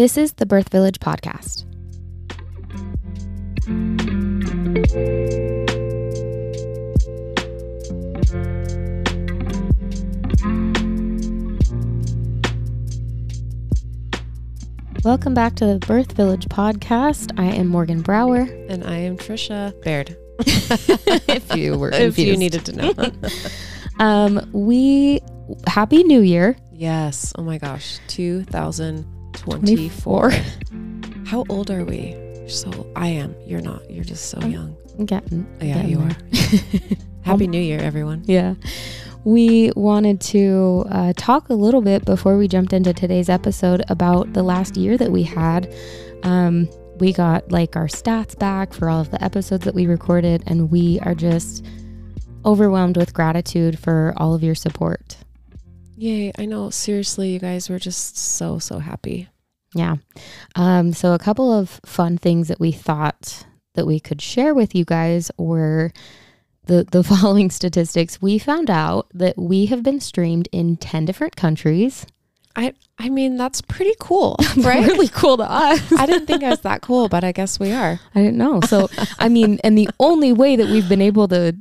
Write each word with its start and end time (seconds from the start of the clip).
This 0.00 0.16
is 0.16 0.32
the 0.32 0.46
Birth 0.46 0.70
Village 0.70 0.98
podcast. 0.98 1.66
Welcome 15.04 15.34
back 15.34 15.56
to 15.56 15.66
the 15.66 15.78
Birth 15.86 16.12
Village 16.12 16.46
podcast. 16.46 17.38
I 17.38 17.54
am 17.54 17.66
Morgan 17.66 18.00
Brower. 18.00 18.48
And 18.70 18.82
I 18.84 18.96
am 18.96 19.18
Trisha 19.18 19.78
Baird. 19.82 20.16
if 21.28 21.54
you 21.54 21.76
were 21.76 21.90
if 21.92 22.18
you 22.18 22.38
needed 22.38 22.64
to 22.64 22.72
know. 22.72 22.94
Um, 23.98 24.48
we 24.54 25.20
happy 25.66 26.02
New 26.04 26.22
Year. 26.22 26.56
yes. 26.72 27.34
Oh 27.36 27.42
my 27.42 27.58
gosh. 27.58 27.98
2024. 29.40 30.30
How 31.26 31.44
old 31.48 31.70
are 31.70 31.84
we? 31.84 32.14
So 32.46 32.86
I 32.94 33.08
am. 33.08 33.34
You're 33.46 33.62
not. 33.62 33.88
You're 33.90 34.04
just 34.04 34.26
so 34.26 34.38
I'm 34.40 34.50
young. 34.50 34.76
Getting, 35.06 35.46
yeah, 35.60 35.74
getting 35.74 35.90
you 35.90 35.98
there. 35.98 36.08
are. 36.08 36.96
Happy 37.22 37.46
New 37.46 37.60
Year, 37.60 37.80
everyone. 37.80 38.22
Yeah. 38.26 38.54
We 39.24 39.72
wanted 39.76 40.20
to 40.22 40.84
uh, 40.90 41.12
talk 41.16 41.48
a 41.48 41.54
little 41.54 41.80
bit 41.80 42.04
before 42.04 42.36
we 42.36 42.48
jumped 42.48 42.72
into 42.74 42.92
today's 42.92 43.30
episode 43.30 43.82
about 43.88 44.32
the 44.34 44.42
last 44.42 44.76
year 44.76 44.98
that 44.98 45.10
we 45.10 45.22
had. 45.22 45.74
Um, 46.22 46.68
we 46.98 47.12
got 47.14 47.50
like 47.50 47.76
our 47.76 47.86
stats 47.86 48.38
back 48.38 48.74
for 48.74 48.90
all 48.90 49.00
of 49.00 49.10
the 49.10 49.22
episodes 49.24 49.64
that 49.64 49.74
we 49.74 49.86
recorded, 49.86 50.42
and 50.46 50.70
we 50.70 51.00
are 51.00 51.14
just 51.14 51.64
overwhelmed 52.44 52.98
with 52.98 53.14
gratitude 53.14 53.78
for 53.78 54.12
all 54.18 54.34
of 54.34 54.42
your 54.42 54.54
support. 54.54 55.16
Yay. 56.00 56.32
I 56.38 56.46
know. 56.46 56.70
Seriously, 56.70 57.30
you 57.30 57.38
guys 57.38 57.68
were 57.68 57.78
just 57.78 58.16
so, 58.16 58.58
so 58.58 58.78
happy. 58.78 59.28
Yeah. 59.74 59.96
Um, 60.56 60.94
so, 60.94 61.12
a 61.12 61.18
couple 61.18 61.52
of 61.52 61.78
fun 61.84 62.16
things 62.16 62.48
that 62.48 62.58
we 62.58 62.72
thought 62.72 63.44
that 63.74 63.86
we 63.86 64.00
could 64.00 64.22
share 64.22 64.54
with 64.54 64.74
you 64.74 64.86
guys 64.86 65.30
were 65.36 65.92
the, 66.64 66.84
the 66.90 67.04
following 67.04 67.50
statistics. 67.50 68.22
We 68.22 68.38
found 68.38 68.70
out 68.70 69.08
that 69.12 69.36
we 69.36 69.66
have 69.66 69.82
been 69.82 70.00
streamed 70.00 70.48
in 70.52 70.78
10 70.78 71.04
different 71.04 71.36
countries. 71.36 72.06
I 72.56 72.72
I 72.98 73.10
mean, 73.10 73.36
that's 73.36 73.60
pretty 73.60 73.94
cool, 74.00 74.36
right? 74.56 74.86
Really 74.86 75.08
cool 75.08 75.36
to 75.36 75.50
us. 75.50 75.92
I 75.92 76.06
didn't 76.06 76.26
think 76.26 76.42
I 76.42 76.48
was 76.48 76.60
that 76.60 76.80
cool, 76.80 77.08
but 77.10 77.24
I 77.24 77.32
guess 77.32 77.60
we 77.60 77.72
are. 77.72 78.00
I 78.14 78.20
didn't 78.22 78.38
know. 78.38 78.60
So, 78.62 78.88
I 79.18 79.28
mean, 79.28 79.60
and 79.62 79.76
the 79.76 79.90
only 80.00 80.32
way 80.32 80.56
that 80.56 80.68
we've 80.68 80.88
been 80.88 81.02
able 81.02 81.28
to 81.28 81.54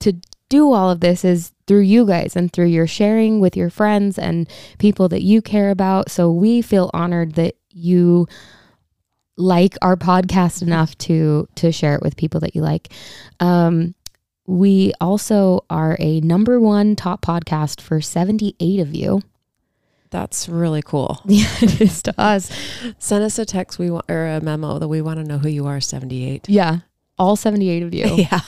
to 0.00 0.12
do 0.48 0.72
all 0.72 0.90
of 0.90 1.00
this 1.00 1.24
is 1.24 1.52
through 1.66 1.80
you 1.80 2.06
guys 2.06 2.34
and 2.36 2.52
through 2.52 2.66
your 2.66 2.86
sharing 2.86 3.40
with 3.40 3.56
your 3.56 3.70
friends 3.70 4.18
and 4.18 4.48
people 4.78 5.08
that 5.08 5.22
you 5.22 5.42
care 5.42 5.70
about. 5.70 6.10
So, 6.10 6.30
we 6.30 6.62
feel 6.62 6.90
honored 6.94 7.34
that 7.34 7.56
you 7.70 8.26
like 9.36 9.76
our 9.82 9.96
podcast 9.96 10.62
enough 10.62 10.98
to 10.98 11.48
to 11.54 11.70
share 11.70 11.94
it 11.94 12.02
with 12.02 12.16
people 12.16 12.40
that 12.40 12.54
you 12.54 12.60
like. 12.60 12.88
Um 13.40 13.94
we 14.46 14.92
also 15.00 15.64
are 15.68 15.96
a 16.00 16.20
number 16.20 16.58
one 16.58 16.96
top 16.96 17.20
podcast 17.20 17.82
for 17.82 18.00
78 18.00 18.80
of 18.80 18.94
you. 18.94 19.20
That's 20.10 20.48
really 20.48 20.82
cool. 20.82 21.20
Yeah, 21.26 21.54
it 21.60 21.80
is 21.82 22.02
to 22.04 22.18
us. 22.18 22.50
Send 22.98 23.22
us 23.22 23.38
a 23.38 23.44
text 23.44 23.78
we 23.78 23.90
want 23.90 24.10
or 24.10 24.26
a 24.26 24.40
memo 24.40 24.78
that 24.78 24.88
we 24.88 25.02
want 25.02 25.18
to 25.20 25.24
know 25.24 25.38
who 25.38 25.48
you 25.48 25.66
are 25.66 25.80
78. 25.80 26.48
Yeah. 26.48 26.78
All 27.18 27.36
78 27.36 27.82
of 27.82 27.94
you. 27.94 28.04
Yeah. 28.18 28.40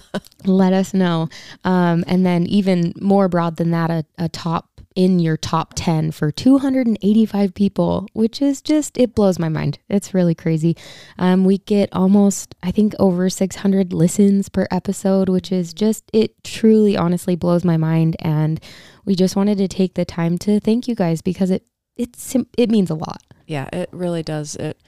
let 0.44 0.72
us 0.72 0.92
know. 0.92 1.28
Um, 1.64 2.04
and 2.06 2.26
then 2.26 2.46
even 2.46 2.92
more 3.00 3.28
broad 3.28 3.56
than 3.56 3.70
that, 3.70 3.90
a, 3.90 4.04
a 4.18 4.28
top 4.28 4.68
in 4.94 5.18
your 5.18 5.36
top 5.36 5.72
10 5.74 6.10
for 6.10 6.30
285 6.30 7.54
people, 7.54 8.06
which 8.12 8.42
is 8.42 8.60
just, 8.60 8.98
it 8.98 9.14
blows 9.14 9.38
my 9.38 9.48
mind. 9.48 9.78
It's 9.88 10.12
really 10.12 10.34
crazy. 10.34 10.76
Um, 11.18 11.44
we 11.44 11.58
get 11.58 11.88
almost, 11.92 12.54
I 12.62 12.72
think, 12.72 12.94
over 12.98 13.30
600 13.30 13.92
listens 13.92 14.48
per 14.48 14.66
episode, 14.70 15.28
which 15.28 15.50
is 15.50 15.72
just, 15.72 16.04
it 16.12 16.42
truly, 16.44 16.96
honestly 16.96 17.36
blows 17.36 17.64
my 17.64 17.76
mind. 17.76 18.16
And 18.20 18.60
we 19.04 19.14
just 19.14 19.36
wanted 19.36 19.58
to 19.58 19.68
take 19.68 19.94
the 19.94 20.04
time 20.04 20.36
to 20.38 20.60
thank 20.60 20.88
you 20.88 20.94
guys 20.94 21.22
because 21.22 21.50
it, 21.50 21.64
it, 21.96 22.16
it 22.58 22.70
means 22.70 22.90
a 22.90 22.94
lot. 22.94 23.22
Yeah, 23.46 23.68
it 23.72 23.88
really 23.92 24.22
does. 24.22 24.56
It 24.56 24.78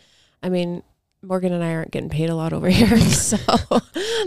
I 0.45 0.51
mean, 0.51 0.83
Morgan 1.27 1.53
and 1.53 1.65
I 1.65 1.75
aren't 1.75 1.91
getting 1.91 2.11
paid 2.11 2.31
a 2.31 2.35
lot 2.35 2.53
over 2.53 2.69
here. 2.71 2.99
So 3.15 3.39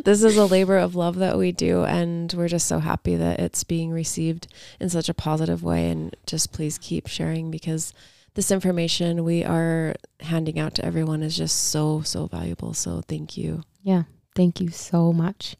this 0.05 0.23
is 0.23 0.37
a 0.37 0.45
labor 0.45 0.77
of 0.77 0.95
love 0.95 1.17
that 1.17 1.37
we 1.37 1.51
do 1.51 1.83
and 1.83 2.33
we're 2.33 2.47
just 2.47 2.67
so 2.67 2.79
happy 2.79 3.15
that 3.15 3.39
it's 3.39 3.63
being 3.63 3.91
received 3.91 4.47
in 4.79 4.89
such 4.89 5.07
a 5.09 5.13
positive 5.13 5.63
way 5.63 5.89
and 5.89 6.15
just 6.25 6.51
please 6.51 6.77
keep 6.77 7.07
sharing 7.07 7.51
because 7.51 7.93
this 8.33 8.49
information 8.51 9.23
we 9.23 9.43
are 9.43 9.95
handing 10.21 10.57
out 10.59 10.75
to 10.75 10.85
everyone 10.85 11.21
is 11.23 11.37
just 11.37 11.69
so 11.69 12.01
so 12.01 12.25
valuable. 12.27 12.73
So 12.73 13.01
thank 13.07 13.37
you. 13.37 13.63
Yeah. 13.83 14.03
Thank 14.37 14.61
you 14.61 14.69
so 14.69 15.11
much. 15.11 15.55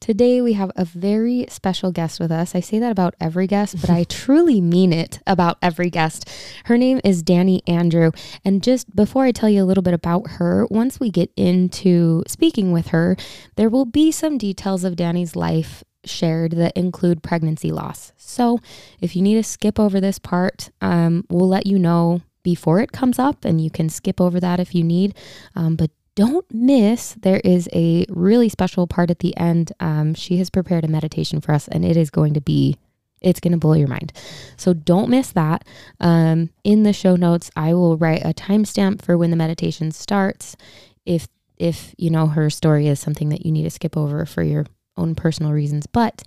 Today 0.00 0.40
we 0.40 0.54
have 0.54 0.72
a 0.74 0.84
very 0.84 1.46
special 1.48 1.92
guest 1.92 2.18
with 2.18 2.32
us. 2.32 2.56
I 2.56 2.60
say 2.60 2.80
that 2.80 2.90
about 2.90 3.14
every 3.20 3.46
guest, 3.46 3.80
but 3.80 3.88
I 3.88 4.02
truly 4.08 4.60
mean 4.60 4.92
it 4.92 5.20
about 5.28 5.58
every 5.62 5.90
guest. 5.90 6.28
Her 6.64 6.76
name 6.76 7.00
is 7.04 7.22
Dani 7.22 7.60
Andrew. 7.68 8.10
And 8.44 8.64
just 8.64 8.96
before 8.96 9.22
I 9.22 9.30
tell 9.30 9.48
you 9.48 9.62
a 9.62 9.64
little 9.64 9.84
bit 9.84 9.94
about 9.94 10.28
her, 10.28 10.66
once 10.72 10.98
we 10.98 11.08
get 11.08 11.30
into 11.36 12.24
speaking 12.26 12.72
with 12.72 12.88
her, 12.88 13.16
there 13.54 13.70
will 13.70 13.84
be 13.84 14.10
some 14.10 14.38
details 14.38 14.82
of 14.82 14.96
Dani's 14.96 15.36
life 15.36 15.84
shared 16.04 16.50
that 16.52 16.76
include 16.76 17.22
pregnancy 17.22 17.70
loss. 17.70 18.12
So 18.16 18.58
if 19.00 19.14
you 19.14 19.22
need 19.22 19.34
to 19.34 19.44
skip 19.44 19.78
over 19.78 20.00
this 20.00 20.18
part, 20.18 20.70
um, 20.80 21.24
we'll 21.30 21.48
let 21.48 21.64
you 21.64 21.78
know 21.78 22.22
before 22.42 22.80
it 22.80 22.90
comes 22.90 23.20
up 23.20 23.44
and 23.44 23.60
you 23.60 23.70
can 23.70 23.88
skip 23.88 24.20
over 24.20 24.40
that 24.40 24.58
if 24.58 24.74
you 24.74 24.82
need. 24.82 25.14
Um, 25.54 25.76
but 25.76 25.92
don't 26.16 26.46
miss, 26.52 27.14
there 27.20 27.40
is 27.44 27.68
a 27.72 28.06
really 28.08 28.48
special 28.48 28.88
part 28.88 29.10
at 29.10 29.20
the 29.20 29.36
end. 29.36 29.72
Um, 29.78 30.14
she 30.14 30.38
has 30.38 30.50
prepared 30.50 30.84
a 30.84 30.88
meditation 30.88 31.40
for 31.40 31.52
us, 31.52 31.68
and 31.68 31.84
it 31.84 31.96
is 31.96 32.10
going 32.10 32.34
to 32.34 32.40
be, 32.40 32.78
it's 33.20 33.38
going 33.38 33.52
to 33.52 33.58
blow 33.58 33.74
your 33.74 33.86
mind. 33.86 34.12
So 34.56 34.72
don't 34.72 35.10
miss 35.10 35.30
that. 35.32 35.64
Um, 36.00 36.50
in 36.64 36.82
the 36.82 36.92
show 36.92 37.14
notes, 37.14 37.50
I 37.54 37.74
will 37.74 37.96
write 37.96 38.24
a 38.24 38.34
timestamp 38.34 39.02
for 39.02 39.16
when 39.16 39.30
the 39.30 39.36
meditation 39.36 39.92
starts. 39.92 40.56
If 41.04 41.28
if 41.58 41.94
you 41.96 42.10
know 42.10 42.26
her 42.26 42.50
story 42.50 42.86
is 42.86 43.00
something 43.00 43.30
that 43.30 43.46
you 43.46 43.52
need 43.52 43.62
to 43.62 43.70
skip 43.70 43.96
over 43.96 44.26
for 44.26 44.42
your 44.42 44.66
own 44.96 45.14
personal 45.14 45.52
reasons. 45.52 45.86
But 45.86 46.22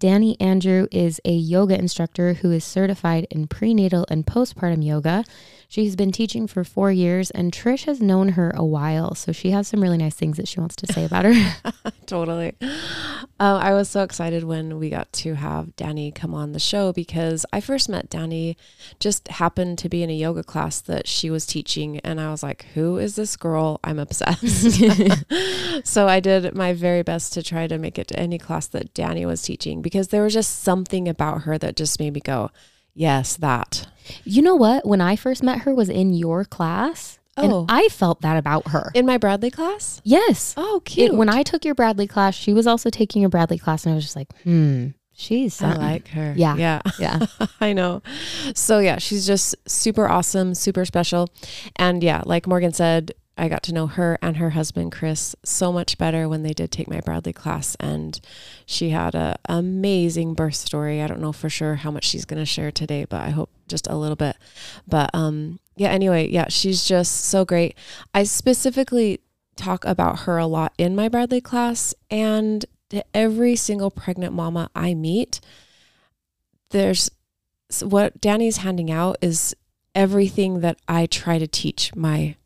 Dani 0.00 0.34
Andrew 0.40 0.86
is 0.90 1.20
a 1.26 1.32
yoga 1.32 1.78
instructor 1.78 2.32
who 2.32 2.50
is 2.50 2.64
certified 2.64 3.26
in 3.30 3.46
prenatal 3.46 4.06
and 4.08 4.24
postpartum 4.24 4.82
yoga. 4.82 5.26
She's 5.68 5.94
been 5.94 6.10
teaching 6.10 6.46
for 6.46 6.64
four 6.64 6.90
years, 6.90 7.30
and 7.30 7.52
Trish 7.52 7.84
has 7.84 8.00
known 8.00 8.30
her 8.30 8.50
a 8.56 8.64
while. 8.64 9.14
So 9.14 9.30
she 9.30 9.50
has 9.50 9.68
some 9.68 9.80
really 9.80 9.98
nice 9.98 10.16
things 10.16 10.38
that 10.38 10.48
she 10.48 10.58
wants 10.58 10.74
to 10.76 10.92
say 10.92 11.04
about 11.04 11.26
her. 11.26 11.92
totally. 12.06 12.54
Um, 13.38 13.56
I 13.56 13.72
was 13.72 13.88
so 13.88 14.02
excited 14.02 14.42
when 14.42 14.78
we 14.78 14.90
got 14.90 15.12
to 15.12 15.34
have 15.34 15.76
Dani 15.76 16.14
come 16.14 16.34
on 16.34 16.52
the 16.52 16.58
show 16.58 16.92
because 16.92 17.46
I 17.52 17.60
first 17.60 17.88
met 17.88 18.10
Dani, 18.10 18.56
just 18.98 19.28
happened 19.28 19.78
to 19.78 19.88
be 19.88 20.02
in 20.02 20.10
a 20.10 20.16
yoga 20.16 20.42
class 20.42 20.80
that 20.80 21.06
she 21.06 21.30
was 21.30 21.46
teaching, 21.46 22.00
and 22.00 22.20
I 22.20 22.30
was 22.30 22.42
like, 22.42 22.66
"Who 22.74 22.98
is 22.98 23.14
this 23.14 23.36
girl? 23.36 23.78
I'm 23.84 23.98
obsessed." 23.98 24.80
so 25.84 26.08
I 26.08 26.18
did 26.18 26.54
my 26.54 26.72
very 26.72 27.02
best 27.02 27.32
to 27.34 27.42
try 27.42 27.66
to 27.68 27.78
make 27.78 27.98
it 27.98 28.08
to 28.08 28.18
any 28.18 28.38
class 28.38 28.66
that 28.68 28.92
Dani 28.92 29.24
was 29.24 29.40
teaching 29.40 29.82
because 29.90 30.08
there 30.08 30.22
was 30.22 30.32
just 30.32 30.62
something 30.62 31.08
about 31.08 31.42
her 31.42 31.58
that 31.58 31.76
just 31.76 31.98
made 31.98 32.14
me 32.14 32.20
go, 32.20 32.50
"Yes, 32.94 33.36
that." 33.36 33.86
you 34.24 34.42
know 34.42 34.54
what? 34.54 34.86
When 34.86 35.00
I 35.00 35.16
first 35.16 35.42
met 35.42 35.60
her 35.60 35.74
was 35.74 35.88
in 35.88 36.12
your 36.12 36.44
class. 36.44 37.18
Oh. 37.36 37.60
And 37.60 37.70
I 37.70 37.88
felt 37.88 38.22
that 38.22 38.36
about 38.36 38.68
her. 38.68 38.90
In 38.94 39.06
my 39.06 39.16
Bradley 39.16 39.50
class? 39.50 40.00
yes. 40.04 40.54
Oh, 40.56 40.82
cute. 40.84 41.12
It, 41.12 41.16
when 41.16 41.28
I 41.28 41.42
took 41.42 41.64
your 41.64 41.74
Bradley 41.74 42.06
class, 42.06 42.34
she 42.34 42.52
was 42.52 42.66
also 42.66 42.90
taking 42.90 43.22
your 43.22 43.28
Bradley 43.30 43.58
class, 43.58 43.86
and 43.86 43.92
I 43.92 43.94
was 43.94 44.04
just 44.04 44.16
like, 44.16 44.28
hmm, 44.42 44.88
she's 45.12 45.62
I 45.62 45.74
like 45.74 46.08
her. 46.08 46.34
Yeah. 46.36 46.56
Yeah. 46.56 46.82
yeah. 46.98 47.26
I 47.60 47.72
know. 47.72 48.02
So 48.54 48.78
yeah, 48.80 48.98
she's 48.98 49.26
just 49.26 49.54
super 49.68 50.08
awesome, 50.08 50.54
super 50.54 50.84
special. 50.84 51.28
And 51.76 52.02
yeah, 52.02 52.22
like 52.26 52.46
Morgan 52.46 52.72
said, 52.72 53.12
I 53.36 53.48
got 53.48 53.62
to 53.64 53.74
know 53.74 53.86
her 53.86 54.18
and 54.20 54.36
her 54.36 54.50
husband 54.50 54.92
Chris 54.92 55.34
so 55.44 55.72
much 55.72 55.96
better 55.96 56.28
when 56.28 56.42
they 56.42 56.52
did 56.52 56.70
take 56.70 56.88
my 56.88 57.00
Bradley 57.00 57.32
class 57.32 57.74
and 57.80 58.20
she 58.66 58.90
had 58.90 59.14
a 59.14 59.36
amazing 59.46 60.34
birth 60.34 60.56
story. 60.56 61.00
I 61.00 61.06
don't 61.06 61.20
know 61.20 61.32
for 61.32 61.48
sure 61.48 61.76
how 61.76 61.90
much 61.90 62.04
she's 62.04 62.26
going 62.26 62.40
to 62.40 62.46
share 62.46 62.70
today, 62.70 63.06
but 63.08 63.22
I 63.22 63.30
hope 63.30 63.50
just 63.66 63.86
a 63.86 63.96
little 63.96 64.16
bit. 64.16 64.36
But 64.86 65.10
um 65.14 65.58
yeah, 65.76 65.88
anyway, 65.88 66.28
yeah, 66.28 66.48
she's 66.48 66.84
just 66.84 67.24
so 67.24 67.46
great. 67.46 67.74
I 68.12 68.24
specifically 68.24 69.20
talk 69.56 69.84
about 69.86 70.20
her 70.20 70.36
a 70.36 70.46
lot 70.46 70.74
in 70.76 70.94
my 70.94 71.08
Bradley 71.08 71.40
class 71.40 71.94
and 72.10 72.66
to 72.90 73.04
every 73.14 73.56
single 73.56 73.90
pregnant 73.90 74.34
mama 74.34 74.68
I 74.74 74.94
meet, 74.94 75.40
there's 76.70 77.10
what 77.82 78.20
Dani's 78.20 78.58
handing 78.58 78.90
out 78.90 79.16
is 79.22 79.54
everything 79.94 80.60
that 80.60 80.78
I 80.88 81.06
try 81.06 81.38
to 81.38 81.46
teach 81.46 81.94
my 81.94 82.36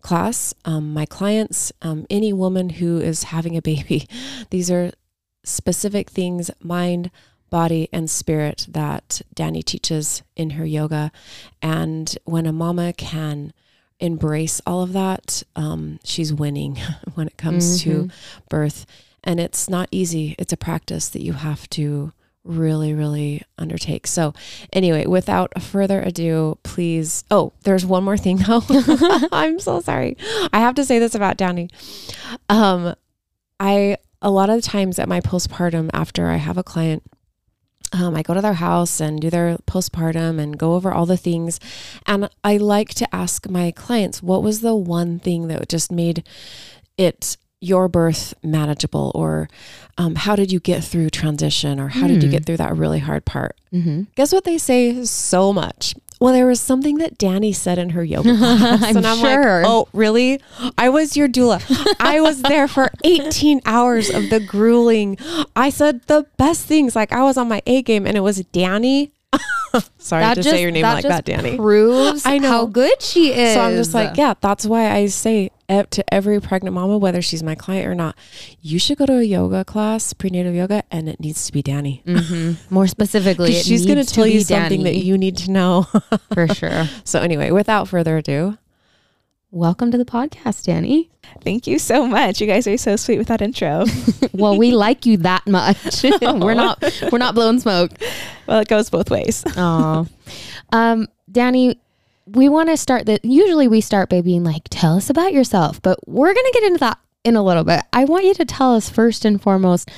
class, 0.00 0.54
um, 0.64 0.92
my 0.94 1.06
clients, 1.06 1.72
um, 1.82 2.06
any 2.10 2.32
woman 2.32 2.70
who 2.70 2.98
is 2.98 3.24
having 3.24 3.56
a 3.56 3.62
baby. 3.62 4.06
These 4.50 4.70
are 4.70 4.92
specific 5.44 6.10
things, 6.10 6.50
mind, 6.62 7.10
body, 7.50 7.88
and 7.92 8.08
spirit 8.08 8.66
that 8.70 9.22
Dani 9.34 9.64
teaches 9.64 10.22
in 10.36 10.50
her 10.50 10.64
yoga. 10.64 11.10
And 11.60 12.16
when 12.24 12.46
a 12.46 12.52
mama 12.52 12.92
can 12.92 13.52
embrace 13.98 14.60
all 14.66 14.82
of 14.82 14.92
that, 14.92 15.42
um, 15.56 15.98
she's 16.04 16.32
winning 16.32 16.76
when 17.14 17.26
it 17.26 17.36
comes 17.36 17.80
to 17.82 18.04
Mhm. 18.04 18.10
birth. 18.48 18.86
And 19.22 19.38
it's 19.40 19.68
not 19.68 19.88
easy. 19.90 20.34
It's 20.38 20.52
a 20.52 20.56
practice 20.56 21.08
that 21.10 21.22
you 21.22 21.34
have 21.34 21.68
to 21.70 22.12
really, 22.44 22.94
really 22.94 23.42
undertake. 23.58 24.06
So, 24.06 24.34
anyway, 24.72 25.06
without 25.06 25.62
further 25.62 26.00
ado, 26.00 26.58
please. 26.62 27.24
Oh, 27.30 27.52
there's 27.64 27.86
one 27.86 28.04
more 28.04 28.16
thing 28.16 28.36
though. 28.46 28.62
I'm 29.32 29.58
so 29.58 29.80
sorry. 29.80 30.16
I 30.52 30.60
have 30.60 30.74
to 30.76 30.84
say 30.84 30.98
this 30.98 31.14
about 31.14 31.38
Dani. 31.38 31.70
Um, 32.48 32.94
I 33.58 33.98
a 34.22 34.30
lot 34.30 34.50
of 34.50 34.62
times 34.62 34.98
at 34.98 35.08
my 35.08 35.20
postpartum, 35.20 35.90
after 35.92 36.28
I 36.28 36.36
have 36.36 36.58
a 36.58 36.62
client, 36.62 37.02
um, 37.92 38.14
I 38.14 38.22
go 38.22 38.34
to 38.34 38.40
their 38.40 38.54
house 38.54 39.00
and 39.00 39.20
do 39.20 39.30
their 39.30 39.56
postpartum 39.66 40.38
and 40.38 40.58
go 40.58 40.74
over 40.74 40.92
all 40.92 41.06
the 41.06 41.16
things. 41.16 41.58
And 42.06 42.28
I 42.44 42.56
like 42.56 42.90
to 42.94 43.14
ask 43.14 43.48
my 43.48 43.70
clients, 43.70 44.22
what 44.22 44.42
was 44.42 44.60
the 44.60 44.76
one 44.76 45.18
thing 45.18 45.48
that 45.48 45.68
just 45.68 45.90
made 45.90 46.22
it 46.96 47.36
your 47.60 47.88
birth 47.88 48.34
manageable? 48.42 49.12
Or 49.14 49.48
um, 49.98 50.14
how 50.14 50.34
did 50.36 50.50
you 50.50 50.60
get 50.60 50.82
through 50.82 51.10
transition? 51.10 51.78
Or 51.80 51.88
how 51.88 52.06
did 52.06 52.22
you 52.22 52.28
Hmm. 52.28 52.32
get 52.36 52.46
through 52.46 52.56
that 52.58 52.76
really 52.76 52.98
hard 53.00 53.24
part? 53.24 53.56
Mm-hmm. 53.72 54.02
Guess 54.14 54.32
what 54.32 54.44
they 54.44 54.58
say 54.58 55.04
so 55.04 55.52
much? 55.52 55.94
Well, 56.20 56.34
there 56.34 56.46
was 56.46 56.60
something 56.60 56.98
that 56.98 57.16
Dani 57.18 57.54
said 57.54 57.78
in 57.78 57.90
her 57.90 58.04
yoga 58.04 58.36
class. 58.38 58.82
I'm 58.82 58.96
and 58.98 59.06
I'm 59.06 59.18
sure. 59.18 59.62
like, 59.62 59.66
oh, 59.70 59.88
really? 59.94 60.38
I 60.76 60.90
was 60.90 61.16
your 61.16 61.28
doula. 61.28 61.62
I 61.98 62.20
was 62.20 62.42
there 62.42 62.68
for 62.68 62.90
18 63.04 63.62
hours 63.64 64.10
of 64.10 64.28
the 64.28 64.38
grueling. 64.40 65.16
I 65.56 65.70
said 65.70 66.02
the 66.08 66.26
best 66.36 66.66
things. 66.66 66.94
Like 66.94 67.12
I 67.12 67.22
was 67.22 67.38
on 67.38 67.48
my 67.48 67.62
A 67.66 67.80
game 67.82 68.06
and 68.06 68.18
it 68.18 68.20
was 68.20 68.42
Dani. 68.52 69.12
Sorry 69.98 70.34
to 70.34 70.42
say 70.42 70.62
your 70.62 70.70
name 70.70 70.82
like 70.82 71.04
that, 71.04 71.24
Dani. 71.24 71.56
Proves 71.56 72.22
I 72.26 72.38
know. 72.38 72.48
how 72.48 72.66
good 72.66 73.00
she 73.00 73.32
is. 73.32 73.54
So 73.54 73.60
I'm 73.60 73.76
just 73.76 73.94
like, 73.94 74.16
yeah, 74.16 74.34
that's 74.40 74.66
why 74.66 74.90
I 74.90 75.06
say 75.06 75.50
to 75.68 76.04
every 76.12 76.40
pregnant 76.40 76.74
mama, 76.74 76.98
whether 76.98 77.22
she's 77.22 77.42
my 77.44 77.54
client 77.54 77.86
or 77.86 77.94
not, 77.94 78.16
you 78.60 78.78
should 78.80 78.98
go 78.98 79.06
to 79.06 79.18
a 79.18 79.22
yoga 79.22 79.64
class, 79.64 80.12
prenatal 80.12 80.52
yoga, 80.52 80.82
and 80.90 81.08
it 81.08 81.20
needs 81.20 81.46
to 81.46 81.52
be 81.52 81.62
Dani. 81.62 82.02
Mhm. 82.04 82.56
More 82.70 82.88
specifically, 82.88 83.52
it 83.56 83.64
she's 83.64 83.86
going 83.86 84.04
to 84.04 84.04
tell 84.04 84.26
you 84.26 84.40
something 84.40 84.82
that 84.82 84.96
you 84.96 85.16
need 85.16 85.36
to 85.38 85.50
know. 85.50 85.86
for 86.32 86.48
sure. 86.48 86.88
so 87.04 87.20
anyway, 87.20 87.52
without 87.52 87.86
further 87.86 88.16
ado, 88.16 88.58
Welcome 89.52 89.90
to 89.90 89.98
the 89.98 90.04
podcast, 90.04 90.68
Dani. 90.68 91.08
Thank 91.42 91.66
you 91.66 91.80
so 91.80 92.06
much. 92.06 92.40
You 92.40 92.46
guys 92.46 92.68
are 92.68 92.76
so 92.76 92.94
sweet 92.94 93.18
with 93.18 93.26
that 93.28 93.42
intro. 93.42 93.84
Well, 94.32 94.56
we 94.56 94.70
like 94.70 95.06
you 95.06 95.16
that 95.18 95.44
much. 95.48 96.04
we're 96.22 96.54
not 96.54 96.82
we're 97.10 97.18
not 97.18 97.34
blowing 97.34 97.58
smoke. 97.58 97.90
well, 98.46 98.60
it 98.60 98.68
goes 98.68 98.88
both 98.88 99.10
ways. 99.10 99.42
Oh, 99.56 100.06
um, 100.72 101.08
Dani, 101.30 101.76
we 102.26 102.48
want 102.48 102.68
to 102.68 102.76
start 102.76 103.06
that. 103.06 103.24
Usually, 103.24 103.66
we 103.66 103.80
start 103.80 104.08
by 104.08 104.20
being 104.20 104.44
like, 104.44 104.62
"Tell 104.70 104.96
us 104.96 105.10
about 105.10 105.32
yourself," 105.32 105.82
but 105.82 105.98
we're 106.06 106.32
gonna 106.32 106.52
get 106.52 106.62
into 106.62 106.78
that 106.78 106.98
in 107.24 107.34
a 107.34 107.42
little 107.42 107.64
bit. 107.64 107.82
I 107.92 108.04
want 108.04 108.24
you 108.24 108.34
to 108.34 108.44
tell 108.44 108.76
us 108.76 108.88
first 108.88 109.24
and 109.24 109.42
foremost 109.42 109.90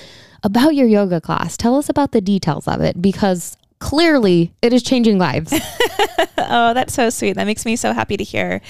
about 0.43 0.75
your 0.75 0.89
yoga 0.89 1.21
class. 1.21 1.59
Tell 1.59 1.77
us 1.77 1.91
about 1.91 2.13
the 2.13 2.23
details 2.23 2.67
of 2.67 2.81
it 2.81 3.03
because 3.03 3.57
clearly 3.83 4.55
it 4.63 4.73
is 4.73 4.81
changing 4.81 5.19
lives. 5.19 5.53
oh, 6.39 6.73
that's 6.73 6.95
so 6.95 7.11
sweet. 7.11 7.33
That 7.33 7.47
makes 7.47 7.67
me 7.67 7.75
so 7.75 7.93
happy 7.93 8.17
to 8.17 8.23
hear. 8.23 8.61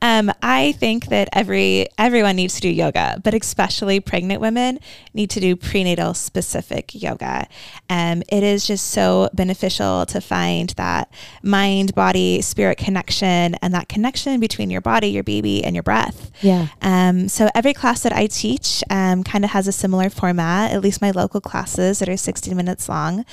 Um, 0.00 0.30
I 0.42 0.72
think 0.72 1.06
that 1.06 1.28
every 1.32 1.88
everyone 1.98 2.36
needs 2.36 2.54
to 2.54 2.60
do 2.60 2.68
yoga, 2.68 3.20
but 3.24 3.34
especially 3.34 3.98
pregnant 3.98 4.40
women 4.40 4.78
need 5.12 5.28
to 5.30 5.40
do 5.40 5.56
prenatal 5.56 6.14
specific 6.14 6.94
yoga. 6.94 7.48
Um, 7.88 8.22
it 8.28 8.44
is 8.44 8.64
just 8.64 8.86
so 8.92 9.28
beneficial 9.34 10.06
to 10.06 10.20
find 10.20 10.70
that 10.70 11.12
mind, 11.42 11.92
body, 11.96 12.40
spirit 12.40 12.78
connection, 12.78 13.56
and 13.56 13.74
that 13.74 13.88
connection 13.88 14.38
between 14.38 14.70
your 14.70 14.80
body, 14.80 15.08
your 15.08 15.24
baby, 15.24 15.64
and 15.64 15.74
your 15.74 15.82
breath. 15.82 16.30
yeah. 16.42 16.68
Um, 16.80 17.28
so 17.28 17.48
every 17.56 17.74
class 17.74 18.04
that 18.04 18.12
I 18.12 18.28
teach 18.28 18.84
um, 18.88 19.24
kind 19.24 19.44
of 19.44 19.50
has 19.50 19.66
a 19.66 19.72
similar 19.72 20.10
format, 20.10 20.70
at 20.70 20.80
least 20.80 21.02
my 21.02 21.10
local 21.10 21.40
classes 21.40 21.98
that 21.98 22.08
are 22.08 22.16
60 22.16 22.54
minutes 22.54 22.88
long. 22.88 23.24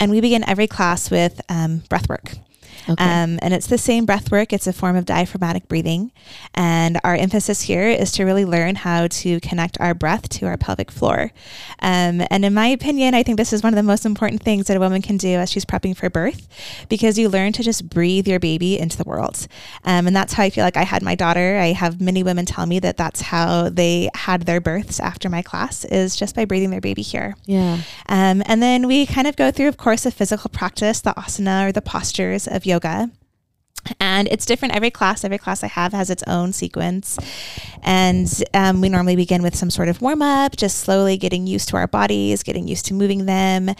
And 0.00 0.10
we 0.10 0.20
begin 0.20 0.42
every 0.48 0.66
class 0.66 0.79
with 1.10 1.40
um, 1.50 1.82
breath 1.90 2.08
work. 2.08 2.32
Okay. 2.88 3.04
Um, 3.04 3.38
and 3.42 3.52
it's 3.54 3.66
the 3.66 3.78
same 3.78 4.06
breath 4.06 4.30
work. 4.30 4.52
It's 4.52 4.66
a 4.66 4.72
form 4.72 4.96
of 4.96 5.04
diaphragmatic 5.04 5.68
breathing. 5.68 6.12
And 6.54 6.98
our 7.04 7.14
emphasis 7.14 7.62
here 7.62 7.88
is 7.88 8.12
to 8.12 8.24
really 8.24 8.44
learn 8.44 8.76
how 8.76 9.08
to 9.08 9.40
connect 9.40 9.80
our 9.80 9.94
breath 9.94 10.28
to 10.30 10.46
our 10.46 10.56
pelvic 10.56 10.90
floor. 10.90 11.32
Um, 11.80 12.22
and 12.30 12.44
in 12.44 12.54
my 12.54 12.66
opinion, 12.68 13.14
I 13.14 13.22
think 13.22 13.36
this 13.36 13.52
is 13.52 13.62
one 13.62 13.72
of 13.72 13.76
the 13.76 13.82
most 13.82 14.06
important 14.06 14.42
things 14.42 14.66
that 14.66 14.76
a 14.76 14.80
woman 14.80 15.02
can 15.02 15.16
do 15.16 15.28
as 15.28 15.50
she's 15.50 15.64
prepping 15.64 15.96
for 15.96 16.10
birth 16.10 16.48
because 16.88 17.18
you 17.18 17.28
learn 17.28 17.52
to 17.52 17.62
just 17.62 17.88
breathe 17.88 18.26
your 18.26 18.40
baby 18.40 18.78
into 18.78 18.96
the 18.96 19.04
world. 19.04 19.46
Um, 19.84 20.06
and 20.06 20.16
that's 20.16 20.32
how 20.32 20.42
I 20.42 20.50
feel 20.50 20.64
like 20.64 20.76
I 20.76 20.84
had 20.84 21.02
my 21.02 21.14
daughter. 21.14 21.58
I 21.58 21.72
have 21.72 22.00
many 22.00 22.22
women 22.22 22.46
tell 22.46 22.66
me 22.66 22.78
that 22.80 22.96
that's 22.96 23.20
how 23.20 23.68
they 23.68 24.10
had 24.14 24.42
their 24.42 24.60
births 24.60 25.00
after 25.00 25.28
my 25.28 25.42
class 25.42 25.84
is 25.84 26.16
just 26.16 26.34
by 26.34 26.44
breathing 26.44 26.70
their 26.70 26.80
baby 26.80 27.02
here. 27.02 27.36
yeah. 27.46 27.80
Um, 28.08 28.42
and 28.46 28.62
then 28.62 28.86
we 28.86 29.06
kind 29.06 29.26
of 29.26 29.36
go 29.36 29.50
through, 29.50 29.68
of 29.68 29.76
course, 29.76 30.04
a 30.04 30.10
physical 30.10 30.50
practice, 30.50 31.00
the 31.00 31.12
asana 31.14 31.68
or 31.68 31.72
the 31.72 31.82
postures 31.82 32.48
of 32.48 32.66
yoga. 32.70 33.10
And 33.98 34.28
it's 34.28 34.44
different 34.44 34.74
every 34.74 34.90
class. 34.90 35.24
Every 35.24 35.38
class 35.38 35.64
I 35.64 35.68
have 35.68 35.92
has 35.92 36.10
its 36.10 36.22
own 36.26 36.52
sequence. 36.52 37.18
And 37.82 38.28
um, 38.52 38.80
we 38.80 38.88
normally 38.88 39.16
begin 39.16 39.42
with 39.42 39.56
some 39.56 39.70
sort 39.70 39.88
of 39.88 40.02
warm 40.02 40.22
up, 40.22 40.56
just 40.56 40.78
slowly 40.78 41.16
getting 41.16 41.46
used 41.46 41.68
to 41.70 41.76
our 41.76 41.86
bodies, 41.86 42.42
getting 42.42 42.68
used 42.68 42.86
to 42.86 42.94
moving 42.94 43.26
them. 43.26 43.74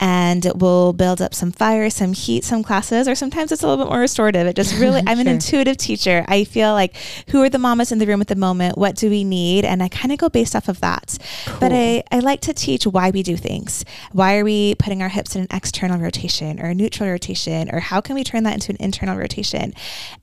And 0.00 0.50
we'll 0.56 0.94
build 0.94 1.20
up 1.20 1.34
some 1.34 1.52
fire, 1.52 1.90
some 1.90 2.14
heat, 2.14 2.42
some 2.42 2.62
classes, 2.62 3.06
or 3.06 3.14
sometimes 3.14 3.52
it's 3.52 3.62
a 3.62 3.68
little 3.68 3.84
bit 3.84 3.90
more 3.90 4.00
restorative. 4.00 4.46
It 4.46 4.56
just 4.56 4.78
really, 4.78 5.02
I'm 5.06 5.20
an 5.20 5.28
intuitive 5.28 5.76
teacher. 5.76 6.24
I 6.26 6.44
feel 6.44 6.72
like 6.72 6.96
who 7.28 7.42
are 7.42 7.50
the 7.50 7.58
mamas 7.58 7.92
in 7.92 7.98
the 7.98 8.06
room 8.06 8.20
at 8.20 8.28
the 8.28 8.34
moment? 8.34 8.78
What 8.78 8.96
do 8.96 9.10
we 9.10 9.24
need? 9.24 9.64
And 9.64 9.82
I 9.82 9.88
kind 9.88 10.10
of 10.10 10.18
go 10.18 10.28
based 10.28 10.56
off 10.56 10.68
of 10.68 10.80
that. 10.80 11.18
But 11.60 11.72
I, 11.72 12.02
I 12.10 12.20
like 12.20 12.40
to 12.42 12.54
teach 12.54 12.86
why 12.86 13.10
we 13.10 13.22
do 13.22 13.36
things. 13.36 13.84
Why 14.12 14.38
are 14.38 14.44
we 14.44 14.74
putting 14.76 15.02
our 15.02 15.08
hips 15.08 15.36
in 15.36 15.42
an 15.42 15.48
external 15.52 16.00
rotation 16.00 16.60
or 16.60 16.66
a 16.66 16.74
neutral 16.74 17.08
rotation? 17.08 17.68
Or 17.70 17.80
how 17.80 18.00
can 18.00 18.14
we 18.14 18.24
turn 18.24 18.44
that 18.44 18.54
into 18.54 18.72
an 18.72 18.78
internal 18.80 19.16
rotation? 19.16 19.74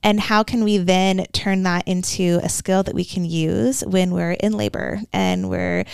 And 0.02 0.18
how 0.18 0.42
can 0.42 0.64
we 0.64 0.78
then 0.78 1.26
turn 1.32 1.62
that 1.62 1.86
into 1.86 2.40
a 2.42 2.48
skill 2.48 2.82
that 2.82 2.94
we 2.94 3.04
can 3.04 3.24
use 3.24 3.82
when 3.82 4.12
we're 4.12 4.32
in 4.32 4.52
labor 4.52 5.00
and 5.12 5.48
we're, 5.48 5.84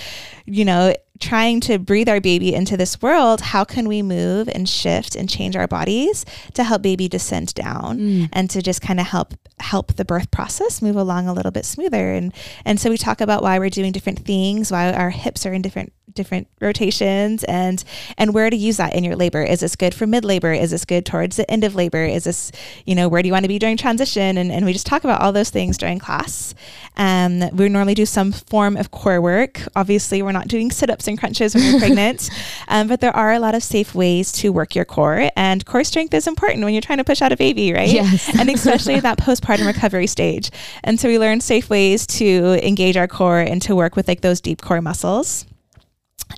you 0.46 0.64
know, 0.64 0.94
trying 1.20 1.60
to 1.60 1.78
breathe 1.78 2.08
our 2.08 2.20
baby 2.20 2.54
into 2.54 2.76
this 2.76 3.00
world? 3.00 3.40
How 3.40 3.64
can 3.64 3.88
we 3.88 4.02
move 4.02 4.48
and 4.48 4.68
shift 4.68 5.14
and 5.14 5.28
change 5.28 5.56
our 5.56 5.68
bodies 5.68 6.24
to 6.54 6.64
help 6.64 6.82
baby 6.82 7.08
descend 7.08 7.54
down? 7.54 7.98
Mm. 7.98 8.28
and 8.32 8.50
to 8.50 8.62
just 8.62 8.80
kind 8.80 8.98
of 9.00 9.06
help 9.06 9.34
help 9.60 9.94
the 9.94 10.04
birth 10.04 10.30
process 10.30 10.82
move 10.82 10.96
along 10.96 11.28
a 11.28 11.32
little 11.32 11.52
bit 11.52 11.64
smoother 11.64 12.12
and 12.12 12.34
and 12.64 12.80
so 12.80 12.90
we 12.90 12.98
talk 12.98 13.20
about 13.20 13.42
why 13.42 13.58
we're 13.58 13.70
doing 13.70 13.92
different 13.92 14.18
things 14.18 14.70
why 14.72 14.92
our 14.92 15.10
hips 15.10 15.46
are 15.46 15.52
in 15.52 15.62
different 15.62 15.92
different 16.12 16.46
rotations 16.60 17.44
and 17.44 17.82
and 18.18 18.32
where 18.34 18.48
to 18.48 18.56
use 18.56 18.76
that 18.76 18.94
in 18.94 19.04
your 19.04 19.16
labor 19.16 19.42
is 19.42 19.60
this 19.60 19.74
good 19.76 19.94
for 19.94 20.06
mid 20.06 20.24
labor 20.24 20.52
is 20.52 20.70
this 20.70 20.84
good 20.84 21.04
towards 21.04 21.36
the 21.36 21.50
end 21.50 21.64
of 21.64 21.74
labor 21.74 22.04
is 22.04 22.24
this 22.24 22.52
you 22.86 22.94
know 22.94 23.08
where 23.08 23.22
do 23.22 23.26
you 23.26 23.32
want 23.32 23.44
to 23.44 23.48
be 23.48 23.58
during 23.58 23.76
transition 23.76 24.38
and, 24.38 24.52
and 24.52 24.64
we 24.64 24.72
just 24.72 24.86
talk 24.86 25.04
about 25.04 25.20
all 25.20 25.32
those 25.32 25.50
things 25.50 25.76
during 25.76 25.98
class 25.98 26.54
um, 26.96 27.40
we 27.56 27.68
normally 27.68 27.94
do 27.94 28.06
some 28.06 28.32
form 28.32 28.76
of 28.76 28.90
core 28.90 29.20
work 29.20 29.60
obviously 29.74 30.22
we're 30.22 30.32
not 30.32 30.48
doing 30.48 30.70
sit-ups 30.70 31.03
and 31.08 31.18
crunches 31.18 31.54
when 31.54 31.64
you're 31.64 31.78
pregnant 31.78 32.30
um, 32.68 32.88
but 32.88 33.00
there 33.00 33.14
are 33.14 33.32
a 33.32 33.38
lot 33.38 33.54
of 33.54 33.62
safe 33.62 33.94
ways 33.94 34.32
to 34.32 34.50
work 34.50 34.74
your 34.74 34.84
core 34.84 35.30
and 35.36 35.64
core 35.66 35.84
strength 35.84 36.12
is 36.14 36.26
important 36.26 36.64
when 36.64 36.72
you're 36.74 36.80
trying 36.80 36.98
to 36.98 37.04
push 37.04 37.20
out 37.22 37.32
a 37.32 37.36
baby 37.36 37.72
right 37.72 37.90
Yes. 37.90 38.30
and 38.38 38.48
especially 38.50 39.00
that 39.00 39.18
postpartum 39.18 39.66
recovery 39.66 40.06
stage. 40.06 40.50
And 40.82 40.98
so 40.98 41.08
we 41.08 41.18
learn 41.18 41.40
safe 41.40 41.68
ways 41.70 42.06
to 42.18 42.58
engage 42.66 42.96
our 42.96 43.06
core 43.06 43.40
and 43.40 43.60
to 43.62 43.76
work 43.76 43.96
with 43.96 44.08
like 44.08 44.20
those 44.22 44.40
deep 44.40 44.60
core 44.62 44.80
muscles. 44.80 45.46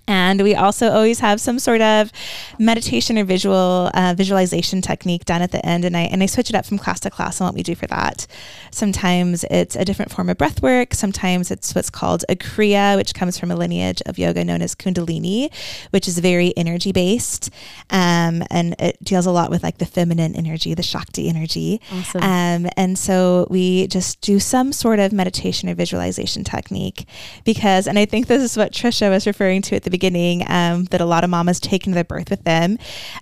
And 0.09 0.43
we 0.43 0.55
also 0.55 0.91
always 0.91 1.21
have 1.21 1.41
some 1.41 1.59
sort 1.59 1.81
of 1.81 2.13
meditation 2.59 3.19
or 3.19 3.25
visual 3.25 3.91
uh, 3.95 4.15
visualization 4.17 4.83
technique 4.83 5.25
done 5.25 5.43
at 5.43 5.53
the 5.53 5.65
end, 5.65 5.85
and 5.85 5.97
I 5.97 6.03
and 6.03 6.23
I 6.23 6.27
switch 6.27 6.51
it 6.51 6.57
up 6.57 6.67
from 6.67 6.79
class 6.79 7.01
to 7.01 7.11
class 7.11 7.41
on 7.41 7.47
what 7.47 7.55
we 7.55 7.63
do 7.63 7.75
for 7.75 7.87
that. 7.89 8.27
Sometimes 8.71 9.45
it's 9.51 9.77
a 9.77 9.85
different 9.85 10.13
form 10.13 10.29
of 10.29 10.39
breath 10.39 10.63
work. 10.63 10.95
Sometimes 10.95 11.51
it's 11.51 11.75
what's 11.75 11.91
called 11.91 12.25
a 12.29 12.37
kriya, 12.37 12.97
which 12.97 13.15
comes 13.15 13.39
from 13.39 13.51
a 13.51 13.57
lineage 13.57 14.03
of 14.07 14.19
yoga 14.19 14.45
known 14.45 14.63
as 14.63 14.75
Kundalini, 14.75 15.53
which 15.91 16.07
is 16.07 16.19
very 16.19 16.57
energy 16.57 16.93
based, 16.93 17.51
um, 17.91 18.43
and 18.51 18.75
it 18.79 19.03
deals 19.03 19.27
a 19.27 19.31
lot 19.31 19.51
with 19.51 19.63
like 19.63 19.79
the 19.79 19.87
feminine 19.87 20.37
energy, 20.37 20.75
the 20.75 20.83
Shakti 20.83 21.29
energy. 21.29 21.81
Awesome. 21.91 22.23
Um, 22.23 22.71
and 22.77 22.99
so 22.99 23.47
we 23.51 23.87
just 23.89 24.21
do 24.21 24.39
some 24.39 24.73
sort 24.73 24.99
of 24.99 25.13
meditation 25.13 25.69
or 25.69 25.75
visualization 25.75 26.45
technique 26.45 27.07
because, 27.45 27.87
and 27.87 27.99
I 27.99 28.05
think 28.05 28.27
this 28.27 28.43
is 28.43 28.57
what 28.57 28.73
Trisha 28.73 29.11
was 29.11 29.27
referring 29.27 29.63
to 29.63 29.77
at 29.77 29.85
the 29.87 29.91
beginning 29.91 30.45
um, 30.49 30.85
that 30.91 31.01
a 31.01 31.07
lot 31.07 31.25
of 31.25 31.31
mamas 31.31 31.59
take 31.59 31.87
into 31.87 31.95
their 31.95 32.05
birth 32.05 32.29
with 32.29 32.45
them. 32.45 32.77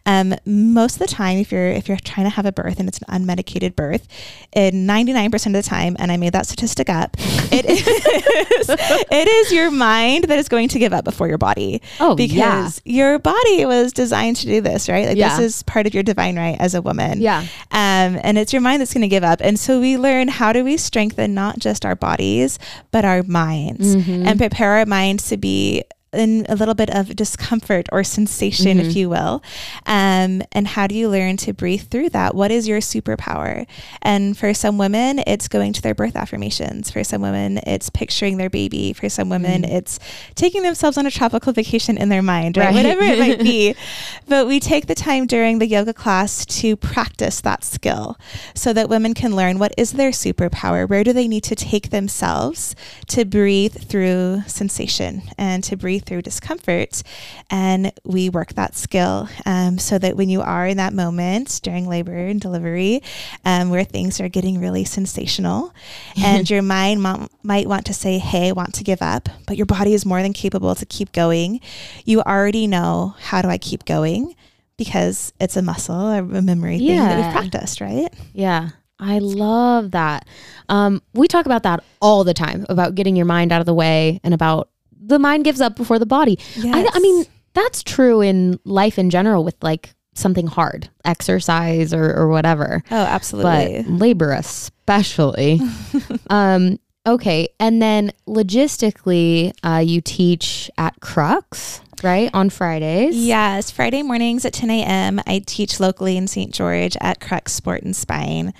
Um, 0.07 0.35
most 0.45 0.95
of 0.95 0.99
the 1.01 1.07
time, 1.07 1.39
if 1.39 1.53
you're 1.53 1.69
if 1.69 1.87
you're 1.89 1.97
trying 1.99 2.27
to 2.27 2.31
have 2.31 2.47
a 2.47 2.53
birth 2.53 2.81
and 2.81 2.89
it's 2.89 2.99
an 3.07 3.23
unmedicated 3.23 3.77
birth, 3.77 4.09
in 4.53 4.87
99% 4.87 5.47
of 5.47 5.53
the 5.53 5.63
time, 5.63 5.95
and 6.01 6.11
I 6.11 6.17
made 6.17 6.33
that 6.33 6.47
statistic 6.47 6.91
up, 6.91 7.17
it 7.53 7.65
is 7.65 7.85
it 8.69 9.29
is 9.29 9.53
your 9.53 9.71
mind 9.71 10.25
that 10.25 10.39
is 10.39 10.49
going 10.49 10.69
to 10.71 10.79
give 10.79 10.93
up 10.93 11.05
before 11.05 11.29
your 11.29 11.39
body. 11.39 11.81
Oh, 12.01 12.15
because 12.17 12.81
your 12.85 13.19
body 13.21 13.65
was 13.67 13.93
designed 13.93 14.37
to 14.37 14.47
do 14.47 14.61
this, 14.61 14.89
right? 14.89 15.07
Like 15.07 15.17
Yeah. 15.17 15.37
this 15.37 15.57
is 15.57 15.63
part 15.63 15.87
of 15.87 15.95
your 15.95 16.03
divine 16.03 16.37
right 16.37 16.57
as 16.59 16.75
a 16.75 16.83
woman. 16.83 17.21
Yeah. 17.21 17.41
Um, 17.71 18.19
and 18.25 18.39
it's 18.39 18.53
your 18.53 18.63
mind 18.63 18.81
that's 18.81 18.93
going 18.95 19.03
to 19.03 19.09
give 19.09 19.23
up. 19.25 19.41
And 19.43 19.59
so 19.59 19.81
we 19.81 19.97
learn 19.99 20.29
how 20.29 20.53
do 20.53 20.65
we 20.65 20.77
strengthen 20.77 21.35
not 21.35 21.59
just 21.59 21.85
our 21.85 21.95
bodies, 21.95 22.59
but 22.91 23.05
our 23.05 23.23
minds 23.23 23.95
Mhm. 23.97 24.27
and 24.27 24.39
prepare 24.39 24.73
our 24.79 24.87
minds 24.87 25.29
to 25.29 25.37
be 25.37 25.83
in 26.15 26.47
a 26.49 26.55
little 26.57 26.75
bit 26.75 26.91
of 26.91 27.15
discomfort 27.17 27.89
or 27.93 28.05
sensation, 28.05 28.81
if 28.81 28.89
Mhm. 28.89 28.95
you 28.95 29.09
will. 29.11 29.43
Um, 29.87 30.43
and 30.53 30.67
how 30.69 30.87
do 30.87 30.95
you 30.95 31.09
learn 31.09 31.37
to 31.39 31.53
breathe 31.53 31.83
through 31.91 32.11
that? 32.11 32.35
What 32.35 32.51
is 32.51 32.67
your 32.69 32.81
superpower? 32.81 33.67
And 34.03 34.37
for 34.37 34.55
some 34.55 34.79
women, 34.79 35.21
it's 35.27 35.49
going 35.49 35.73
to 35.75 35.83
their 35.83 35.95
birth 35.95 36.17
affirmations. 36.17 36.91
For 36.91 37.05
some 37.05 37.23
women, 37.23 37.59
it's 37.67 37.91
picturing 37.91 38.37
their 38.37 38.51
baby. 38.51 38.93
For 38.93 39.09
some 39.09 39.29
women, 39.29 39.63
Mm. 39.63 39.71
it's 39.73 39.99
taking 40.35 40.63
themselves 40.63 40.97
on 40.97 41.07
a 41.07 41.11
tropical 41.11 41.53
vacation 41.53 41.97
in 41.99 42.09
their 42.09 42.23
mind, 42.23 42.57
right? 42.57 42.67
Right. 42.67 42.75
Whatever 42.75 43.03
it 43.03 43.19
might 43.19 43.41
be. 43.41 43.75
But 44.27 44.47
we 44.47 44.59
take 44.59 44.87
the 44.87 44.95
time 44.95 45.27
during 45.27 45.59
the 45.59 45.67
yoga 45.67 45.93
class 45.93 46.47
to 46.47 46.77
practice 46.77 47.41
that 47.43 47.63
skill 47.65 48.17
so 48.55 48.73
that 48.73 48.89
women 48.89 49.13
can 49.13 49.37
learn 49.37 49.59
what 49.59 49.75
is 49.77 49.93
their 49.93 50.11
superpower? 50.11 50.89
Where 50.89 51.05
do 51.05 51.13
they 51.13 51.29
need 51.29 51.43
to 51.45 51.55
take 51.55 51.91
themselves 51.91 52.75
to 53.09 53.25
breathe 53.25 53.75
through 53.89 54.43
sensation 54.47 55.23
and 55.37 55.63
to 55.65 55.77
breathe 55.77 56.04
through 56.05 56.23
discomfort? 56.23 57.03
And 57.51 57.93
we 58.05 58.29
work 58.29 58.55
that 58.55 58.75
skill 58.77 59.29
um, 59.47 59.79
so 59.79 59.99
that 59.99 60.17
when 60.17 60.29
you 60.29 60.41
are 60.41 60.67
in 60.67 60.77
that 60.77 60.93
moment 60.93 61.61
during 61.63 61.87
labor 61.89 62.17
and 62.17 62.41
delivery 62.41 63.03
um, 63.45 63.71
where 63.71 63.85
things 63.85 64.21
are 64.21 64.29
getting 64.29 64.61
really 64.61 64.85
sensational 64.85 65.73
and 66.23 66.49
your 66.49 66.63
mind 66.63 67.03
might 67.43 67.67
want 67.69 67.87
to 67.87 67.95
say, 67.95 68.19
hey, 68.19 68.49
I 68.49 68.53
want 68.53 68.75
to 68.75 68.85
give 68.85 69.03
up, 69.03 69.29
but 69.47 69.57
your 69.57 69.67
body 69.67 69.95
is 69.95 70.05
more 70.07 70.23
than 70.23 70.33
capable 70.33 70.75
to 70.75 70.87
keep 70.87 71.13
going, 71.13 71.61
you 72.05 72.21
already 72.23 72.67
know 72.67 73.15
how 73.19 73.43
do 73.43 73.49
I 73.49 73.59
keep 73.59 73.85
going? 73.85 74.35
Because 74.77 75.33
it's 75.41 75.57
a 75.57 75.63
muscle, 75.63 76.09
a 76.09 76.23
memory 76.23 76.79
thing 76.79 76.89
that 76.99 77.17
Yeah. 77.19 77.23
we've 77.23 77.33
practiced, 77.33 77.81
right? 77.81 78.13
Yeah. 78.33 78.71
I 78.99 79.19
love 79.19 79.91
that. 79.91 80.27
Um, 80.69 81.03
we 81.15 81.27
talk 81.29 81.47
about 81.47 81.65
that 81.65 81.83
all 82.01 82.25
the 82.25 82.33
time 82.35 82.65
about 82.69 82.95
getting 82.95 83.17
your 83.17 83.27
mind 83.27 83.53
out 83.53 83.61
of 83.61 83.67
the 83.67 83.75
way 83.75 84.21
and 84.23 84.33
about 84.33 84.69
the 85.07 85.19
mind 85.19 85.45
gives 85.45 85.61
up 85.61 85.77
before 85.77 85.99
the 85.99 86.07
body. 86.07 86.39
I, 86.63 86.89
I 86.93 86.99
mean, 87.01 87.25
that's 87.55 87.83
true 87.83 88.21
in 88.21 88.59
life 88.65 88.99
in 88.99 89.11
general 89.11 89.45
with 89.45 89.57
like 89.63 89.95
something 90.15 90.47
hard, 90.47 90.89
exercise 91.05 91.93
or, 91.93 92.15
or 92.15 92.29
whatever, 92.29 92.83
oh, 92.91 92.97
absolutely. 92.97 93.83
but 93.83 93.91
labor 93.91 94.33
especially. 94.33 95.61
um, 96.31 96.79
okay. 97.07 97.49
And 97.59 97.83
then 97.83 98.13
logistically, 98.27 99.53
uh, 99.65 99.79
you 99.79 100.01
teach 100.01 100.71
at 100.79 101.01
Crux, 101.01 101.81
right? 102.03 102.31
On 102.35 102.51
Fridays. 102.51 103.15
Yes, 103.17 103.71
Friday 103.71 104.03
mornings 104.03 104.45
at 104.45 104.53
10 104.53 104.71
a.m. 104.71 105.21
I 105.27 105.43
teach 105.47 105.79
locally 105.79 106.17
in 106.17 106.27
St. 106.27 106.53
George 106.53 106.97
at 107.01 107.21
Crux 107.21 107.53
Sport 107.53 107.83
and 107.83 107.95
Spine. 107.95 108.53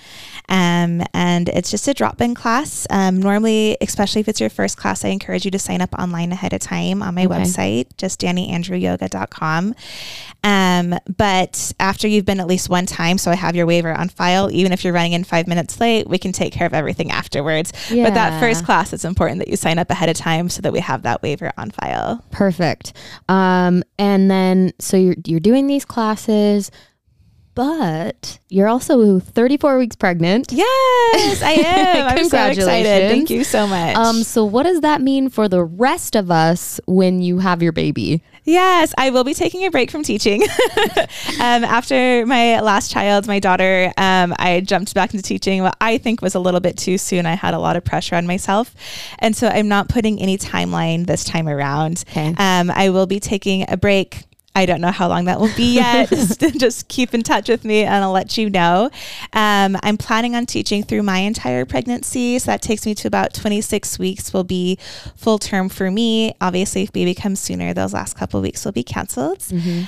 Um, 0.47 1.01
and 1.13 1.49
it's 1.49 1.71
just 1.71 1.87
a 1.87 1.93
drop 1.93 2.21
in 2.21 2.35
class. 2.35 2.85
Um, 2.89 3.19
normally, 3.19 3.77
especially 3.81 4.21
if 4.21 4.27
it's 4.27 4.39
your 4.39 4.49
first 4.51 4.77
class, 4.77 5.03
I 5.03 5.09
encourage 5.09 5.43
you 5.43 5.51
to 5.51 5.59
sign 5.59 5.81
up 5.81 5.93
online 5.97 6.31
ahead 6.31 6.53
of 6.53 6.59
time 6.61 7.01
on 7.01 7.15
my 7.15 7.25
Okay. 7.25 7.35
website, 7.35 7.87
just 7.97 8.21
daniandrewyoga.com. 8.21 9.73
Um, 10.43 10.95
but 11.17 11.73
after 11.79 12.07
you've 12.07 12.25
been 12.25 12.39
at 12.39 12.45
least 12.47 12.69
one 12.69 12.85
time, 12.85 13.17
so 13.17 13.31
I 13.31 13.35
have 13.35 13.55
your 13.55 13.65
waiver 13.65 13.91
on 13.91 14.09
file, 14.09 14.51
even 14.51 14.71
if 14.71 14.83
you're 14.83 14.93
running 14.93 15.13
in 15.13 15.23
five 15.23 15.47
minutes 15.47 15.79
late, 15.79 16.07
we 16.07 16.19
can 16.19 16.31
take 16.31 16.53
care 16.53 16.67
of 16.67 16.73
everything 16.73 17.09
afterwards. 17.11 17.73
But 17.89 18.13
that 18.13 18.39
first 18.39 18.63
class, 18.65 18.93
it's 18.93 19.05
important 19.05 19.39
that 19.39 19.47
you 19.47 19.55
sign 19.55 19.79
up 19.79 19.89
ahead 19.89 20.09
of 20.09 20.15
time 20.15 20.49
so 20.49 20.61
that 20.61 20.71
we 20.71 20.79
have 20.81 21.01
that 21.03 21.23
waiver 21.23 21.51
on 21.57 21.71
file. 21.71 22.23
Perfect. 22.29 22.93
Um, 23.27 23.83
and 23.97 24.29
then 24.29 24.73
so 24.79 24.97
you're 24.97 25.15
you're 25.25 25.39
doing 25.39 25.67
these 25.67 25.85
classes, 25.85 26.71
but 27.55 28.39
you're 28.49 28.67
also 28.67 29.19
34 29.19 29.77
weeks 29.77 29.95
pregnant. 29.95 30.51
Yes, 30.51 31.41
I 31.41 31.51
am. 31.65 32.07
I'm 32.17 32.29
so 32.29 32.45
excited. 32.45 33.09
Thank 33.09 33.29
you 33.29 33.43
so 33.43 33.65
much. 33.65 33.95
Um, 33.95 34.23
so 34.23 34.45
what 34.45 34.63
does 34.63 34.81
that 34.81 35.01
mean 35.01 35.29
for 35.29 35.47
the 35.47 35.63
rest 35.63 36.15
of 36.15 36.29
us 36.29 36.79
when 36.85 37.21
you 37.21 37.39
have 37.39 37.63
your 37.63 37.71
baby? 37.71 38.21
yes, 38.45 38.93
I 38.97 39.09
will 39.09 39.23
be 39.23 39.33
taking 39.33 39.65
a 39.65 39.71
break 39.71 39.91
from 39.91 40.03
teaching. 40.03 40.43
um, 41.41 41.63
after 41.63 42.25
my 42.25 42.61
last 42.61 42.91
child, 42.91 43.27
my 43.27 43.39
daughter, 43.39 43.91
um, 43.97 44.33
I 44.39 44.61
jumped 44.61 44.93
back 44.93 45.13
into 45.13 45.23
teaching. 45.23 45.63
What 45.63 45.75
I 45.81 45.97
think 45.97 46.21
was 46.21 46.35
a 46.35 46.39
little 46.39 46.59
bit 46.59 46.77
too 46.77 46.97
soon. 46.97 47.25
I 47.25 47.33
had 47.33 47.53
a 47.53 47.59
lot 47.59 47.75
of 47.75 47.83
pressure 47.83 48.15
on 48.15 48.25
myself, 48.25 48.73
and 49.19 49.35
so 49.35 49.47
I'm 49.47 49.67
not 49.67 49.89
putting 49.89 50.21
any 50.21 50.37
timeline 50.37 51.07
this 51.07 51.23
time 51.23 51.47
around. 51.47 52.03
Okay. 52.09 52.33
Um, 52.37 52.71
I 52.71 52.89
will 52.89 53.07
be 53.07 53.19
taking 53.19 53.65
a 53.67 53.77
break. 53.77 54.23
I 54.55 54.65
don't 54.65 54.81
know 54.81 54.91
how 54.91 55.07
long 55.09 55.25
that 55.25 55.39
will 55.39 55.53
be 55.55 55.75
yet. 55.75 56.09
just, 56.09 56.39
just 56.39 56.87
keep 56.87 57.13
in 57.13 57.23
touch 57.23 57.49
with 57.49 57.65
me 57.65 57.83
and 57.83 58.03
I'll 58.03 58.11
let 58.11 58.37
you 58.37 58.49
know. 58.49 58.89
Um, 59.33 59.77
I'm 59.83 59.97
planning 59.97 60.35
on 60.35 60.45
teaching 60.45 60.83
through 60.83 61.03
my 61.03 61.19
entire 61.19 61.65
pregnancy. 61.65 62.39
So 62.39 62.51
that 62.51 62.61
takes 62.61 62.85
me 62.85 62.95
to 62.95 63.07
about 63.07 63.33
26 63.33 63.99
weeks 63.99 64.33
will 64.33 64.43
be 64.43 64.77
full 65.15 65.39
term 65.39 65.69
for 65.69 65.91
me. 65.91 66.35
Obviously, 66.39 66.83
if 66.83 66.93
baby 66.93 67.13
comes 67.13 67.39
sooner, 67.39 67.73
those 67.73 67.93
last 67.93 68.15
couple 68.15 68.41
weeks 68.41 68.63
will 68.63 68.71
be 68.71 68.83
canceled. 68.83 69.45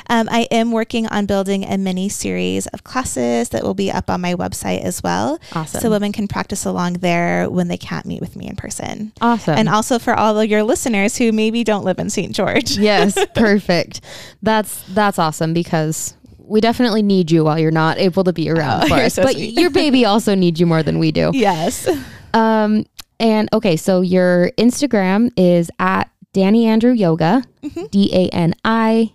Um, 0.10 0.28
I 0.30 0.48
am 0.52 0.72
working 0.72 1.08
on 1.08 1.26
building 1.26 1.64
a 1.64 1.78
mini 1.78 2.10
series 2.10 2.68
of 2.68 2.84
classes 2.84 3.50
that 3.50 3.64
will 3.64 3.74
be 3.74 3.92
up 3.92 4.10
on 4.10 4.22
my 4.22 4.34
website 4.36 4.82
as 4.82 5.02
well. 5.02 5.40
Awesome. 5.54 5.82
So 5.82 5.90
women 5.90 6.12
can 6.12 6.28
practice 6.28 6.66
along 6.66 6.94
there 6.96 7.50
when 7.50 7.68
they 7.70 7.78
can't 7.78 8.06
meet 8.06 8.20
with 8.22 8.36
me 8.36 8.48
in 8.48 8.56
person. 8.56 9.14
Awesome. 9.22 9.58
And 9.58 9.70
also 9.70 10.00
for 10.00 10.14
all 10.14 10.40
of 10.40 10.50
your 10.50 10.64
listeners 10.64 11.18
who 11.18 11.32
maybe 11.32 11.64
don't 11.64 11.86
live 11.86 12.00
in 12.00 12.10
St. 12.10 12.34
George. 12.36 12.78
yes, 12.78 13.18
perfect. 13.36 14.02
That's 14.58 14.84
that's 14.94 15.20
awesome 15.20 15.54
because 15.54 16.16
we 16.40 16.62
definitely 16.62 17.02
need 17.04 17.30
you 17.30 17.44
while 17.44 17.60
you're 17.60 17.72
not 17.72 17.98
able 17.98 18.24
to 18.24 18.34
be 18.34 18.50
around 18.50 18.86
Oh, 18.86 18.88
for 18.88 18.94
us. 18.96 19.14
so 19.16 19.24
but 19.24 19.34
sweet. 19.34 19.60
your 19.60 19.70
baby 19.70 20.06
also 20.12 20.34
needs 20.34 20.60
you 20.60 20.66
more 20.66 20.82
than 20.84 20.98
we 21.00 21.12
do. 21.12 21.30
Yes. 21.34 21.88
Um, 22.34 22.86
and 23.20 23.50
okay, 23.54 23.76
so 23.78 24.02
your 24.02 24.52
Instagram 24.58 25.32
is 25.38 25.70
at 25.80 26.10
Dani 26.34 26.64
Andrew 26.66 26.92
Yoga, 26.94 27.44
Mm-hmm. 27.64 27.86
D 27.92 28.10
A 28.14 28.30
N 28.30 28.54
I 28.64 29.14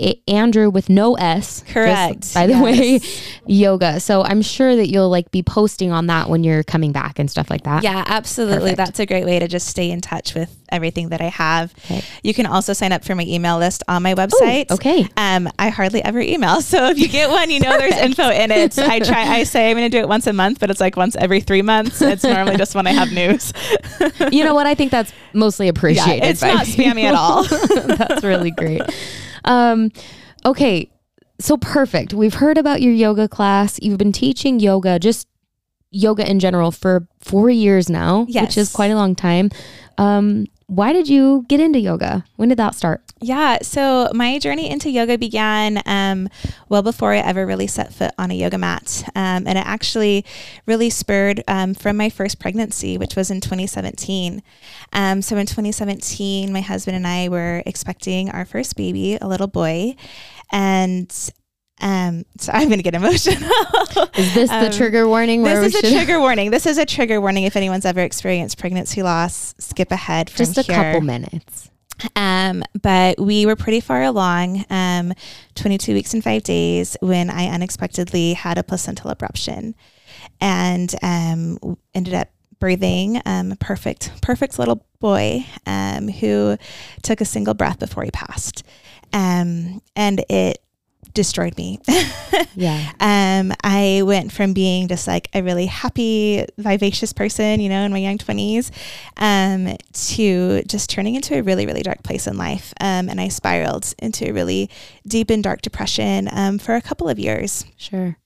A- 0.00 0.20
Andrew 0.28 0.70
with 0.70 0.88
no 0.88 1.14
S. 1.14 1.60
just 1.60 1.66
Correct. 1.72 2.34
by 2.34 2.46
the 2.46 2.58
way, 2.58 3.00
yoga. 3.46 4.00
So 4.00 4.22
I'm 4.22 4.42
sure 4.42 4.74
that 4.76 4.88
you'll 4.88 5.10
like 5.10 5.30
be 5.30 5.42
posting 5.42 5.92
on 5.92 6.06
that 6.06 6.28
when 6.28 6.42
you're 6.44 6.62
coming 6.62 6.92
back 6.92 7.18
and 7.18 7.30
stuff 7.30 7.50
like 7.50 7.64
that. 7.64 7.82
Yeah, 7.82 8.04
absolutely. 8.06 8.70
Perfect. 8.70 8.76
That's 8.78 9.00
a 9.00 9.06
great 9.06 9.24
way 9.24 9.38
to 9.38 9.48
just 9.48 9.66
stay 9.66 9.90
in 9.90 10.00
touch 10.00 10.34
with 10.34 10.56
everything 10.70 11.08
that 11.08 11.20
I 11.20 11.28
have. 11.28 11.74
Okay. 11.84 12.02
You 12.22 12.32
can 12.32 12.46
also 12.46 12.72
sign 12.72 12.92
up 12.92 13.04
for 13.04 13.14
my 13.14 13.24
email 13.24 13.58
list 13.58 13.82
on 13.88 14.02
my 14.02 14.14
website. 14.14 14.70
okay. 14.70 15.06
Um, 15.16 15.48
I 15.58 15.68
hardly 15.68 16.02
ever 16.04 16.20
email. 16.20 16.60
So 16.70 16.86
if 16.88 16.98
you 16.98 17.08
get 17.08 17.28
one, 17.30 17.50
you 17.50 17.58
know 17.58 17.76
there's 17.78 17.96
info 17.96 18.30
in 18.30 18.50
it. 18.52 18.78
I 18.78 19.00
try 19.00 19.22
I 19.22 19.42
say 19.44 19.70
I'm 19.70 19.76
gonna 19.76 19.88
do 19.88 19.98
it 19.98 20.08
once 20.08 20.26
a 20.28 20.32
month, 20.32 20.60
but 20.60 20.70
it's 20.70 20.78
like 20.80 20.96
once 20.96 21.16
every 21.16 21.40
three 21.40 21.62
months. 21.62 22.00
It's 22.00 22.22
normally 22.22 22.56
just 22.56 22.74
when 22.76 22.86
I 22.86 22.92
have 22.92 23.10
news. 23.12 23.52
You 24.30 24.44
know 24.44 24.54
what? 24.54 24.66
I 24.66 24.74
think 24.74 24.90
that's 24.92 25.12
mostly 25.32 25.68
appreciated. 25.68 26.24
it's 26.28 26.40
by 26.40 26.52
not 26.54 26.66
spammy 26.66 27.02
at 27.04 27.14
all. 27.14 27.44
that's 27.96 28.22
really 28.22 28.50
great. 28.52 28.82
Um, 29.44 29.90
okay, 30.44 30.90
so 31.38 31.56
perfect. 31.56 32.12
We've 32.14 32.34
heard 32.34 32.58
about 32.58 32.82
your 32.82 32.92
yoga 32.92 33.28
class. 33.28 33.78
You've 33.82 33.98
been 33.98 34.12
teaching 34.12 34.60
yoga, 34.60 34.98
just 34.98 35.26
yoga 35.90 36.28
in 36.28 36.38
general, 36.38 36.70
for 36.70 37.06
four 37.20 37.50
years 37.50 37.88
now, 37.88 38.26
yes. 38.28 38.42
which 38.42 38.58
is 38.58 38.72
quite 38.72 38.90
a 38.90 38.96
long 38.96 39.14
time. 39.14 39.50
Um, 39.98 40.46
why 40.70 40.92
did 40.92 41.08
you 41.08 41.44
get 41.48 41.58
into 41.58 41.80
yoga? 41.80 42.24
When 42.36 42.48
did 42.48 42.58
that 42.58 42.76
start? 42.76 43.02
Yeah, 43.20 43.58
so 43.60 44.08
my 44.14 44.38
journey 44.38 44.70
into 44.70 44.88
yoga 44.88 45.18
began 45.18 45.82
um, 45.84 46.28
well 46.68 46.82
before 46.82 47.12
I 47.12 47.18
ever 47.18 47.44
really 47.44 47.66
set 47.66 47.92
foot 47.92 48.12
on 48.16 48.30
a 48.30 48.34
yoga 48.34 48.56
mat. 48.56 49.02
Um, 49.16 49.48
and 49.48 49.58
it 49.58 49.66
actually 49.66 50.24
really 50.66 50.88
spurred 50.88 51.42
um, 51.48 51.74
from 51.74 51.96
my 51.96 52.08
first 52.08 52.38
pregnancy, 52.38 52.96
which 52.96 53.16
was 53.16 53.32
in 53.32 53.40
2017. 53.40 54.44
Um, 54.92 55.22
so 55.22 55.36
in 55.38 55.46
2017, 55.46 56.52
my 56.52 56.60
husband 56.60 56.96
and 56.96 57.06
I 57.06 57.28
were 57.28 57.64
expecting 57.66 58.30
our 58.30 58.44
first 58.44 58.76
baby, 58.76 59.18
a 59.20 59.26
little 59.26 59.48
boy. 59.48 59.96
And 60.52 61.12
um, 61.80 62.24
so 62.38 62.52
I'm 62.52 62.68
going 62.68 62.78
to 62.78 62.82
get 62.82 62.94
emotional. 62.94 63.50
Is 64.16 64.34
this 64.34 64.50
the 64.50 64.66
Um, 64.66 64.72
trigger 64.72 65.06
warning? 65.08 65.42
This 65.42 65.74
is 65.74 65.82
a 65.82 65.90
trigger 65.92 66.20
warning. 66.20 66.50
This 66.50 66.66
is 66.66 66.78
a 66.78 66.86
trigger 66.86 67.20
warning. 67.20 67.44
If 67.44 67.56
anyone's 67.56 67.84
ever 67.86 68.00
experienced 68.00 68.58
pregnancy 68.58 69.02
loss, 69.02 69.54
skip 69.58 69.90
ahead 69.90 70.30
just 70.34 70.58
a 70.58 70.62
here. 70.62 70.74
couple 70.76 71.00
minutes. 71.00 71.70
Um, 72.16 72.62
but 72.80 73.20
we 73.20 73.44
were 73.44 73.56
pretty 73.56 73.80
far 73.80 74.02
along, 74.02 74.64
um, 74.70 75.12
22 75.54 75.92
weeks 75.92 76.14
and 76.14 76.24
five 76.24 76.42
days, 76.44 76.96
when 77.00 77.28
I 77.28 77.48
unexpectedly 77.48 78.32
had 78.32 78.56
a 78.56 78.62
placental 78.62 79.10
abruption 79.10 79.74
and 80.40 80.94
um, 81.02 81.58
ended 81.94 82.14
up 82.14 82.28
birthing 82.58 83.20
um, 83.26 83.52
a 83.52 83.56
perfect, 83.56 84.12
perfect 84.22 84.58
little 84.58 84.84
boy 84.98 85.44
um, 85.66 86.08
who 86.08 86.56
took 87.02 87.20
a 87.20 87.24
single 87.26 87.54
breath 87.54 87.78
before 87.78 88.04
he 88.04 88.10
passed. 88.10 88.62
Um, 89.12 89.82
and 89.96 90.24
it 90.30 90.58
destroyed 91.14 91.56
me. 91.56 91.78
Yeah. 92.56 92.92
um, 93.00 93.52
I 93.62 94.02
went 94.04 94.32
from 94.32 94.52
being 94.52 94.88
just 94.88 95.06
like 95.06 95.28
a 95.34 95.42
really 95.42 95.66
happy, 95.66 96.44
vivacious 96.58 97.12
person, 97.12 97.60
you 97.60 97.68
know, 97.68 97.82
in 97.82 97.92
my 97.92 97.98
young 97.98 98.18
20s, 98.18 98.70
um, 99.16 99.76
to 99.92 100.62
just 100.62 100.90
turning 100.90 101.14
into 101.14 101.38
a 101.38 101.42
really, 101.42 101.64
really 101.64 101.82
dark 101.82 102.02
place 102.02 102.26
in 102.26 102.36
life. 102.36 102.74
Um, 102.80 103.08
and 103.08 103.20
I 103.20 103.28
spiraled 103.28 103.94
into 103.98 104.28
a 104.28 104.32
really 104.32 104.68
deep 105.06 105.30
and 105.30 105.42
dark 105.42 105.62
depression 105.62 106.28
um, 106.32 106.58
for 106.58 106.74
a 106.74 106.82
couple 106.82 107.08
of 107.08 107.18
years. 107.18 107.64
Sure. 107.76 108.16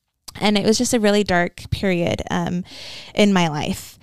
And 0.40 0.56
it 0.56 0.64
was 0.64 0.78
just 0.78 0.94
a 0.94 1.00
really 1.00 1.22
dark 1.22 1.70
period 1.70 2.22
um, 2.30 2.64
in 3.14 3.32
my 3.32 3.48
life. 3.48 3.98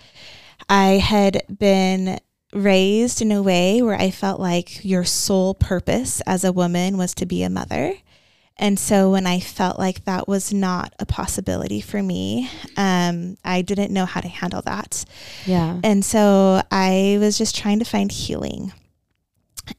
I 0.69 0.99
had 0.99 1.41
been 1.49 2.19
raised 2.53 3.21
in 3.21 3.31
a 3.31 3.41
way 3.41 3.81
where 3.81 3.95
I 3.95 4.11
felt 4.11 4.39
like 4.39 4.83
your 4.85 5.03
sole 5.03 5.53
purpose 5.53 6.21
as 6.21 6.43
a 6.43 6.51
woman 6.51 6.97
was 6.97 7.13
to 7.15 7.25
be 7.25 7.43
a 7.43 7.49
mother. 7.49 7.95
And 8.61 8.79
so 8.79 9.09
when 9.09 9.25
I 9.25 9.39
felt 9.39 9.79
like 9.79 10.05
that 10.05 10.27
was 10.27 10.53
not 10.53 10.93
a 10.99 11.05
possibility 11.05 11.81
for 11.81 12.01
me, 12.03 12.47
um, 12.77 13.37
I 13.43 13.63
didn't 13.63 13.91
know 13.91 14.05
how 14.05 14.21
to 14.21 14.27
handle 14.27 14.61
that. 14.61 15.03
Yeah. 15.47 15.79
And 15.83 16.05
so 16.05 16.61
I 16.71 17.17
was 17.19 17.39
just 17.39 17.55
trying 17.57 17.79
to 17.79 17.85
find 17.85 18.11
healing. 18.11 18.71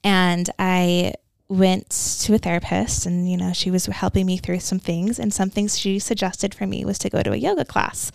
And 0.03 0.51
I 0.59 1.15
went 1.52 1.90
to 2.23 2.32
a 2.35 2.38
therapist 2.38 3.04
and 3.04 3.30
you 3.30 3.37
know 3.37 3.52
she 3.52 3.71
was 3.71 3.85
helping 3.87 4.25
me 4.26 4.38
through 4.38 4.61
some 4.61 4.78
things. 4.78 5.18
And 5.18 5.32
some 5.35 5.50
things 5.50 5.78
she 5.78 5.99
suggested 5.99 6.54
for 6.54 6.66
me 6.66 6.85
was 6.85 6.99
to 7.00 7.11
go 7.11 7.23
to 7.23 7.32
a 7.32 7.37
yoga 7.37 7.64
class. 7.64 8.11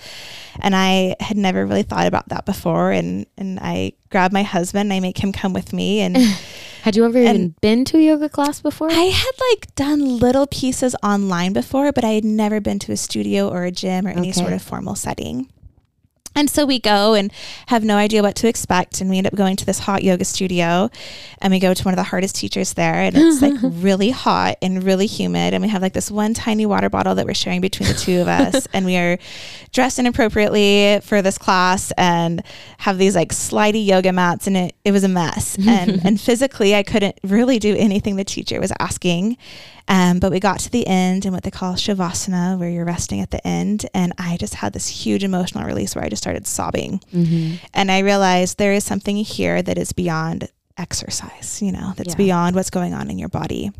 And 0.59 0.75
i 0.75 1.15
had 1.19 1.37
never 1.37 1.65
really 1.65 1.83
thought 1.83 2.07
about 2.07 2.29
that 2.29 2.45
before. 2.45 2.91
And 2.91 3.25
and 3.37 3.59
i 3.61 3.93
grabbed 4.09 4.33
my 4.33 4.43
husband. 4.43 4.91
And 4.91 4.93
i 4.93 4.99
make 4.99 5.19
him 5.23 5.31
come 5.31 5.53
with 5.53 5.71
me. 5.73 5.99
And 6.01 6.17
Had 6.83 6.95
you 6.95 7.03
ever 7.05 7.17
even 7.19 7.53
been 7.59 7.83
to 7.85 7.97
a 7.97 8.01
yoga 8.01 8.29
class 8.29 8.61
before? 8.61 8.89
i 8.89 8.93
had 9.23 9.31
like 9.51 9.75
done 9.75 10.19
little 10.19 10.47
pieces 10.47 10.95
online 11.03 11.51
before 11.51 11.91
but 11.91 12.05
i 12.05 12.11
had 12.11 12.23
never 12.23 12.61
been 12.61 12.79
to 12.79 12.91
a 12.93 12.97
studio 12.97 13.49
or 13.49 13.63
a 13.65 13.71
gym 13.71 14.07
or 14.07 14.11
any 14.11 14.29
Okay. 14.29 14.39
sort 14.41 14.53
of 14.53 14.61
formal 14.61 14.95
setting 14.95 15.49
and 16.37 16.51
so 16.51 16.67
we 16.67 16.77
go 16.77 17.15
and 17.15 17.33
have 17.65 17.83
no 17.83 17.97
idea 17.97 18.21
what 18.21 18.35
to 18.35 18.47
expect. 18.47 19.01
And 19.01 19.09
we 19.09 19.17
end 19.17 19.25
up 19.25 19.33
going 19.33 19.55
to 19.55 19.65
this 19.65 19.79
hot 19.79 20.03
yoga 20.03 20.23
studio 20.23 20.91
and 21.41 21.51
we 21.51 21.59
go 21.59 21.73
to 21.73 21.83
one 21.83 21.95
of 21.95 21.97
the 21.97 22.03
hardest 22.03 22.35
teachers 22.35 22.73
there. 22.73 22.93
And 22.93 23.17
it's 23.17 23.41
like 23.41 23.55
really 23.63 24.11
hot 24.11 24.57
and 24.61 24.83
really 24.83 25.07
humid. 25.07 25.55
And 25.55 25.63
we 25.63 25.69
have 25.69 25.81
like 25.81 25.93
this 25.93 26.11
one 26.11 26.35
tiny 26.35 26.67
water 26.67 26.91
bottle 26.91 27.15
that 27.15 27.25
we're 27.25 27.33
sharing 27.33 27.59
between 27.59 27.89
the 27.89 27.95
two 27.95 28.21
of 28.21 28.27
us. 28.27 28.67
and 28.71 28.85
we 28.85 28.97
are 28.97 29.17
dressed 29.71 29.97
inappropriately 29.97 30.99
for 31.01 31.23
this 31.23 31.39
class 31.39 31.91
and 31.97 32.43
have 32.77 32.99
these 32.99 33.15
like 33.15 33.29
slidey 33.29 33.83
yoga 33.83 34.13
mats. 34.13 34.45
And 34.45 34.55
it, 34.55 34.75
it 34.85 34.91
was 34.91 35.03
a 35.03 35.09
mess. 35.09 35.57
And, 35.67 36.05
and 36.05 36.21
physically, 36.27 36.75
I 36.75 36.83
couldn't 36.83 37.19
really 37.23 37.57
do 37.57 37.75
anything 37.75 38.15
the 38.15 38.23
teacher 38.23 38.59
was 38.59 38.71
asking. 38.79 39.37
Um, 39.89 40.19
but 40.19 40.31
we 40.31 40.39
got 40.39 40.59
to 40.61 40.69
the 40.71 40.85
end 40.85 41.25
and 41.25 41.33
what 41.33 41.43
they 41.43 41.51
call 41.51 41.75
shavasana, 41.75 42.57
where 42.59 42.69
you're 42.69 42.85
resting 42.85 43.21
at 43.21 43.31
the 43.31 43.45
end. 43.47 43.85
And 43.93 44.13
I 44.17 44.37
just 44.37 44.55
had 44.55 44.73
this 44.73 44.87
huge 44.87 45.23
emotional 45.23 45.63
release 45.65 45.95
where 45.95 46.03
I 46.03 46.09
just 46.09 46.21
started 46.21 46.45
sobbing. 46.45 46.99
mm-hmm. 47.13 47.55
And 47.73 47.91
I 47.91 47.99
realized 47.99 48.57
there 48.57 48.73
is 48.73 48.83
something 48.83 49.15
here 49.17 49.61
that 49.61 49.77
is 49.77 49.93
beyond 49.93 50.49
exercise, 50.77 51.61
you 51.61 51.71
know, 51.71 51.93
that's 51.95 52.09
Yeah. 52.09 52.17
beyond 52.17 52.55
what's 52.55 52.69
going 52.69 52.93
on 52.93 53.09
in 53.09 53.17
your 53.17 53.29
body. 53.29 53.71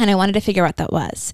And 0.00 0.10
I 0.10 0.14
wanted 0.14 0.32
to 0.32 0.40
figure 0.40 0.64
out 0.64 0.68
what 0.68 0.76
that 0.78 0.92
was. 0.92 1.32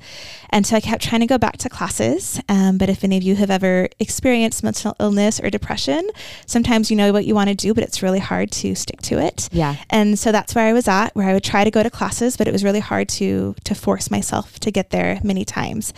And 0.51 0.67
so 0.67 0.77
I 0.77 0.81
kept 0.81 1.03
trying 1.03 1.21
to 1.21 1.27
go 1.27 1.39
back 1.39 1.57
to 1.59 1.69
classes. 1.69 2.41
Um, 2.49 2.79
but 2.79 2.91
if 2.91 3.05
any 3.05 3.17
of 3.17 3.23
you 3.23 3.37
have 3.37 3.51
ever 3.51 3.89
experienced 4.01 4.65
mental 4.65 4.97
illness 4.99 5.41
or 5.41 5.51
depression, 5.51 6.11
sometimes 6.47 6.91
you 6.91 6.97
know 6.97 7.13
what 7.13 7.25
you 7.27 7.35
want 7.35 7.49
to 7.49 7.55
do, 7.55 7.73
but 7.75 7.85
it's 7.85 8.03
really 8.03 8.19
hard 8.19 8.51
to 8.51 8.75
stick 8.75 9.01
to 9.03 9.19
it. 9.19 9.49
Yeah. 9.53 9.77
And 9.89 10.19
so 10.19 10.33
that's 10.33 10.55
where 10.55 10.67
I 10.67 10.73
was 10.73 10.89
at, 10.89 11.15
where 11.15 11.29
I 11.29 11.33
would 11.33 11.45
try 11.45 11.63
to 11.63 11.71
go 11.71 11.85
to 11.85 11.91
classes, 11.91 12.37
but 12.37 12.49
it 12.49 12.53
was 12.53 12.65
really 12.65 12.81
hard 12.81 13.09
to 13.11 13.55
to 13.65 13.75
force 13.75 14.11
myself 14.11 14.59
to 14.61 14.73
get 14.73 14.91
there 14.91 15.21
many 15.23 15.45
times. 15.45 15.95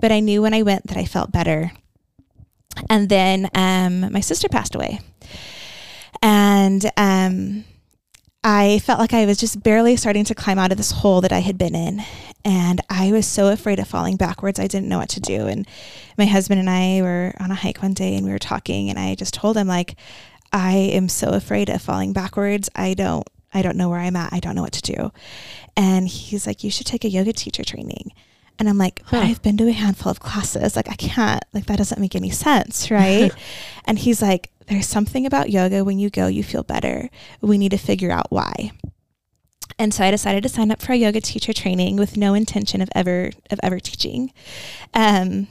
But 0.00 0.10
I 0.10 0.18
knew 0.18 0.42
when 0.42 0.54
I 0.54 0.62
went 0.62 0.88
that 0.88 0.96
I 0.96 1.04
felt 1.04 1.30
better. 1.30 1.70
And 2.90 3.08
then 3.08 3.48
um, 3.54 4.12
my 4.12 4.20
sister 4.20 4.48
passed 4.48 4.74
away, 4.74 5.00
and 6.22 6.90
um, 6.96 7.64
I 8.50 8.78
felt 8.78 8.98
like 8.98 9.12
I 9.12 9.26
was 9.26 9.36
just 9.36 9.62
barely 9.62 9.94
starting 9.96 10.24
to 10.24 10.34
climb 10.34 10.58
out 10.58 10.72
of 10.72 10.78
this 10.78 10.90
hole 10.90 11.20
that 11.20 11.32
I 11.32 11.40
had 11.40 11.58
been 11.58 11.74
in. 11.74 12.02
And 12.46 12.80
I 12.88 13.12
was 13.12 13.26
so 13.26 13.48
afraid 13.48 13.78
of 13.78 13.88
falling 13.88 14.16
backwards. 14.16 14.58
I 14.58 14.66
didn't 14.66 14.88
know 14.88 14.96
what 14.96 15.10
to 15.10 15.20
do. 15.20 15.46
And 15.46 15.68
my 16.16 16.24
husband 16.24 16.58
and 16.58 16.70
I 16.70 17.02
were 17.02 17.34
on 17.38 17.50
a 17.50 17.54
hike 17.54 17.82
one 17.82 17.92
day 17.92 18.16
and 18.16 18.24
we 18.24 18.32
were 18.32 18.38
talking 18.38 18.88
and 18.88 18.98
I 18.98 19.16
just 19.16 19.34
told 19.34 19.58
him 19.58 19.68
like 19.68 19.96
I 20.50 20.72
am 20.72 21.10
so 21.10 21.28
afraid 21.28 21.68
of 21.68 21.82
falling 21.82 22.14
backwards. 22.14 22.70
I 22.74 22.94
don't 22.94 23.28
I 23.52 23.60
don't 23.60 23.76
know 23.76 23.90
where 23.90 24.00
I'm 24.00 24.16
at. 24.16 24.32
I 24.32 24.40
don't 24.40 24.54
know 24.54 24.62
what 24.62 24.72
to 24.72 24.94
do. 24.94 25.12
And 25.76 26.08
he's 26.08 26.46
like, 26.46 26.64
You 26.64 26.70
should 26.70 26.86
take 26.86 27.04
a 27.04 27.10
yoga 27.10 27.34
teacher 27.34 27.64
training. 27.64 28.12
And 28.58 28.66
I'm 28.66 28.78
like, 28.78 29.02
Huh. 29.04 29.18
I've 29.18 29.42
been 29.42 29.58
to 29.58 29.68
a 29.68 29.72
handful 29.72 30.10
of 30.10 30.20
classes. 30.20 30.74
Like 30.74 30.88
I 30.88 30.94
can't, 30.94 31.44
like 31.52 31.66
that 31.66 31.76
doesn't 31.76 32.00
make 32.00 32.16
any 32.16 32.30
sense, 32.30 32.90
right? 32.90 33.30
and 33.84 33.98
he's 33.98 34.22
like, 34.22 34.50
There's 34.68 34.86
something 34.86 35.26
about 35.26 35.50
yoga 35.50 35.84
when 35.84 35.98
you 35.98 36.10
go, 36.10 36.26
you 36.26 36.42
feel 36.42 36.62
better. 36.62 37.08
We 37.40 37.58
need 37.58 37.70
to 37.70 37.78
figure 37.78 38.10
out 38.10 38.30
why. 38.30 38.72
And 39.78 39.94
so 39.94 40.04
I 40.04 40.10
decided 40.10 40.42
to 40.42 40.48
sign 40.48 40.70
up 40.70 40.82
for 40.82 40.92
a 40.92 40.96
yoga 40.96 41.20
teacher 41.20 41.52
training 41.52 41.96
with 41.96 42.16
no 42.16 42.34
intention 42.34 42.80
of 42.80 42.88
ever 42.94 43.30
of 43.50 43.60
ever 43.62 43.78
teaching. 43.78 44.32
Um, 44.92 45.46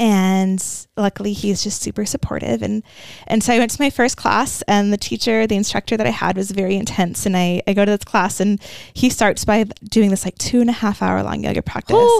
and 0.00 0.64
luckily 0.96 1.34
he's 1.34 1.62
just 1.62 1.82
super 1.82 2.06
supportive 2.06 2.62
and 2.62 2.82
and 3.26 3.44
so 3.44 3.52
I 3.52 3.58
went 3.58 3.70
to 3.72 3.82
my 3.82 3.90
first 3.90 4.16
class 4.16 4.62
and 4.62 4.90
the 4.90 4.96
teacher 4.96 5.46
the 5.46 5.56
instructor 5.56 5.94
that 5.98 6.06
I 6.06 6.10
had 6.10 6.38
was 6.38 6.50
very 6.52 6.76
intense 6.76 7.26
and 7.26 7.36
I, 7.36 7.62
I 7.66 7.74
go 7.74 7.84
to 7.84 7.90
this 7.90 8.04
class 8.04 8.40
and 8.40 8.58
he 8.94 9.10
starts 9.10 9.44
by 9.44 9.64
doing 9.90 10.08
this 10.08 10.24
like 10.24 10.38
two 10.38 10.62
and 10.62 10.70
a 10.70 10.72
half 10.72 11.02
hour 11.02 11.22
long 11.22 11.44
yoga 11.44 11.60
practice 11.60 12.10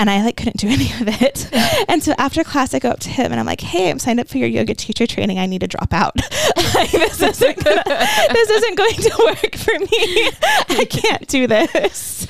and 0.00 0.08
I 0.08 0.22
like 0.22 0.38
couldn't 0.38 0.56
do 0.56 0.68
any 0.68 0.90
of 0.94 1.22
it. 1.22 1.46
and 1.88 2.02
so 2.02 2.14
after 2.16 2.42
class, 2.42 2.72
I 2.72 2.78
go 2.78 2.88
up 2.88 3.00
to 3.00 3.10
him 3.10 3.32
and 3.32 3.38
I'm 3.38 3.44
like, 3.44 3.60
"Hey, 3.60 3.90
I'm 3.90 3.98
signed 3.98 4.18
up 4.18 4.28
for 4.28 4.38
your 4.38 4.48
yoga 4.48 4.74
teacher 4.74 5.06
training. 5.06 5.38
I 5.38 5.44
need 5.44 5.60
to 5.60 5.68
drop 5.68 5.92
out. 5.92 6.16
Like, 6.74 6.90
this 6.92 7.20
isn't 7.20 7.64
gonna, 7.64 7.82
this 8.32 8.50
isn't 8.50 8.76
going 8.76 8.94
to 8.94 9.22
work 9.24 9.56
for 9.56 9.78
me. 9.78 9.88
I 10.68 10.86
can't 10.88 11.26
do 11.26 11.46
this." 11.46 12.26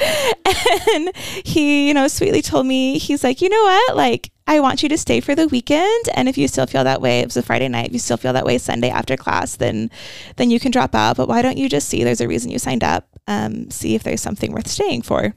And 0.94 1.12
he, 1.44 1.88
you 1.88 1.94
know, 1.94 2.09
sweetly 2.09 2.42
told 2.42 2.66
me, 2.66 2.98
he's 2.98 3.22
like, 3.22 3.40
"You 3.40 3.48
know 3.48 3.62
what? 3.62 3.96
Like, 3.96 4.33
I 4.46 4.61
want 4.61 4.83
you 4.83 4.88
to 4.88 4.98
stay 4.98 5.20
for 5.20 5.35
the 5.35 5.46
weekend, 5.48 6.09
and 6.14 6.28
if 6.28 6.37
you 6.38 6.48
still 6.48 6.66
feel 6.66 6.85
that 6.85 7.00
way, 7.00 7.20
it 7.20 7.26
was 7.26 7.37
a 7.37 7.42
Friday 7.42 7.68
night. 7.68 7.88
If 7.88 7.92
you 7.92 7.98
still 7.98 8.16
feel 8.16 8.33
that 8.33 8.46
way 8.46 8.59
Sunday 8.59 8.90
after 8.90 9.16
class, 9.16 9.56
then 9.56 9.90
then 10.37 10.50
you 10.50 10.59
can 10.59 10.72
drop 10.72 10.94
out. 10.94 11.16
But 11.16 11.28
why 11.28 11.42
don't 11.42 11.59
you 11.59 11.68
just 11.68 11.88
see? 11.88 12.02
There's 12.02 12.20
a 12.20 12.28
reason 12.28 12.50
you 12.50 12.59
signed 12.59 12.83
up. 12.83 13.06
Um, 13.28 13.70
see 13.70 13.94
if 13.94 14.02
there's 14.02 14.22
something 14.22 14.52
worth 14.52 14.68
staying 14.68 15.02
for." 15.02 15.35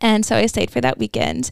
And 0.00 0.24
so 0.24 0.36
I 0.36 0.46
stayed 0.46 0.70
for 0.70 0.80
that 0.80 0.98
weekend 0.98 1.50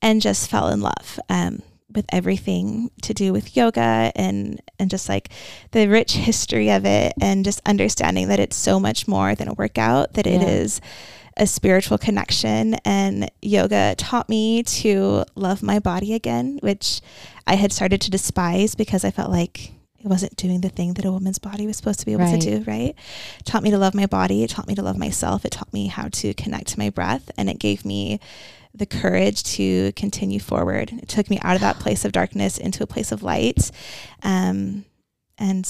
and 0.00 0.20
just 0.20 0.50
fell 0.50 0.68
in 0.68 0.80
love 0.80 1.20
um, 1.28 1.62
with 1.94 2.06
everything 2.10 2.90
to 3.02 3.14
do 3.14 3.32
with 3.32 3.56
yoga 3.56 4.10
and, 4.16 4.60
and 4.78 4.90
just 4.90 5.08
like 5.08 5.28
the 5.72 5.86
rich 5.88 6.12
history 6.14 6.70
of 6.70 6.84
it 6.84 7.12
and 7.20 7.44
just 7.44 7.60
understanding 7.66 8.28
that 8.28 8.40
it's 8.40 8.56
so 8.56 8.80
much 8.80 9.06
more 9.06 9.34
than 9.34 9.48
a 9.48 9.54
workout, 9.54 10.14
that 10.14 10.26
it 10.26 10.40
Yeah. 10.40 10.48
is 10.48 10.80
a 11.36 11.46
spiritual 11.46 11.98
connection. 11.98 12.74
And 12.84 13.30
yoga 13.40 13.94
taught 13.96 14.28
me 14.28 14.62
to 14.64 15.24
love 15.34 15.62
my 15.62 15.78
body 15.78 16.14
again, 16.14 16.58
which 16.62 17.00
I 17.46 17.54
had 17.56 17.72
started 17.72 18.00
to 18.02 18.10
despise 18.10 18.74
because 18.74 19.04
I 19.04 19.10
felt 19.10 19.30
like 19.30 19.72
it 20.04 20.08
wasn't 20.08 20.34
doing 20.36 20.60
the 20.62 20.68
thing 20.68 20.94
that 20.94 21.04
a 21.04 21.12
woman's 21.12 21.38
body 21.38 21.66
was 21.66 21.76
supposed 21.76 22.00
to 22.00 22.06
be 22.06 22.12
able 22.12 22.24
Right. 22.24 22.40
to 22.40 22.58
do, 22.58 22.64
right? 22.70 22.94
It 23.38 23.44
taught 23.44 23.62
me 23.62 23.70
to 23.70 23.78
love 23.78 23.94
my 23.94 24.06
body. 24.06 24.42
It 24.42 24.50
taught 24.50 24.66
me 24.66 24.74
to 24.74 24.82
love 24.82 24.98
myself. 24.98 25.44
It 25.44 25.52
taught 25.52 25.72
me 25.72 25.86
how 25.86 26.08
to 26.10 26.34
connect 26.34 26.68
to 26.68 26.78
my 26.78 26.90
breath. 26.90 27.30
And 27.36 27.48
it 27.48 27.58
gave 27.58 27.84
me 27.84 28.18
the 28.74 28.86
courage 28.86 29.42
to 29.44 29.92
continue 29.92 30.40
forward. 30.40 30.90
It 31.02 31.08
took 31.08 31.30
me 31.30 31.38
out 31.42 31.54
of 31.54 31.60
that 31.60 31.78
place 31.84 32.04
of 32.04 32.12
darkness 32.12 32.58
into 32.58 32.82
a 32.82 32.86
place 32.86 33.12
of 33.12 33.22
light. 33.22 33.70
Um, 34.22 34.84
and 35.38 35.68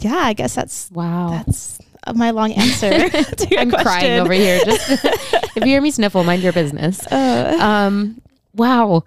yeah, 0.00 0.16
I 0.16 0.32
guess 0.32 0.54
that's 0.54 0.90
Wow. 0.92 1.30
that's 1.30 1.78
my 2.14 2.30
long 2.30 2.52
answer 2.52 2.90
to 3.10 3.48
your 3.50 3.60
I'm 3.60 3.68
question. 3.70 3.84
crying 3.86 4.20
over 4.20 4.32
here. 4.32 4.60
Just 4.64 4.90
if 5.56 5.56
you 5.56 5.66
hear 5.66 5.80
me 5.82 5.90
sniffle, 5.90 6.22
mind 6.24 6.42
your 6.42 6.52
business. 6.52 7.04
Uh, 7.06 7.58
Um, 7.60 8.20
wow. 8.54 9.02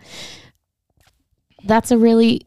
That's 1.63 1.91
a 1.91 1.97
really 1.97 2.45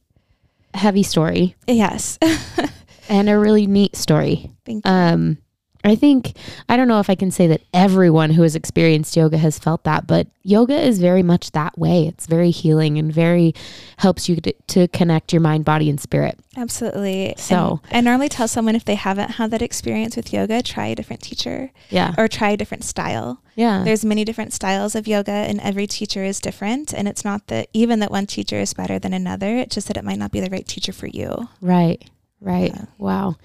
heavy 0.75 1.03
story 1.03 1.55
yes. 1.67 2.19
and 3.09 3.29
a 3.29 3.39
really 3.39 3.67
neat 3.67 3.97
story. 3.97 4.51
Thank 4.65 4.87
you. 4.87 4.91
Um, 4.91 5.39
I 5.85 5.95
think 5.97 6.37
I 6.69 6.77
don't 6.77 6.89
know 6.89 7.01
if 7.01 7.11
I 7.11 7.15
can 7.15 7.31
say 7.31 7.47
that 7.49 7.63
everyone 7.75 8.31
who 8.31 8.43
has 8.43 8.55
experienced 8.55 9.17
yoga 9.17 9.39
has 9.39 9.59
felt 9.59 9.85
that, 9.85 10.07
but 10.07 10.29
yoga 10.45 10.79
is 10.81 11.01
very 11.01 11.23
much 11.23 11.51
that 11.53 11.77
way. 11.79 12.07
It's 12.07 12.27
very 12.27 12.51
healing 12.51 12.99
and 12.99 13.13
very 13.13 13.55
helps 13.99 14.29
you 14.29 14.37
to, 14.37 14.53
to 14.69 14.89
connect 14.89 15.33
your 15.33 15.41
mind, 15.41 15.65
body, 15.65 15.91
and 15.91 16.01
spirit. 16.01 16.39
Absolutely. 16.57 17.35
So- 17.37 17.81
And 17.91 18.07
I 18.07 18.11
normally 18.11 18.29
tell 18.29 18.47
someone 18.49 18.77
if 18.77 18.85
they 18.85 18.95
haven't 18.95 19.33
had 19.33 19.51
that 19.51 19.63
experience 19.63 20.17
with 20.17 20.33
yoga, 20.33 20.63
try 20.63 20.87
a 20.87 20.95
different 20.95 21.23
teacher 21.23 21.71
Yeah, 21.91 22.15
or 22.17 22.29
try 22.29 22.51
a 22.51 22.57
different 22.57 22.85
style. 22.85 23.41
yeah, 23.57 23.83
There's 23.85 24.05
many 24.05 24.25
different 24.25 24.53
styles 24.53 24.95
of 24.95 25.07
yoga 25.09 25.33
and 25.33 25.61
every 25.61 25.87
teacher 25.87 26.23
is 26.25 26.41
different 26.41 26.93
and 26.93 27.09
it's 27.09 27.25
not 27.25 27.49
that 27.49 27.69
even 27.73 27.99
that 28.01 28.11
one 28.11 28.27
teacher 28.27 28.57
is 28.61 28.73
better 28.75 28.99
than 28.99 29.13
another, 29.13 29.57
it's 29.57 29.75
just 29.75 29.89
that 29.89 29.97
it 29.97 30.05
might 30.05 30.19
not 30.19 30.31
be 30.33 30.41
the 30.41 30.51
right 30.51 30.67
teacher 30.67 30.93
for 30.93 31.07
you. 31.09 31.49
right, 31.61 32.03
right. 32.43 32.73
Yeah. 32.75 32.85
Wow. 32.99 33.37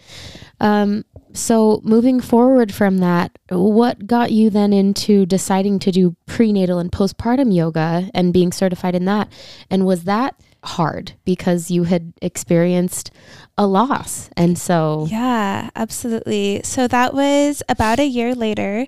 Um, 0.59 1.05
so 1.33 1.81
moving 1.83 2.19
forward 2.19 2.73
from 2.73 2.97
that, 2.97 3.37
what 3.49 4.07
got 4.07 4.31
you 4.31 4.49
then 4.49 4.73
into 4.73 5.25
deciding 5.25 5.79
to 5.79 5.91
do 5.91 6.15
prenatal 6.25 6.79
and 6.79 6.91
postpartum 6.91 7.53
yoga 7.53 8.09
and 8.13 8.33
being 8.33 8.51
certified 8.51 8.95
in 8.95 9.05
that? 9.05 9.31
And 9.69 9.85
was 9.85 10.05
that 10.05 10.35
hard 10.63 11.13
because 11.25 11.69
you 11.69 11.83
had 11.83 12.13
experienced 12.21 13.11
a 13.57 13.67
loss? 13.67 14.29
And 14.35 14.57
so, 14.57 15.07
Yeah, 15.09 15.69
absolutely. 15.75 16.61
So 16.63 16.87
that 16.87 17.13
was 17.13 17.61
about 17.69 17.99
a 17.99 18.05
year 18.07 18.33
later. 18.33 18.87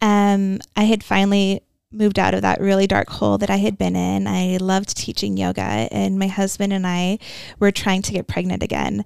Um, 0.00 0.60
I 0.76 0.84
had 0.84 1.04
finally 1.04 1.62
moved 1.92 2.18
out 2.18 2.34
of 2.34 2.42
that 2.42 2.60
really 2.60 2.86
dark 2.86 3.08
hole 3.08 3.38
that 3.38 3.50
I 3.50 3.56
had 3.56 3.78
been 3.78 3.96
in. 3.96 4.26
I 4.26 4.56
loved 4.58 4.96
teaching 4.96 5.36
yoga, 5.36 5.62
and 5.62 6.18
my 6.18 6.28
husband 6.28 6.72
and 6.72 6.86
I 6.86 7.18
were 7.58 7.70
trying 7.70 8.02
to 8.02 8.12
get 8.12 8.26
pregnant 8.26 8.62
again. 8.62 9.04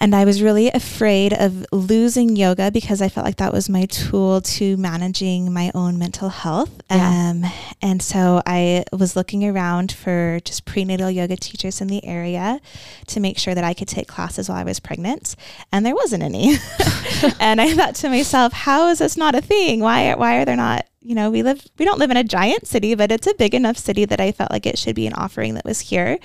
And 0.00 0.14
I 0.14 0.24
was 0.24 0.40
really 0.40 0.68
afraid 0.68 1.32
of 1.32 1.66
losing 1.72 2.36
yoga 2.36 2.70
because 2.70 3.02
I 3.02 3.08
felt 3.08 3.26
like 3.26 3.36
that 3.36 3.52
was 3.52 3.68
my 3.68 3.84
tool 3.86 4.40
to 4.40 4.76
managing 4.76 5.52
my 5.52 5.72
own 5.74 5.98
mental 5.98 6.28
health. 6.28 6.70
Yeah. 6.88 7.30
Um, 7.30 7.44
and 7.82 8.00
so 8.00 8.40
I 8.46 8.84
was 8.92 9.16
looking 9.16 9.44
around 9.44 9.90
for 9.90 10.38
just 10.44 10.64
prenatal 10.64 11.10
yoga 11.10 11.36
teachers 11.36 11.80
in 11.80 11.88
the 11.88 12.04
area 12.04 12.60
to 13.08 13.20
make 13.20 13.38
sure 13.38 13.56
that 13.56 13.64
I 13.64 13.74
could 13.74 13.88
take 13.88 14.06
classes 14.06 14.48
while 14.48 14.58
I 14.58 14.64
was 14.64 14.78
pregnant. 14.78 15.34
And 15.72 15.84
there 15.84 15.96
wasn't 15.96 16.22
any. 16.22 16.50
and 17.40 17.60
I 17.60 17.74
thought 17.74 17.96
to 17.96 18.08
myself, 18.08 18.52
how 18.52 18.88
is 18.88 19.00
this 19.00 19.16
not 19.16 19.34
a 19.34 19.40
thing? 19.40 19.80
Why, 19.80 20.14
why 20.14 20.36
are 20.36 20.44
there 20.44 20.56
not? 20.56 20.86
You 21.00 21.14
know, 21.14 21.30
we 21.30 21.44
live, 21.44 21.64
we 21.78 21.84
don't 21.84 22.00
live 22.00 22.10
in 22.10 22.16
a 22.16 22.24
giant 22.24 22.66
city, 22.66 22.96
but 22.96 23.12
it's 23.12 23.28
a 23.28 23.34
big 23.34 23.54
enough 23.54 23.78
city 23.78 24.04
that 24.04 24.20
I 24.20 24.32
felt 24.32 24.50
like 24.50 24.66
it 24.66 24.76
should 24.76 24.96
be 24.96 25.06
an 25.06 25.12
offering 25.12 25.54
that 25.54 25.64
was 25.64 25.78
here. 25.78 26.18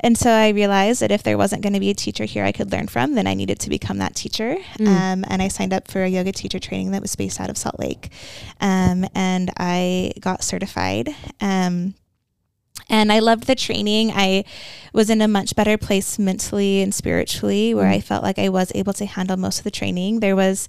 And 0.00 0.16
so 0.16 0.30
I 0.30 0.48
realized 0.48 1.02
that 1.02 1.10
if 1.10 1.22
there 1.22 1.36
wasn't 1.36 1.62
going 1.62 1.74
to 1.74 1.80
be 1.80 1.90
a 1.90 1.94
teacher 1.94 2.24
here 2.24 2.42
I 2.42 2.50
could 2.52 2.72
learn 2.72 2.88
from, 2.88 3.14
then 3.14 3.26
I 3.26 3.34
needed 3.34 3.60
to 3.60 3.68
become 3.68 3.98
that 3.98 4.14
teacher. 4.14 4.56
Mm. 4.78 4.86
Um, 4.88 5.24
and 5.28 5.42
I 5.42 5.48
signed 5.48 5.74
up 5.74 5.90
for 5.90 6.02
a 6.02 6.08
yoga 6.08 6.32
teacher 6.32 6.58
training 6.58 6.92
that 6.92 7.02
was 7.02 7.14
based 7.14 7.40
out 7.40 7.50
of 7.50 7.58
Salt 7.58 7.78
Lake. 7.78 8.10
Um, 8.58 9.04
and 9.14 9.50
I 9.58 10.12
got 10.20 10.42
certified. 10.42 11.10
Um, 11.42 11.92
and 12.88 13.12
I 13.12 13.18
loved 13.18 13.46
the 13.46 13.54
training. 13.54 14.12
I 14.14 14.44
was 14.94 15.10
in 15.10 15.20
a 15.20 15.28
much 15.28 15.54
better 15.56 15.76
place 15.76 16.18
mentally 16.18 16.80
and 16.80 16.94
spiritually 16.94 17.74
where 17.74 17.86
Mm. 17.86 17.96
I 17.96 18.00
felt 18.00 18.22
like 18.22 18.38
I 18.38 18.48
was 18.48 18.72
able 18.74 18.94
to 18.94 19.04
handle 19.04 19.36
most 19.36 19.58
of 19.58 19.64
the 19.64 19.70
training. 19.70 20.20
There 20.20 20.36
was, 20.36 20.68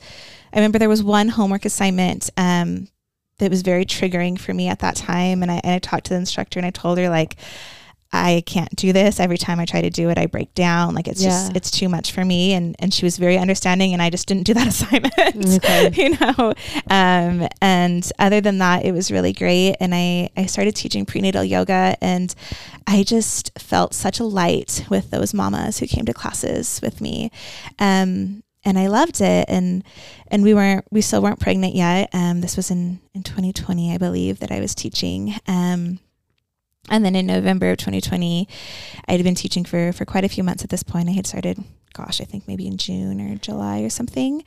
I 0.52 0.58
remember 0.58 0.80
there 0.80 0.90
was 0.90 1.02
one 1.04 1.30
homework 1.30 1.64
assignment 1.64 2.30
um, 2.36 2.90
that 3.40 3.50
was 3.52 3.62
very 3.62 3.86
triggering 3.86 4.40
for 4.40 4.54
me 4.54 4.68
at 4.68 4.80
that 4.80 4.96
time. 4.96 5.42
And 5.44 5.52
I, 5.52 5.62
and 5.64 5.74
I 5.74 5.80
talked 5.80 6.06
to 6.06 6.10
the 6.14 6.20
instructor 6.20 6.60
and 6.60 6.66
I 6.66 6.72
told 6.72 6.98
her, 6.98 7.10
like, 7.10 7.36
I 8.14 8.42
can't 8.46 8.74
do 8.74 8.94
this. 8.94 9.20
Every 9.20 9.38
time 9.38 9.60
I 9.60 9.66
try 9.66 9.82
to 9.82 9.90
do 9.90 10.10
it, 10.10 10.18
I 10.18 10.28
break 10.28 10.54
down. 10.54 10.96
Like 10.96 11.10
it's 11.10 11.22
Yeah. 11.22 11.28
just 11.30 11.56
it's 11.58 11.70
too 11.70 11.90
much 11.90 12.14
for 12.14 12.24
me. 12.24 12.54
And 12.54 12.74
and 12.80 12.94
she 12.94 13.04
was 13.04 13.18
very 13.18 13.38
understanding, 13.38 13.92
and 13.92 14.02
I 14.02 14.10
just 14.10 14.28
didn't 14.30 14.44
do 14.44 14.54
that 14.54 14.66
assignment. 14.74 15.14
Okay. 15.58 15.92
you 15.94 16.18
know. 16.18 16.54
Um, 16.90 17.50
and 17.62 18.10
other 18.18 18.40
than 18.40 18.60
that, 18.60 18.86
it 18.86 18.94
was 18.94 19.12
really 19.12 19.34
great. 19.34 19.76
And 19.82 19.94
I 19.94 20.30
I 20.38 20.46
started 20.46 20.74
teaching 20.74 21.06
prenatal 21.06 21.44
yoga, 21.44 21.98
and 22.00 22.34
I 22.88 23.04
just 23.04 23.52
felt 23.60 23.94
such 23.94 24.22
a 24.22 24.24
light 24.24 24.86
with 24.90 25.12
those 25.12 25.34
mamas 25.34 25.80
who 25.80 25.86
came 25.86 26.06
to 26.06 26.14
classes 26.14 26.80
with 26.82 27.02
me. 27.02 27.30
Um, 27.78 28.42
and 28.66 28.78
I 28.78 28.88
loved 28.88 29.22
it. 29.22 29.46
And 29.48 29.84
and 30.28 30.44
we 30.44 30.54
weren't 30.54 30.86
we 30.92 31.02
still 31.02 31.22
weren't 31.22 31.40
pregnant 31.40 31.76
yet. 31.76 32.10
Um, 32.14 32.42
this 32.42 32.56
was 32.58 32.72
in 32.72 33.00
in 33.14 33.24
2020, 33.24 33.94
I 33.94 33.98
believe, 33.98 34.40
that 34.40 34.52
I 34.52 34.60
was 34.60 34.76
teaching. 34.76 35.36
Um. 35.48 36.00
And 36.90 37.04
then 37.04 37.18
in 37.18 37.26
November 37.26 37.70
of 37.72 37.78
2020, 37.80 38.48
I 39.10 39.12
had 39.12 39.22
been 39.22 39.36
teaching 39.36 39.66
for 39.66 39.92
for 39.92 40.06
quite 40.06 40.24
a 40.24 40.30
few 40.30 40.42
months 40.42 40.64
at 40.64 40.70
this 40.70 40.84
point. 40.84 41.10
I 41.10 41.12
had 41.12 41.28
started, 41.28 41.62
gosh, 41.92 42.22
I 42.22 42.24
think 42.24 42.48
maybe 42.48 42.66
in 42.66 42.78
June 42.78 43.20
or 43.20 43.36
July 43.36 43.82
or 43.82 43.90
something. 43.90 44.42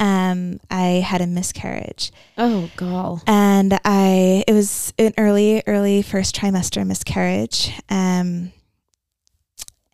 Um, 0.00 0.58
I 0.68 1.04
had 1.06 1.20
a 1.20 1.28
miscarriage, 1.28 2.10
oh, 2.38 2.70
gall. 2.76 3.22
and 3.28 3.78
I 3.84 4.42
it 4.48 4.52
was 4.52 4.92
an 4.98 5.14
early 5.16 5.62
early 5.68 6.02
first 6.02 6.34
trimester 6.34 6.84
miscarriage. 6.84 7.70
Um, 7.88 8.50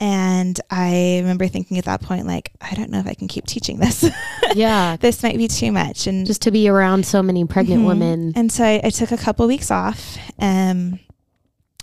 and 0.00 0.60
I 0.70 1.18
remember 1.20 1.46
thinking 1.48 1.78
at 1.78 1.84
that 1.84 2.02
point, 2.02 2.26
like, 2.26 2.50
I 2.60 2.74
don't 2.74 2.90
know 2.90 2.98
if 2.98 3.06
I 3.06 3.14
can 3.14 3.28
keep 3.28 3.46
teaching 3.46 3.78
this. 3.78 4.04
Yeah. 4.54 4.96
this 4.96 5.22
might 5.22 5.38
be 5.38 5.48
too 5.48 5.72
much. 5.72 6.06
And 6.06 6.26
Just 6.26 6.42
to 6.42 6.50
be 6.50 6.68
around 6.68 7.06
so 7.06 7.22
many 7.22 7.42
pregnant 7.46 7.82
Mhm. 7.84 7.86
women. 7.86 8.32
and 8.36 8.52
so 8.52 8.64
I, 8.64 8.80
I 8.84 8.90
took 8.90 9.10
a 9.10 9.16
couple 9.16 9.46
weeks 9.46 9.70
off. 9.70 10.18
Um, 10.38 10.98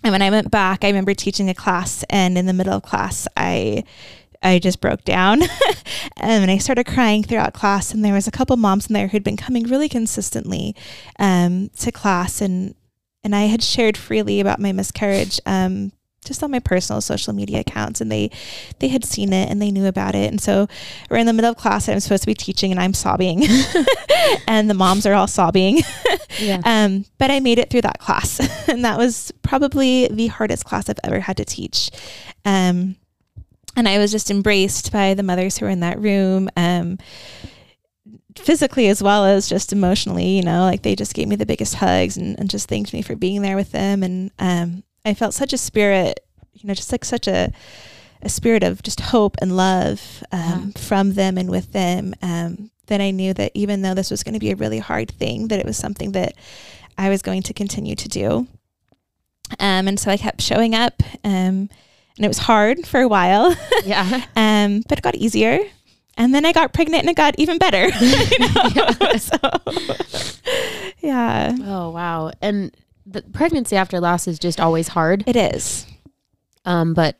and 0.03 0.11
when 0.11 0.21
I 0.21 0.29
went 0.29 0.51
back, 0.51 0.83
I 0.83 0.87
remember 0.87 1.13
teaching 1.15 1.49
a 1.49 1.53
class, 1.55 2.03
and 2.11 2.37
in 2.37 2.45
the 2.45 2.53
middle 2.53 2.73
of 2.73 2.83
class, 2.83 3.27
I 3.35 3.83
I 4.41 4.59
just 4.59 4.79
broke 4.79 5.03
down, 5.03 5.41
and 6.17 6.49
I 6.51 6.57
started 6.59 6.85
crying 6.85 7.23
throughout 7.23 7.53
class. 7.53 7.91
And 7.93 8.05
there 8.05 8.13
was 8.13 8.25
a 8.27 8.31
couple 8.31 8.55
moms 8.55 8.87
in 8.87 8.93
there 8.93 9.07
who'd 9.09 9.23
been 9.23 9.35
coming 9.35 9.63
really 9.63 9.89
consistently 9.89 10.75
um, 11.17 11.69
to 11.79 11.91
class, 11.91 12.39
and 12.39 12.75
and 13.23 13.35
I 13.35 13.45
had 13.47 13.61
shared 13.63 13.97
freely 13.97 14.39
about 14.39 14.59
my 14.59 14.71
miscarriage. 14.71 15.39
Um, 15.45 15.91
just 16.25 16.43
on 16.43 16.51
my 16.51 16.59
personal 16.59 17.01
social 17.01 17.33
media 17.33 17.61
accounts 17.61 18.01
and 18.01 18.11
they 18.11 18.29
they 18.79 18.89
had 18.89 19.05
seen 19.05 19.31
it 19.33 19.49
and 19.49 19.61
they 19.61 19.71
knew 19.71 19.85
about 19.85 20.15
it 20.15 20.29
and 20.29 20.41
so 20.41 20.67
we're 21.09 21.17
in 21.17 21.25
the 21.25 21.33
middle 21.33 21.51
of 21.51 21.57
class 21.57 21.87
and 21.87 21.95
I'm 21.95 21.99
supposed 22.01 22.23
to 22.23 22.27
be 22.27 22.33
teaching 22.33 22.71
and 22.71 22.79
I'm 22.79 22.93
sobbing 22.93 23.43
and 24.47 24.69
the 24.69 24.73
moms 24.73 25.05
are 25.05 25.13
all 25.13 25.27
sobbing 25.27 25.81
Yeah. 26.39 26.61
um, 26.65 27.05
but 27.17 27.31
I 27.31 27.39
made 27.39 27.59
it 27.59 27.69
through 27.69 27.81
that 27.81 27.99
class, 27.99 28.39
and 28.67 28.85
that 28.85 28.97
was 28.97 29.31
probably 29.41 30.07
the 30.07 30.27
hardest 30.27 30.65
class 30.65 30.89
I've 30.89 30.99
ever 31.03 31.19
had 31.19 31.37
to 31.37 31.45
teach. 31.45 31.89
Um, 32.45 32.95
and 33.75 33.87
I 33.87 33.97
was 33.97 34.11
just 34.11 34.31
embraced 34.31 34.91
by 34.91 35.13
the 35.13 35.23
mothers 35.23 35.57
who 35.57 35.65
were 35.65 35.71
in 35.71 35.81
that 35.81 35.99
room, 35.99 36.49
um, 36.57 36.97
physically 38.35 38.87
as 38.87 39.01
well 39.01 39.25
as 39.25 39.47
just 39.47 39.71
emotionally. 39.71 40.37
You 40.37 40.43
know, 40.43 40.61
like 40.61 40.81
they 40.81 40.95
just 40.95 41.13
gave 41.13 41.27
me 41.27 41.35
the 41.35 41.45
biggest 41.45 41.75
hugs 41.75 42.17
and, 42.17 42.37
and 42.39 42.49
just 42.49 42.67
thanked 42.67 42.93
me 42.93 43.01
for 43.01 43.15
being 43.15 43.41
there 43.41 43.55
with 43.55 43.71
them. 43.71 44.03
And 44.03 44.31
um, 44.39 44.83
I 45.05 45.13
felt 45.13 45.33
such 45.33 45.53
a 45.53 45.57
spirit, 45.57 46.19
you 46.53 46.67
know, 46.67 46.73
just 46.73 46.91
like 46.91 47.05
such 47.05 47.27
a 47.27 47.51
a 48.21 48.29
spirit 48.29 48.63
of 48.63 48.83
just 48.83 48.99
hope 48.99 49.37
and 49.41 49.55
love 49.55 50.23
um, 50.31 50.73
from 50.73 51.13
them 51.13 51.37
and 51.37 51.49
with 51.49 51.71
them. 51.71 52.13
Um, 52.21 52.69
then 52.87 53.01
I 53.01 53.11
knew 53.11 53.33
that 53.35 53.51
even 53.53 53.81
though 53.81 53.93
this 53.93 54.11
was 54.11 54.23
going 54.23 54.33
to 54.33 54.39
be 54.39 54.51
a 54.51 54.55
really 54.55 54.79
hard 54.79 55.09
thing, 55.09 55.47
that 55.47 55.59
it 55.59 55.65
was 55.65 55.77
something 55.77 56.11
that 56.13 56.33
I 56.97 57.09
was 57.09 57.21
going 57.21 57.43
to 57.43 57.53
continue 57.53 57.95
to 57.95 58.09
do. 58.09 58.47
Um, 59.59 59.87
and 59.87 59.99
so 59.99 60.11
I 60.11 60.17
kept 60.17 60.41
showing 60.41 60.75
up, 60.75 61.01
um, 61.23 61.69
and 62.17 62.25
it 62.25 62.27
was 62.27 62.39
hard 62.39 62.85
for 62.85 62.99
a 62.99 63.07
while, 63.07 63.55
yeah. 63.85 64.25
um, 64.35 64.83
but 64.87 64.97
it 64.97 65.01
got 65.01 65.15
easier. 65.15 65.59
And 66.17 66.35
then 66.35 66.45
I 66.45 66.51
got 66.51 66.73
pregnant, 66.73 67.03
and 67.03 67.09
it 67.09 67.15
got 67.15 67.35
even 67.39 67.57
better. 67.57 67.89
know? 68.39 69.17
so, 69.17 69.37
yeah, 70.99 71.55
Oh, 71.61 71.91
wow. 71.91 72.31
And 72.41 72.75
the 73.11 73.21
pregnancy 73.21 73.75
after 73.75 73.99
loss 73.99 74.27
is 74.27 74.37
just 74.39 74.59
always 74.59 74.89
hard. 74.89 75.23
it 75.27 75.35
is. 75.35 75.85
Um, 76.65 76.93
but 76.93 77.17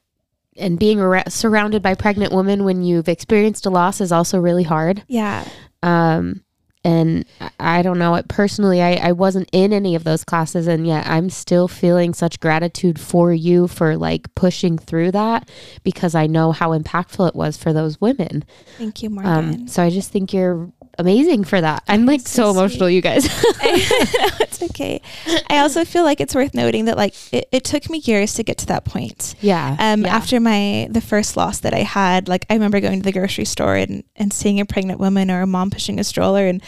and 0.58 0.78
being 0.78 1.00
ar- 1.00 1.24
surrounded 1.30 1.82
by 1.82 1.96
pregnant 1.96 2.34
women 2.34 2.64
when 2.66 2.84
you've 2.84 3.08
experienced 3.08 3.66
a 3.66 3.70
loss 3.70 4.02
is 4.02 4.12
also 4.12 4.40
really 4.40 4.64
hard. 4.64 5.04
Yeah, 5.08 5.46
Um, 5.82 6.44
and 6.84 7.26
I- 7.60 7.82
don't 7.82 7.98
know 8.00 8.16
it 8.16 8.28
personally. 8.28 8.82
I, 8.82 8.94
I 8.96 9.12
wasn't 9.14 9.50
in 9.54 9.72
any 9.74 9.96
of 9.96 10.04
those 10.04 10.24
classes, 10.26 10.68
and 10.68 10.86
yet 10.86 11.08
I'm 11.08 11.30
still 11.30 11.68
feeling 11.70 12.14
such 12.14 12.40
gratitude 12.42 13.00
for 13.00 13.34
you 13.34 13.68
for 13.68 13.96
like 13.98 14.34
pushing 14.36 14.78
through 14.78 15.12
that 15.12 15.50
because 15.84 16.14
I 16.16 16.28
know 16.28 16.52
how 16.52 16.78
impactful 16.78 17.28
it 17.30 17.36
was 17.36 17.56
for 17.58 17.72
those 17.74 18.00
women. 18.02 18.44
thank 18.78 19.02
you, 19.02 19.10
Morgan. 19.10 19.32
Um, 19.62 19.68
so 19.68 19.82
I 19.84 19.90
just 19.90 20.12
think 20.12 20.34
you're 20.34 20.72
amazing 21.00 21.46
for 21.46 21.60
that. 21.60 21.84
I'm 21.88 22.06
like 22.06 22.22
so, 22.22 22.44
so 22.44 22.52
emotional, 22.52 22.90
you 22.90 23.02
guys. 23.02 23.26
it's 23.62 24.62
okay. 24.62 25.02
I 25.50 25.60
also 25.60 25.86
feel 25.86 26.04
like 26.04 26.22
it's 26.22 26.36
worth 26.36 26.54
noting 26.54 26.86
that 26.86 26.98
like 26.98 27.16
it, 27.34 27.48
it 27.52 27.64
took 27.64 27.90
me 27.90 28.00
years 28.00 28.34
to 28.36 28.44
get 28.44 28.58
to 28.60 28.66
that 28.68 28.86
point. 28.86 29.36
yeah. 29.42 29.76
Um, 29.80 30.02
yeah. 30.02 30.16
after 30.16 30.40
my 30.40 30.88
the 30.92 31.02
first 31.02 31.38
loss 31.38 31.62
that 31.62 31.74
I 31.74 31.80
had, 31.80 32.28
like 32.28 32.46
I 32.50 32.54
remember 32.54 32.80
going 32.80 33.00
to 33.00 33.06
the 33.06 33.12
grocery 33.12 33.46
store 33.46 33.76
and, 33.76 34.04
and 34.16 34.32
seeing 34.32 34.60
a 34.60 34.66
pregnant 34.66 35.00
woman 35.00 35.32
or 35.32 35.42
a 35.42 35.48
mom 35.48 35.72
pushing 35.72 36.00
a 36.00 36.04
stroller 36.04 36.46
and 36.46 36.62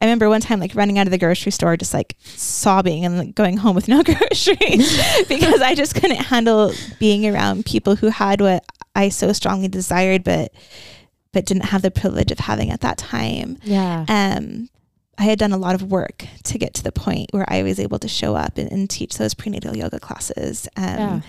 I 0.00 0.06
remember 0.06 0.28
one 0.28 0.40
time 0.40 0.60
like 0.60 0.74
running 0.74 0.98
out 0.98 1.06
of 1.06 1.12
the 1.12 1.18
grocery 1.18 1.52
store 1.52 1.76
just 1.76 1.94
like 1.94 2.16
sobbing 2.22 3.04
and 3.04 3.18
like, 3.18 3.34
going 3.34 3.56
home 3.56 3.74
with 3.74 3.88
no 3.88 4.02
groceries 4.04 5.26
because 5.28 5.60
I 5.60 5.74
just 5.74 5.94
couldn't 5.94 6.16
handle 6.16 6.72
being 6.98 7.26
around 7.26 7.64
people 7.64 7.96
who 7.96 8.08
had 8.08 8.40
what 8.40 8.64
I 8.94 9.08
so 9.08 9.32
strongly 9.32 9.68
desired 9.68 10.24
but 10.24 10.52
but 11.34 11.44
didn't 11.44 11.66
have 11.66 11.82
the 11.82 11.90
privilege 11.90 12.30
of 12.32 12.38
having 12.38 12.70
at 12.70 12.80
that 12.80 12.96
time. 12.96 13.58
Yeah. 13.62 14.06
Um, 14.08 14.70
I 15.18 15.24
had 15.24 15.38
done 15.38 15.52
a 15.52 15.58
lot 15.58 15.74
of 15.74 15.82
work 15.92 16.26
to 16.44 16.58
get 16.58 16.72
to 16.74 16.82
the 16.82 16.90
point 16.92 17.28
where 17.32 17.44
I 17.46 17.62
was 17.62 17.78
able 17.78 17.98
to 18.00 18.08
show 18.08 18.34
up 18.34 18.56
and, 18.58 18.72
and 18.72 18.88
teach 18.90 19.16
those 19.18 19.34
prenatal 19.34 19.76
yoga 19.76 20.00
classes. 20.00 20.66
Um, 20.76 20.84
Yeah. 20.86 21.20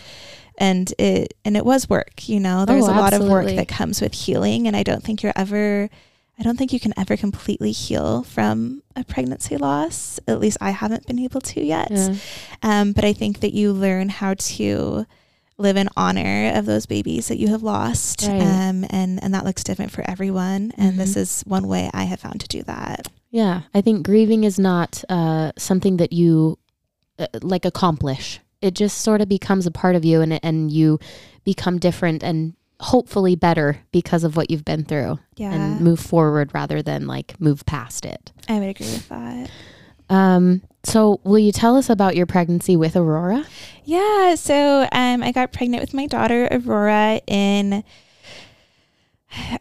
and 0.57 0.93
it 0.97 1.33
and 1.43 1.57
it 1.57 1.65
was 1.65 1.89
work 1.89 2.29
you 2.29 2.39
know 2.39 2.63
there's 2.65 2.87
Oh, 2.87 2.93
a 2.93 2.95
lot 2.95 3.13
of 3.13 3.21
work 3.27 3.47
that 3.47 3.67
comes 3.67 3.99
with 3.99 4.13
healing 4.13 4.67
and 4.67 4.75
i 4.77 4.83
don't 4.83 5.03
think 5.03 5.21
you're 5.21 5.33
ever 5.35 5.89
i 6.39 6.43
don't 6.43 6.57
think 6.57 6.71
you 6.71 6.79
can 6.79 6.93
ever 6.97 7.17
completely 7.17 7.73
heal 7.73 8.23
from 8.23 8.81
a 8.95 9.03
pregnancy 9.03 9.57
loss 9.57 10.17
at 10.29 10.39
least 10.39 10.57
i 10.61 10.69
haven't 10.71 11.05
been 11.07 11.19
able 11.19 11.41
to 11.41 11.61
yet 11.61 11.89
Yeah. 11.91 12.15
um, 12.63 12.93
but 12.93 13.03
i 13.03 13.11
think 13.11 13.41
that 13.41 13.53
you 13.53 13.73
learn 13.73 14.07
how 14.07 14.33
to 14.55 15.05
live 15.57 15.77
in 15.77 15.87
honor 15.95 16.51
of 16.55 16.65
those 16.65 16.85
babies 16.85 17.27
that 17.29 17.37
you 17.39 17.47
have 17.47 17.63
lost 17.63 18.23
Right. 18.23 18.41
um, 18.41 18.85
and 18.89 19.23
and 19.23 19.33
that 19.33 19.45
looks 19.45 19.63
different 19.63 19.91
for 19.91 20.03
everyone 20.09 20.71
and 20.77 20.99
this 20.99 21.13
Mhm. 21.13 21.17
is 21.17 21.43
one 21.47 21.67
way 21.67 21.89
i 21.93 22.03
have 22.03 22.19
found 22.19 22.41
to 22.41 22.47
do 22.47 22.61
that 22.63 23.07
Yeah, 23.31 23.61
I 23.73 23.81
think 23.81 24.05
grieving 24.05 24.43
is 24.45 24.57
not 24.59 25.03
uh, 25.09 25.51
something 25.57 25.97
that 25.97 26.13
you 26.13 26.57
uh, 27.19 27.27
like 27.41 27.65
accomplish. 27.65 28.39
It 28.61 28.73
just 28.75 28.99
sort 29.01 29.19
of 29.21 29.27
becomes 29.27 29.65
a 29.67 29.71
part 29.71 29.95
of 29.95 30.05
you, 30.05 30.21
and 30.21 30.39
and 30.43 30.71
you 30.71 30.99
become 31.43 31.77
different 31.79 32.23
and 32.23 32.53
hopefully 32.79 33.35
better 33.35 33.79
because 33.91 34.23
of 34.23 34.35
what 34.37 34.49
you've 34.49 34.63
been 34.65 34.83
through, 34.85 35.19
yeah 35.37 35.53
and 35.53 35.79
move 35.81 35.99
forward 35.99 36.51
rather 36.53 36.81
than 36.81 37.07
like 37.07 37.39
move 37.39 37.65
past 37.65 38.05
it. 38.05 38.31
i 38.49 38.59
would 38.59 38.69
agree 38.69 38.87
with 38.87 39.07
that 39.09 39.49
Um, 40.09 40.61
so, 40.83 41.19
will 41.23 41.39
you 41.39 41.51
tell 41.51 41.77
us 41.77 41.89
about 41.89 42.15
your 42.15 42.25
pregnancy 42.25 42.75
with 42.75 42.95
Aurora? 42.95 43.45
Yeah, 43.85 44.35
so 44.35 44.87
um, 44.91 45.23
I 45.23 45.31
got 45.31 45.51
pregnant 45.51 45.81
with 45.81 45.93
my 45.93 46.05
daughter 46.05 46.47
Aurora 46.51 47.21
in. 47.27 47.83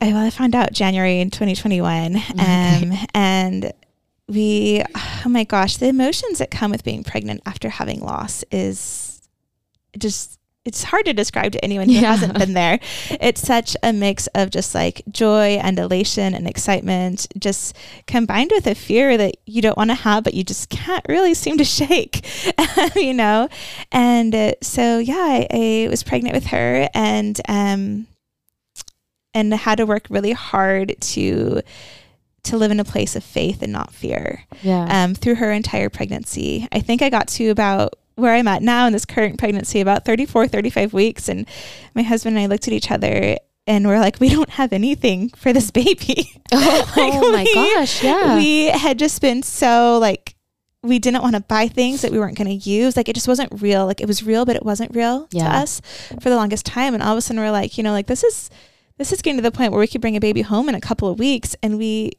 I, 0.01 0.13
well, 0.13 0.25
I 0.25 0.31
found 0.31 0.55
out 0.55 0.73
January 0.73 1.21
in 1.21 1.31
2021, 1.31 2.17
um, 2.39 2.93
and 3.13 3.73
we, 4.29 4.85
oh 4.97 5.29
my 5.29 5.45
gosh, 5.45 5.79
the 5.79 5.89
emotions 5.89 6.39
that 6.39 6.51
come 6.51 6.71
with 6.71 6.85
being 6.85 7.03
pregnant 7.03 7.43
after 7.47 7.69
having 7.69 8.01
loss 8.01 8.45
is 8.51 9.23
just. 9.99 10.39
It's 10.64 10.83
hard 10.85 11.05
to 11.05 11.12
describe 11.12 11.53
to 11.53 11.62
anyone 11.62 11.88
who 11.90 11.96
Yeah. 11.96 12.12
hasn't 12.16 12.38
been 12.38 12.55
there. 12.55 12.81
It's 13.20 13.42
such 13.42 13.77
a 13.83 13.92
mix 13.92 14.29
of 14.29 14.48
just 14.48 14.74
like 14.74 15.03
joy 15.11 15.57
and 15.62 15.79
elation 15.79 16.35
and 16.35 16.48
excitement, 16.48 17.27
just 17.38 17.77
combined 18.07 18.50
with 18.55 18.66
a 18.66 18.74
fear 18.74 19.18
that 19.18 19.35
you 19.44 19.61
don't 19.61 19.77
want 19.77 19.90
to 19.90 19.94
have, 19.94 20.24
but 20.24 20.33
you 20.33 20.42
just 20.42 20.70
can't 20.70 21.05
really 21.07 21.35
seem 21.35 21.59
to 21.59 21.64
shake, 21.64 22.27
you 22.96 23.12
know? 23.12 23.50
And 23.92 24.35
uh, 24.35 24.53
so, 24.62 24.98
yeah, 24.98 25.14
I, 25.18 25.46
I 25.50 25.87
was 25.90 26.03
pregnant 26.03 26.35
with 26.35 26.46
her 26.46 26.88
and, 26.94 27.38
um, 27.46 28.07
and 29.35 29.53
had 29.53 29.77
to 29.79 29.85
work 29.87 30.07
really 30.09 30.33
hard 30.33 30.94
to, 30.98 31.61
to 32.44 32.57
live 32.57 32.70
in 32.70 32.81
a 32.81 32.85
place 32.85 33.14
of 33.16 33.22
faith 33.22 33.61
and 33.62 33.72
not 33.72 33.92
fear 33.92 34.44
Yeah. 34.62 34.87
um, 35.05 35.14
through 35.14 35.35
her 35.35 35.53
entire 35.53 35.90
pregnancy. 35.90 36.66
I 36.72 36.81
think 36.81 37.03
I 37.03 37.11
got 37.11 37.29
to 37.29 37.48
about 37.50 37.94
where 38.16 38.35
I'm 38.35 38.48
at 38.48 38.62
now 38.62 38.87
in 38.87 38.92
this 38.92 39.05
current 39.05 39.38
pregnancy, 39.38 39.81
about 39.81 40.05
34, 40.05 40.46
35 40.48 40.92
weeks. 40.92 41.29
And 41.29 41.46
my 41.94 42.03
husband 42.03 42.37
and 42.37 42.44
I 42.44 42.46
looked 42.46 42.68
at 42.68 42.74
each 42.74 42.90
other 42.90 43.37
and 43.66 43.87
we're 43.87 43.98
like, 43.98 44.20
we 44.20 44.29
don't 44.29 44.50
have 44.50 44.72
anything 44.72 45.31
for 45.31 45.53
this 45.53 45.70
baby. 45.70 46.33
oh, 46.53 46.92
like 46.96 47.14
oh 47.14 47.33
my 47.33 47.42
we- 47.44 47.55
gosh! 47.55 48.03
Yeah. 48.05 48.37
We 48.37 48.66
had 48.66 48.98
just 48.98 49.20
been 49.20 49.42
so 49.42 49.98
like, 49.98 50.35
we 50.83 50.98
didn't 50.98 51.22
want 51.22 51.35
to 51.35 51.40
buy 51.40 51.66
things 51.66 52.03
that 52.03 52.12
we 52.12 52.18
weren't 52.18 52.37
going 52.37 52.61
to 52.61 52.70
use. 52.70 52.94
Like 52.96 53.09
it 53.09 53.14
just 53.14 53.27
wasn't 53.27 53.62
real. 53.62 53.87
Like 53.87 54.03
it 54.03 54.07
was 54.07 54.22
real, 54.22 54.44
but 54.44 54.55
it 54.55 54.64
wasn't 54.64 54.94
real 54.94 55.27
Yeah. 55.33 55.44
to 55.48 55.57
us 55.57 55.81
for 56.20 56.29
the 56.29 56.37
longest 56.37 56.66
time. 56.66 56.92
And 56.92 57.03
all 57.03 57.12
of 57.12 57.18
a 57.18 57.20
sudden 57.22 57.40
we're 57.40 57.50
like, 57.50 57.79
you 57.79 57.83
know, 57.83 57.92
like 57.92 58.07
this 58.07 58.22
is, 58.22 58.50
this 58.98 59.11
is 59.11 59.22
getting 59.22 59.38
to 59.38 59.42
the 59.42 59.50
point 59.50 59.72
where 59.72 59.81
we 59.81 59.87
could 59.87 60.03
bring 60.03 60.14
a 60.14 60.20
baby 60.20 60.42
home 60.42 60.68
in 60.68 60.74
a 60.74 60.81
couple 60.83 61.09
of 61.09 61.18
weeks 61.18 61.57
and 61.62 61.79
we, 61.79 62.12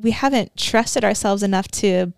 we 0.00 0.10
haven't 0.10 0.56
trusted 0.56 1.04
ourselves 1.04 1.44
enough 1.44 1.68
to 1.68 2.12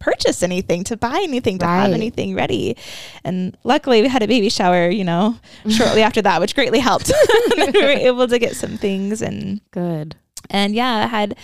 purchase 0.00 0.42
anything, 0.42 0.84
to 0.84 0.96
buy 0.96 1.20
anything, 1.22 1.58
to 1.58 1.66
have 1.66 1.92
anything 1.92 2.34
ready. 2.34 2.76
And 3.24 3.56
luckily 3.64 4.02
we 4.02 4.08
had 4.08 4.22
a 4.22 4.28
baby 4.28 4.48
shower, 4.48 4.88
you 4.88 5.04
know, 5.04 5.36
shortly 5.68 6.02
after 6.02 6.22
that, 6.22 6.40
which 6.40 6.54
greatly 6.54 6.78
helped. 6.78 7.10
we 7.56 7.64
were 7.72 7.88
able 7.90 8.28
to 8.28 8.38
get 8.38 8.54
some 8.56 8.76
things 8.76 9.22
and 9.22 9.60
Good. 9.70 10.16
and 10.50 10.74
yeah, 10.74 11.04
I 11.04 11.06
had 11.06 11.36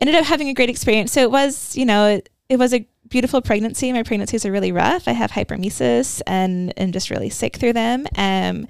ended 0.00 0.16
up 0.16 0.24
having 0.24 0.48
a 0.48 0.54
great 0.54 0.70
experience. 0.70 1.12
So 1.12 1.20
it 1.20 1.30
was, 1.30 1.76
you 1.76 1.84
know, 1.84 2.06
it, 2.06 2.28
it 2.48 2.58
was 2.58 2.72
a 2.74 2.86
beautiful 3.08 3.42
pregnancy. 3.42 3.92
My 3.92 4.02
pregnancies 4.02 4.46
are 4.46 4.52
really 4.52 4.72
rough. 4.72 5.06
I 5.06 5.12
have 5.12 5.30
hyperemesis 5.32 6.22
and 6.26 6.72
and 6.78 6.92
just 6.92 7.10
really 7.10 7.28
sick 7.30 7.56
through 7.56 7.74
them. 7.74 8.06
Um 8.16 8.66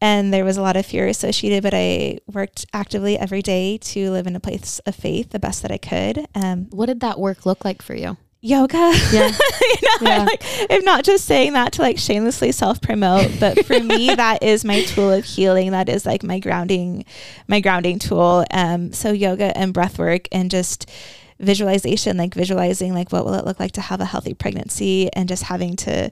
and 0.00 0.34
there 0.34 0.44
was 0.44 0.56
a 0.56 0.62
lot 0.62 0.74
of 0.76 0.84
fear 0.84 1.06
associated, 1.06 1.62
but 1.62 1.72
I 1.74 2.18
worked 2.26 2.66
actively 2.72 3.16
every 3.16 3.40
day 3.40 3.78
to 3.78 4.10
live 4.10 4.26
in 4.26 4.34
a 4.34 4.40
place 4.40 4.80
of 4.80 4.96
faith 4.96 5.30
the 5.30 5.38
best 5.38 5.62
that 5.62 5.70
I 5.70 5.78
could. 5.78 6.26
Um, 6.34 6.66
What 6.72 6.86
did 6.86 6.98
that 7.00 7.20
work 7.20 7.46
look 7.46 7.64
like 7.64 7.80
for 7.82 7.94
you? 7.94 8.16
Yoga. 8.42 8.92
Yeah. 9.12 9.28
you 9.28 9.76
know, 9.82 10.10
Yeah. 10.10 10.18
I'm, 10.20 10.26
like, 10.26 10.44
I'm 10.70 10.84
not 10.84 11.04
just 11.04 11.24
saying 11.24 11.54
that 11.54 11.72
to 11.72 11.82
like 11.82 11.98
shamelessly 11.98 12.52
self 12.52 12.80
promote, 12.82 13.30
but 13.40 13.64
for 13.64 13.78
me, 13.80 14.06
that 14.14 14.42
is 14.42 14.64
my 14.64 14.82
tool 14.84 15.10
of 15.10 15.24
healing. 15.24 15.70
That 15.70 15.88
is 15.88 16.04
like 16.04 16.22
my 16.22 16.38
grounding, 16.38 17.04
my 17.48 17.60
grounding 17.60 17.98
tool. 17.98 18.44
Um, 18.50 18.92
so 18.92 19.12
yoga 19.12 19.56
and 19.56 19.72
breath 19.72 19.98
work 19.98 20.28
and 20.32 20.50
just 20.50 20.90
visualization, 21.40 22.16
like 22.16 22.34
visualizing 22.34 22.94
like 22.94 23.12
what 23.12 23.24
will 23.24 23.34
it 23.34 23.44
look 23.44 23.58
like 23.60 23.72
to 23.72 23.80
have 23.80 24.00
a 24.00 24.04
healthy 24.04 24.34
pregnancy 24.34 25.12
and 25.12 25.28
just 25.28 25.44
having 25.44 25.76
to 25.76 26.10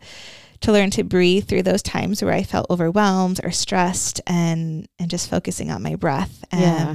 to 0.61 0.73
learn 0.73 0.91
to 0.91 1.03
breathe 1.03 1.49
through 1.49 1.63
those 1.63 1.81
times 1.83 2.23
where 2.23 2.35
I 2.35 2.43
felt 2.43 2.67
overwhelmed 2.69 3.41
or 3.43 3.51
stressed 3.51 4.21
and 4.27 4.87
and 4.99 5.09
just 5.11 5.31
focusing 5.31 5.71
on 5.71 5.83
my 5.83 5.95
breath. 5.97 6.45
Um, 6.53 6.61
Yeah. 6.61 6.95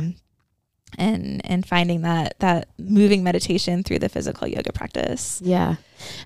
And 0.97 1.41
and 1.45 1.65
finding 1.65 2.01
that 2.01 2.35
that 2.39 2.67
moving 2.77 3.23
meditation 3.23 3.83
through 3.83 3.99
the 3.99 4.09
physical 4.09 4.47
yoga 4.47 4.71
practice. 4.73 5.41
Yeah. 5.43 5.75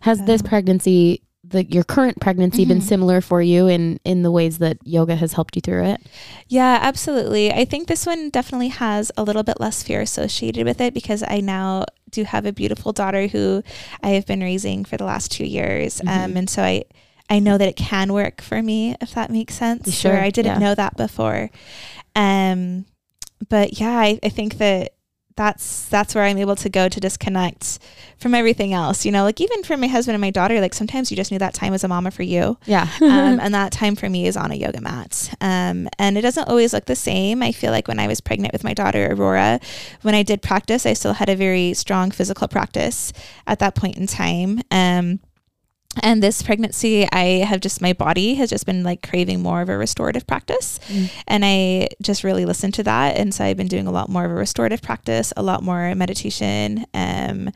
Has 0.01 0.21
this 0.23 0.41
Um, 0.41 0.47
pregnancy, 0.47 1.21
the 1.43 1.63
your 1.65 1.83
current 1.83 2.19
pregnancy, 2.19 2.65
been 2.65 2.79
Mhm. 2.79 2.83
similar 2.83 3.21
for 3.21 3.41
you 3.41 3.67
in 3.67 3.99
in 4.03 4.21
the 4.23 4.31
ways 4.31 4.57
that 4.59 4.77
yoga 4.83 5.15
has 5.15 5.33
helped 5.33 5.55
you 5.55 5.61
through 5.61 5.85
it? 5.85 6.01
Yeah, 6.47 6.79
absolutely. 6.81 7.51
I 7.51 7.65
think 7.65 7.87
this 7.87 8.05
one 8.05 8.29
definitely 8.29 8.69
has 8.69 9.11
a 9.17 9.23
little 9.23 9.43
bit 9.43 9.59
less 9.59 9.81
fear 9.83 10.01
associated 10.01 10.65
with 10.65 10.79
it 10.81 10.93
because 10.93 11.23
I 11.27 11.39
now 11.41 11.85
do 12.11 12.23
have 12.23 12.45
a 12.45 12.51
beautiful 12.51 12.91
daughter 12.91 13.27
who 13.27 13.63
I 14.03 14.09
have 14.09 14.25
been 14.25 14.41
raising 14.41 14.83
for 14.85 14.97
the 14.97 15.05
last 15.05 15.31
two 15.31 15.45
years. 15.45 16.01
Um, 16.01 16.07
Mhm. 16.33 16.35
and 16.37 16.49
so 16.49 16.63
I, 16.63 16.83
I 17.29 17.37
know 17.39 17.57
that 17.59 17.67
it 17.67 17.75
can 17.75 18.11
work 18.13 18.41
for 18.41 18.61
me, 18.63 18.95
if 18.99 19.13
that 19.13 19.29
makes 19.29 19.53
sense. 19.53 19.93
Sure, 19.93 20.17
I 20.17 20.31
didn't 20.31 20.53
yeah. 20.59 20.67
know 20.67 20.75
that 20.75 20.97
before. 20.97 21.51
Um, 22.15 22.85
but 23.47 23.79
yeah, 23.79 23.97
I, 23.97 24.19
I 24.23 24.29
think 24.29 24.57
that 24.57 24.93
that's 25.39 25.87
that's 25.87 26.13
where 26.13 26.25
I'm 26.25 26.37
able 26.37 26.57
to 26.57 26.69
go 26.69 26.89
to 26.89 26.99
disconnect 26.99 27.79
from 28.17 28.35
everything 28.35 28.73
else. 28.73 29.05
You 29.05 29.13
know, 29.13 29.23
like 29.23 29.39
even 29.39 29.63
for 29.63 29.77
my 29.77 29.87
husband 29.87 30.15
and 30.15 30.21
my 30.21 30.31
daughter, 30.31 30.59
like 30.59 30.73
sometimes 30.73 31.09
you 31.09 31.15
just 31.15 31.31
need 31.31 31.39
that 31.39 31.53
time 31.53 31.73
as 31.73 31.85
a 31.85 31.87
mama 31.87 32.11
for 32.11 32.23
you 32.23 32.57
Yeah. 32.65 32.89
um, 33.01 33.39
and 33.39 33.53
that 33.53 33.71
time 33.71 33.95
for 33.95 34.09
me 34.09 34.27
is 34.27 34.35
on 34.35 34.51
a 34.51 34.55
yoga 34.55 34.81
mat. 34.81 35.33
Um, 35.39 35.87
and 35.97 36.17
it 36.17 36.21
doesn't 36.21 36.49
always 36.49 36.73
look 36.73 36.85
the 36.85 36.95
same. 36.95 37.41
I 37.41 37.53
feel 37.53 37.71
like 37.71 37.87
when 37.87 37.99
I 37.99 38.07
was 38.07 38.19
pregnant 38.19 38.51
with 38.51 38.65
my 38.65 38.73
daughter 38.73 39.13
Aurora, 39.13 39.61
when 40.01 40.13
I 40.13 40.23
did 40.23 40.41
practice, 40.41 40.85
I 40.85 40.91
still 40.91 41.13
had 41.13 41.29
a 41.29 41.37
very 41.37 41.73
strong 41.73 42.11
physical 42.11 42.49
practice 42.49 43.13
at 43.47 43.59
that 43.59 43.75
point 43.75 43.97
in 43.97 44.07
time. 44.07 44.61
Um, 44.71 45.21
and 46.03 46.21
this 46.21 46.41
pregnancy, 46.43 47.07
I 47.11 47.43
have 47.45 47.61
just 47.61 47.81
my 47.81 47.93
body 47.93 48.35
has 48.35 48.49
just 48.51 48.65
been 48.65 48.83
like 48.83 49.07
craving 49.07 49.41
more 49.41 49.61
of 49.61 49.69
a 49.69 49.77
restorative 49.77 50.27
practice, 50.27 50.79
Mm. 50.87 51.09
and 51.27 51.43
I 51.45 51.87
just 52.01 52.23
really 52.23 52.45
listened 52.45 52.75
to 52.75 52.83
that. 52.83 53.17
And 53.17 53.33
so 53.33 53.43
I've 53.43 53.57
been 53.57 53.67
doing 53.67 53.87
a 53.87 53.91
lot 53.91 54.07
more 54.07 54.23
of 54.23 54.31
a 54.31 54.35
restorative 54.35 54.81
practice, 54.83 55.33
a 55.35 55.41
lot 55.41 55.63
more 55.63 55.93
meditation, 55.95 56.85
um, 56.93 57.49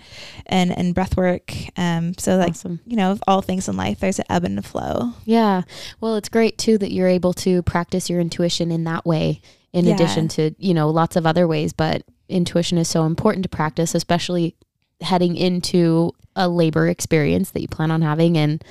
and 0.48 0.76
and 0.78 0.96
breath 0.96 1.16
work. 1.16 1.54
Um, 1.78 2.16
so 2.18 2.38
like 2.38 2.50
awesome. 2.52 2.80
you 2.88 2.96
know, 2.98 3.12
of 3.12 3.24
all 3.28 3.42
things 3.42 3.68
in 3.70 3.78
life, 3.78 4.00
there's 4.00 4.20
an 4.20 4.26
ebb 4.30 4.44
and 4.46 4.58
a 4.58 4.64
flow. 4.64 5.14
Yeah. 5.26 5.62
Well, 6.02 6.16
it's 6.16 6.30
great 6.30 6.58
too 6.58 6.78
that 6.80 6.92
you're 6.92 7.08
able 7.08 7.34
to 7.34 7.62
practice 7.62 8.10
your 8.10 8.20
intuition 8.20 8.72
in 8.72 8.84
that 8.86 9.06
way, 9.06 9.42
in 9.74 9.86
Yeah. 9.86 9.94
addition 9.94 10.28
to, 10.30 10.56
you 10.58 10.74
know, 10.74 10.90
lots 10.90 11.16
of 11.16 11.28
other 11.28 11.48
ways. 11.48 11.72
But 11.72 12.02
intuition 12.30 12.80
is 12.80 12.88
so 12.88 13.06
important 13.06 13.44
to 13.44 13.50
practice, 13.50 13.94
especially 13.94 14.56
heading 15.02 15.36
into 15.36 16.14
a 16.36 16.48
labor 16.50 16.88
experience 16.88 17.52
that 17.52 17.62
you 17.62 17.68
plan 17.68 17.92
on 17.92 18.02
having. 18.02 18.38
And 18.38 18.64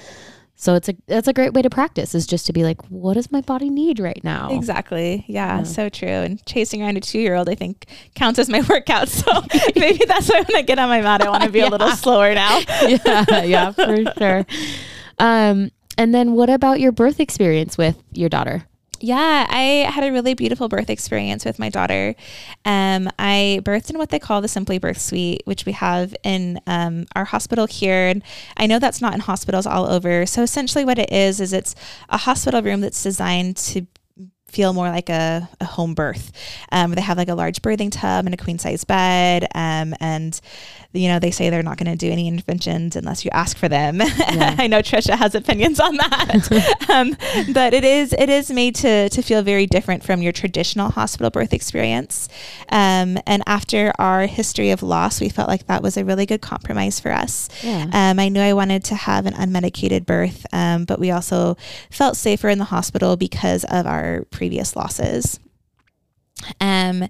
so 0.55 0.75
it's 0.75 0.89
a 0.89 0.97
that's 1.07 1.27
a 1.29 1.33
great 1.33 1.53
way 1.55 1.63
to 1.63 1.71
practice 1.71 2.15
is 2.15 2.27
just 2.27 2.47
to 2.47 2.53
be 2.53 2.63
like, 2.63 2.81
what 2.89 3.15
does 3.15 3.33
my 3.33 3.41
body 3.41 3.69
need 3.71 3.99
right 3.99 4.21
now? 4.23 4.51
Exactly. 4.53 5.25
Yeah, 5.29 5.59
Yeah. 5.59 5.63
so 5.65 5.89
true. 5.89 6.09
And 6.09 6.45
chasing 6.47 6.83
around 6.83 6.97
a 6.97 7.01
two 7.01 7.19
year 7.19 7.35
old, 7.35 7.49
I 7.49 7.55
think, 7.55 7.87
counts 8.15 8.39
as 8.39 8.49
my 8.49 8.61
workout. 8.69 9.09
So 9.09 9.31
maybe 9.77 10.05
that's 10.07 10.29
why 10.29 10.43
when 10.43 10.57
I 10.57 10.63
get 10.63 10.79
on 10.79 10.89
my 10.89 11.01
mat, 11.03 11.23
I 11.23 11.31
want 11.31 11.45
to 11.45 11.51
be 11.51 11.61
a 11.61 11.69
little 11.69 11.91
slower 11.97 12.35
now. 12.35 12.61
yeah, 12.87 13.43
yeah, 13.45 13.71
for 13.73 13.97
sure. 14.19 14.47
Um, 15.19 15.71
and 15.99 16.15
then 16.15 16.33
what 16.33 16.49
about 16.51 16.81
your 16.81 16.93
birth 16.93 17.21
experience 17.21 17.77
with 17.77 18.03
your 18.13 18.29
daughter? 18.29 18.65
Yeah, 19.05 19.49
I 19.51 19.91
had 19.91 20.05
a 20.05 20.13
really 20.13 20.35
beautiful 20.35 20.69
birth 20.69 20.89
experience 20.89 21.45
with 21.45 21.59
my 21.59 21.69
daughter. 21.69 22.15
Um, 22.65 23.11
I 23.19 23.59
birthed 23.65 23.91
in 23.91 23.99
what 23.99 24.11
they 24.11 24.21
call 24.21 24.41
the 24.41 24.47
Simply 24.47 24.79
Birth 24.79 25.01
Suite, 25.01 25.43
which 25.45 25.67
we 25.67 25.73
have 25.73 26.15
in 26.23 26.61
um, 26.69 27.07
our 27.17 27.25
hospital 27.25 27.67
here. 27.67 28.07
And 28.07 28.23
I 28.57 28.69
know 28.69 28.79
that's 28.79 29.01
not 29.01 29.13
in 29.13 29.19
hospitals 29.19 29.67
all 29.67 29.87
over. 29.87 30.25
So 30.25 30.43
essentially, 30.43 30.85
what 30.85 31.01
it 31.01 31.11
is 31.13 31.41
is 31.41 31.53
it's 31.53 31.75
a 32.11 32.19
hospital 32.19 32.63
room 32.63 32.81
that's 32.81 33.03
designed 33.03 33.57
to 33.57 33.87
feel 34.53 34.75
more 34.75 34.91
like 34.91 35.09
a, 35.09 35.49
a 35.61 35.65
home 35.65 35.95
birth. 35.95 36.31
Um, 36.71 36.93
they 36.93 37.01
have 37.01 37.17
like 37.17 37.29
a 37.29 37.35
large 37.35 37.63
birthing 37.63 37.91
tub 37.91 38.27
and 38.27 38.35
a 38.35 38.37
queen 38.37 38.59
size 38.59 38.85
bed. 38.85 39.45
Um, 39.55 39.95
and, 39.99 40.39
you 40.93 41.09
know, 41.09 41.19
they 41.19 41.31
say 41.31 41.49
they're 41.49 41.63
not 41.63 41.79
going 41.79 41.91
to 41.91 41.97
do 41.97 42.13
any 42.13 42.29
interventions 42.29 42.95
unless 42.95 43.25
you 43.25 43.31
ask 43.33 43.57
for 43.57 43.69
them. 43.69 44.01
Yeah. 44.01 44.57
I 44.59 44.67
know 44.67 44.81
Trisha 44.81 45.17
has 45.17 45.35
opinions 45.35 45.81
on 45.81 45.97
that. 45.97 46.87
um, 46.91 47.17
but 47.55 47.73
it 47.73 47.83
is, 47.83 48.13
it 48.13 48.29
is 48.29 48.51
made 48.51 48.75
to, 48.77 49.09
to 49.09 49.23
feel 49.23 49.43
very 49.43 49.67
different 49.67 50.05
from 50.05 50.21
your 50.21 50.33
traditional 50.33 50.91
hospital 50.91 51.31
birth 51.31 51.55
experience. 51.55 52.29
Um, 52.69 53.19
and 53.27 53.43
after 53.47 53.93
our 53.99 54.27
history 54.27 54.71
of 54.71 54.83
loss, 54.83 55.19
we 55.19 55.31
felt 55.31 55.49
like 55.49 55.67
that 55.67 55.83
was 55.83 55.97
a 55.97 56.05
really 56.05 56.27
good 56.27 56.43
compromise 56.43 57.01
for 57.01 57.11
us. 57.11 57.49
Yeah. 57.63 57.89
Um, 57.93 58.19
I 58.19 58.29
knew 58.29 58.41
I 58.41 58.53
wanted 58.53 58.85
to 58.85 58.95
have 58.95 59.25
an 59.25 59.33
unmedicated 59.33 60.05
birth, 60.05 60.45
um, 60.53 60.85
but 60.85 60.99
we 60.99 61.11
also 61.11 61.57
felt 61.91 62.19
safer 62.19 62.51
in 62.51 62.59
the 62.59 62.65
hospital 62.67 63.17
because 63.17 63.65
of 63.65 63.87
our 63.87 64.27
previous 64.43 64.75
losses. 64.75 65.39
Um, 66.61 67.07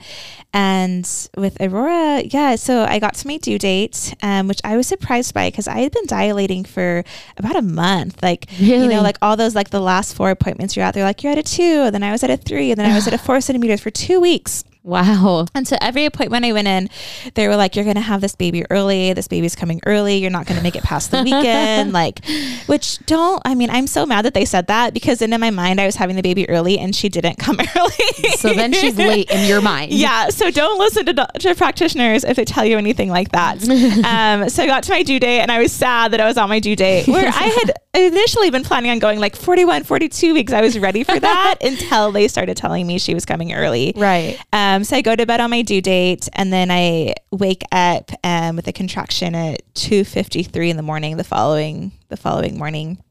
and 0.52 1.08
with 1.34 1.56
Aurora, 1.62 2.20
yeah, 2.24 2.56
so 2.56 2.84
I 2.84 2.98
got 2.98 3.14
to 3.14 3.26
my 3.26 3.38
due 3.38 3.58
date, 3.58 4.14
um, 4.20 4.48
which 4.48 4.60
I 4.64 4.76
was 4.76 4.86
surprised 4.86 5.32
by 5.32 5.48
because 5.48 5.66
I 5.66 5.78
had 5.78 5.92
been 5.92 6.04
dilating 6.04 6.66
for 6.66 7.02
about 7.38 7.56
a 7.56 7.62
month. 7.62 8.22
Like, 8.22 8.50
really? 8.60 8.82
you 8.82 8.88
know, 8.88 9.00
like 9.00 9.16
all 9.22 9.38
those, 9.38 9.54
like 9.54 9.70
the 9.70 9.80
last 9.80 10.14
four 10.14 10.30
appointments 10.30 10.76
you're 10.76 10.84
at, 10.84 10.92
they're 10.92 11.04
like, 11.04 11.22
you're 11.22 11.32
at 11.32 11.38
a 11.38 11.42
two, 11.42 11.84
and 11.86 11.94
then 11.94 12.02
I 12.02 12.12
was 12.12 12.22
at 12.22 12.28
a 12.28 12.36
three, 12.36 12.70
and 12.70 12.78
then 12.78 12.90
I 12.90 12.94
was 12.94 13.06
at 13.08 13.14
a 13.14 13.18
four 13.26 13.40
centimeters 13.40 13.80
for 13.80 13.90
two 13.90 14.20
weeks. 14.20 14.62
Wow. 14.84 15.46
And 15.54 15.66
so 15.68 15.76
every 15.80 16.04
appointment 16.06 16.44
I 16.44 16.52
went 16.52 16.66
in, 16.68 16.90
they 17.34 17.46
were 17.46 17.56
like, 17.56 17.76
You're 17.76 17.84
going 17.84 17.96
to 17.96 18.00
have 18.02 18.20
this 18.20 18.34
baby 18.34 18.64
early. 18.70 19.12
This 19.12 19.28
baby's 19.28 19.54
coming 19.54 19.80
early. 19.86 20.16
You're 20.16 20.30
not 20.30 20.46
going 20.46 20.56
to 20.56 20.62
make 20.62 20.74
it 20.76 20.82
past 20.82 21.10
the 21.10 21.22
weekend. 21.24 21.92
like, 21.92 22.24
which 22.66 22.98
don't, 23.06 23.40
I 23.44 23.54
mean, 23.54 23.70
I'm 23.70 23.86
so 23.86 24.04
mad 24.06 24.24
that 24.24 24.34
they 24.34 24.44
said 24.44 24.66
that 24.66 24.92
because 24.94 25.22
in 25.22 25.30
my 25.38 25.50
mind, 25.50 25.80
I 25.80 25.86
was 25.86 25.96
having 25.96 26.16
the 26.16 26.22
baby 26.22 26.48
early 26.48 26.78
and 26.78 26.94
she 26.96 27.08
didn't 27.08 27.36
come 27.38 27.58
early. 27.76 28.32
so 28.36 28.52
then 28.54 28.72
she's 28.72 28.96
late 28.96 29.30
in 29.30 29.46
your 29.48 29.60
mind. 29.60 29.92
Yeah. 30.02 30.28
So 30.30 30.50
don't 30.50 30.78
listen 30.78 31.06
to, 31.06 31.28
to 31.40 31.54
practitioners 31.54 32.24
if 32.24 32.36
they 32.36 32.44
tell 32.44 32.64
you 32.64 32.76
anything 32.76 33.08
like 33.08 33.30
that. 33.32 33.62
um, 33.68 34.48
so 34.48 34.62
I 34.64 34.66
got 34.66 34.82
to 34.84 34.90
my 34.90 35.02
due 35.02 35.20
date 35.20 35.40
and 35.40 35.52
I 35.52 35.60
was 35.60 35.70
sad 35.70 36.12
that 36.12 36.20
I 36.20 36.26
was 36.26 36.36
on 36.36 36.48
my 36.48 36.58
due 36.58 36.74
date 36.74 37.06
where 37.06 37.26
I 37.28 37.30
had 37.30 37.72
initially 37.94 38.50
been 38.50 38.64
planning 38.64 38.90
on 38.90 38.98
going 38.98 39.20
like 39.20 39.36
41, 39.36 39.84
42 39.84 40.34
weeks. 40.34 40.52
I 40.52 40.60
was 40.60 40.78
ready 40.78 41.04
for 41.04 41.18
that 41.20 41.56
until 41.62 42.10
they 42.10 42.26
started 42.26 42.56
telling 42.56 42.86
me 42.86 42.98
she 42.98 43.14
was 43.14 43.24
coming 43.24 43.52
early. 43.52 43.92
Right. 43.96 44.38
Um, 44.52 44.71
um, 44.76 44.84
so 44.84 44.96
I 44.96 45.02
go 45.02 45.14
to 45.14 45.26
bed 45.26 45.40
on 45.40 45.50
my 45.50 45.62
due 45.62 45.82
date, 45.82 46.28
and 46.32 46.52
then 46.52 46.70
I 46.70 47.14
wake 47.30 47.62
up 47.72 48.10
um, 48.24 48.56
with 48.56 48.66
a 48.68 48.72
contraction 48.72 49.34
at 49.34 49.62
two 49.74 50.04
fifty 50.04 50.42
three 50.42 50.70
in 50.70 50.76
the 50.76 50.82
morning. 50.82 51.16
The 51.16 51.24
following 51.24 51.92
the 52.08 52.16
following 52.16 52.58
morning, 52.58 53.02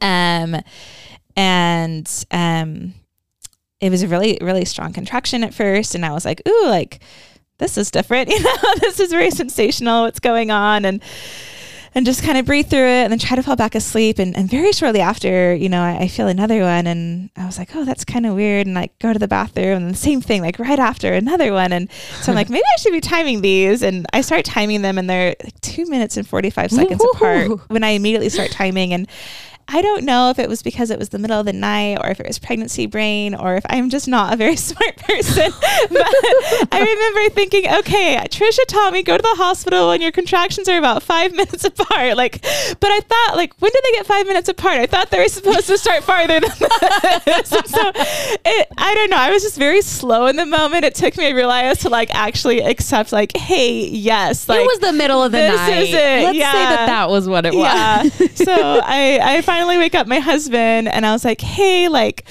um, 0.00 0.56
and 1.36 2.24
um, 2.30 2.94
it 3.80 3.90
was 3.90 4.02
a 4.02 4.08
really 4.08 4.38
really 4.40 4.64
strong 4.64 4.92
contraction 4.92 5.44
at 5.44 5.54
first, 5.54 5.94
and 5.94 6.04
I 6.04 6.12
was 6.12 6.24
like, 6.24 6.42
ooh, 6.48 6.66
like 6.66 7.00
this 7.58 7.78
is 7.78 7.90
different. 7.90 8.28
You 8.34 8.42
know, 8.42 8.74
this 8.80 8.98
is 8.98 9.10
very 9.10 9.30
sensational. 9.30 10.02
What's 10.02 10.20
going 10.20 10.50
on? 10.50 10.84
And 10.84 11.02
and 11.94 12.04
just 12.04 12.22
kind 12.22 12.36
of 12.36 12.44
breathe 12.44 12.68
through 12.68 12.86
it 12.86 13.04
and 13.04 13.12
then 13.12 13.18
try 13.18 13.36
to 13.36 13.42
fall 13.42 13.56
back 13.56 13.74
asleep. 13.74 14.18
And, 14.18 14.36
and 14.36 14.50
very 14.50 14.72
shortly 14.72 15.00
after, 15.00 15.54
you 15.54 15.68
know, 15.68 15.82
I, 15.82 15.98
I 16.00 16.08
feel 16.08 16.26
another 16.26 16.60
one 16.60 16.86
and 16.86 17.30
I 17.36 17.46
was 17.46 17.58
like, 17.58 17.74
oh, 17.76 17.84
that's 17.84 18.04
kind 18.04 18.26
of 18.26 18.34
weird. 18.34 18.66
And 18.66 18.74
like 18.74 18.98
go 18.98 19.12
to 19.12 19.18
the 19.18 19.28
bathroom 19.28 19.84
and 19.84 19.90
the 19.90 19.98
same 19.98 20.20
thing, 20.20 20.42
like 20.42 20.58
right 20.58 20.78
after 20.78 21.12
another 21.12 21.52
one. 21.52 21.72
And 21.72 21.90
so 22.20 22.32
I'm 22.32 22.36
like, 22.36 22.50
maybe 22.50 22.64
I 22.64 22.80
should 22.80 22.92
be 22.92 23.00
timing 23.00 23.42
these. 23.42 23.82
And 23.82 24.06
I 24.12 24.22
start 24.22 24.44
timing 24.44 24.82
them 24.82 24.98
and 24.98 25.08
they're 25.08 25.36
like 25.42 25.60
two 25.60 25.86
minutes 25.86 26.16
and 26.16 26.26
45 26.26 26.70
seconds 26.72 27.04
apart 27.14 27.70
when 27.70 27.84
I 27.84 27.90
immediately 27.90 28.28
start 28.28 28.50
timing. 28.50 28.92
And 28.92 29.08
I 29.66 29.80
don't 29.80 30.04
know 30.04 30.30
if 30.30 30.38
it 30.38 30.48
was 30.48 30.62
because 30.62 30.90
it 30.90 30.98
was 30.98 31.08
the 31.08 31.18
middle 31.18 31.40
of 31.40 31.46
the 31.46 31.52
night 31.52 31.98
or 32.02 32.10
if 32.10 32.20
it 32.20 32.26
was 32.26 32.38
pregnancy 32.38 32.86
brain 32.86 33.34
or 33.34 33.56
if 33.56 33.64
I'm 33.68 33.88
just 33.88 34.06
not 34.06 34.32
a 34.32 34.36
very 34.36 34.56
smart 34.70 34.96
person. 34.96 35.50
but 35.90 36.06
I 36.72 36.80
remember 36.80 37.34
thinking, 37.34 37.72
okay, 37.78 38.16
Trisha 38.28 38.66
taught 38.68 38.92
me 38.92 39.02
go 39.02 39.16
to 39.16 39.22
the 39.22 39.34
hospital 39.36 39.88
when 39.88 40.02
your 40.02 40.12
contractions 40.12 40.68
are 40.68 40.78
about 40.78 41.02
five 41.02 41.32
minutes 41.36 41.64
apart. 41.64 42.16
Like, 42.16 42.42
but 42.42 42.90
I 42.90 43.00
thought, 43.00 43.36
like, 43.36 43.54
when 43.60 43.70
did 43.72 43.82
they 43.84 43.92
get 43.92 44.06
five 44.06 44.26
minutes 44.26 44.48
apart? 44.48 44.78
I 44.78 44.86
thought 44.86 45.10
they 45.10 45.18
were 45.18 45.28
supposed 45.28 45.66
to 45.68 45.78
start 45.78 46.04
farther 46.04 46.40
than 46.40 46.42
this. 47.24 47.48
so 47.48 47.92
it, 48.44 48.68
I 48.76 48.94
don't 48.94 49.10
know. 49.10 49.16
I 49.16 49.30
was 49.30 49.42
just 49.42 49.58
very 49.58 49.82
slow 49.82 50.26
in 50.26 50.36
the 50.36 50.46
moment. 50.46 50.84
It 50.84 50.94
took 50.94 51.16
me 51.16 51.30
a 51.30 51.34
realize 51.34 51.78
to 51.80 51.88
like 51.88 52.14
actually 52.14 52.60
accept, 52.60 53.12
like, 53.12 53.36
hey, 53.36 53.88
yes, 53.88 54.48
like 54.48 54.60
it 54.60 54.66
was 54.66 54.78
the 54.80 54.92
middle 54.92 55.22
of 55.22 55.32
the 55.32 55.38
this 55.38 55.56
night. 55.56 55.74
Is 55.74 55.88
it. 55.94 56.22
Let's 56.24 56.38
yeah. 56.38 56.52
say 56.52 56.58
that 56.58 56.86
that 56.86 57.08
was 57.08 57.28
what 57.28 57.46
it 57.46 57.54
was. 57.54 57.64
Yeah. 57.64 58.02
so 58.34 58.80
I, 58.84 59.20
I 59.22 59.42
finally 59.54 59.78
wake 59.78 59.94
up 59.94 60.08
my 60.08 60.18
husband 60.18 60.88
and 60.88 61.06
I 61.06 61.12
was 61.12 61.24
like, 61.24 61.40
hey, 61.40 61.88
like, 61.88 62.24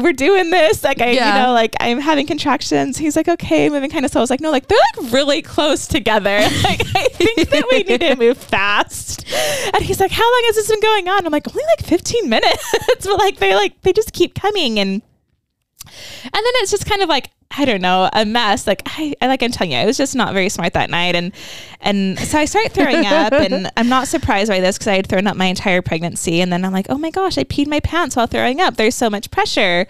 we're 0.00 0.14
doing 0.14 0.48
this. 0.50 0.82
Like, 0.82 1.02
I, 1.02 1.10
yeah. 1.10 1.36
you 1.36 1.42
know, 1.42 1.52
like 1.52 1.74
I'm 1.80 2.00
having 2.00 2.26
contractions. 2.26 2.96
He's 2.96 3.14
like, 3.14 3.28
okay, 3.28 3.68
moving 3.68 3.90
kind 3.90 4.06
of 4.06 4.10
slow. 4.10 4.20
I 4.20 4.22
was 4.22 4.30
like, 4.30 4.40
no, 4.40 4.50
like 4.50 4.66
they're 4.66 4.78
like 4.96 5.12
really 5.12 5.42
close 5.42 5.86
together. 5.86 6.38
like, 6.64 6.80
I 6.94 7.08
think 7.12 7.50
that 7.50 7.64
we 7.70 7.82
need 7.82 8.00
to 8.00 8.16
move 8.16 8.38
fast. 8.38 9.26
And 9.74 9.84
he's 9.84 10.00
like, 10.00 10.10
how 10.10 10.24
long 10.24 10.42
has 10.46 10.56
this 10.56 10.68
been 10.68 10.80
going 10.80 11.08
on? 11.08 11.26
I'm 11.26 11.32
like, 11.32 11.48
only 11.48 11.64
like 11.76 11.86
15 11.86 12.28
minutes. 12.28 12.74
but 13.04 13.18
like, 13.18 13.36
they 13.36 13.54
like, 13.54 13.80
they 13.82 13.92
just 13.92 14.12
keep 14.12 14.34
coming. 14.34 14.78
And, 14.78 14.90
and 14.92 16.32
then 16.32 16.52
it's 16.56 16.70
just 16.70 16.86
kind 16.86 17.02
of 17.02 17.08
like, 17.10 17.30
I 17.50 17.64
don't 17.64 17.80
know, 17.80 18.08
a 18.12 18.24
mess. 18.24 18.66
Like 18.66 18.82
I, 18.86 19.14
I 19.20 19.28
like 19.28 19.42
I'm 19.42 19.50
telling 19.50 19.72
you, 19.72 19.78
I 19.78 19.86
was 19.86 19.96
just 19.96 20.14
not 20.14 20.34
very 20.34 20.48
smart 20.48 20.72
that 20.74 20.90
night, 20.90 21.14
and 21.14 21.32
and 21.80 22.18
so 22.18 22.38
I 22.38 22.44
start 22.44 22.72
throwing 22.72 23.06
up, 23.06 23.32
and 23.32 23.70
I'm 23.76 23.88
not 23.88 24.08
surprised 24.08 24.50
by 24.50 24.60
this 24.60 24.76
because 24.76 24.88
I 24.88 24.96
had 24.96 25.06
thrown 25.06 25.26
up 25.26 25.36
my 25.36 25.46
entire 25.46 25.82
pregnancy, 25.82 26.40
and 26.40 26.52
then 26.52 26.64
I'm 26.64 26.72
like, 26.72 26.86
oh 26.88 26.98
my 26.98 27.10
gosh, 27.10 27.38
I 27.38 27.44
peed 27.44 27.66
my 27.66 27.80
pants 27.80 28.16
while 28.16 28.26
throwing 28.26 28.60
up. 28.60 28.76
There's 28.76 28.94
so 28.94 29.08
much 29.08 29.30
pressure. 29.30 29.86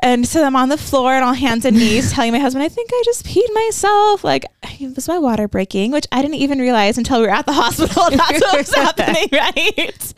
And 0.00 0.28
so 0.28 0.44
I'm 0.44 0.56
on 0.56 0.68
the 0.68 0.76
floor 0.76 1.14
and 1.14 1.24
all 1.24 1.32
hands 1.32 1.64
and 1.64 1.76
knees 1.76 2.12
telling 2.12 2.30
my 2.30 2.38
husband, 2.38 2.62
I 2.62 2.68
think 2.68 2.90
I 2.92 3.02
just 3.04 3.24
peed 3.24 3.52
myself. 3.54 4.24
Like, 4.24 4.44
was 4.80 5.08
my 5.08 5.18
water 5.18 5.48
breaking? 5.48 5.90
Which 5.90 6.06
I 6.12 6.20
didn't 6.20 6.36
even 6.36 6.58
realize 6.58 6.98
until 6.98 7.20
we 7.20 7.26
were 7.26 7.32
at 7.32 7.46
the 7.46 7.52
hospital. 7.54 8.10
That's 8.10 8.40
what 8.40 8.58
was 8.58 8.74
happening, 8.74 9.28
right? 9.32 10.14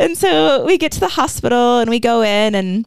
And 0.00 0.18
so 0.18 0.64
we 0.66 0.78
get 0.78 0.92
to 0.92 1.00
the 1.00 1.08
hospital 1.08 1.78
and 1.78 1.88
we 1.88 2.00
go 2.00 2.22
in 2.22 2.56
and 2.56 2.86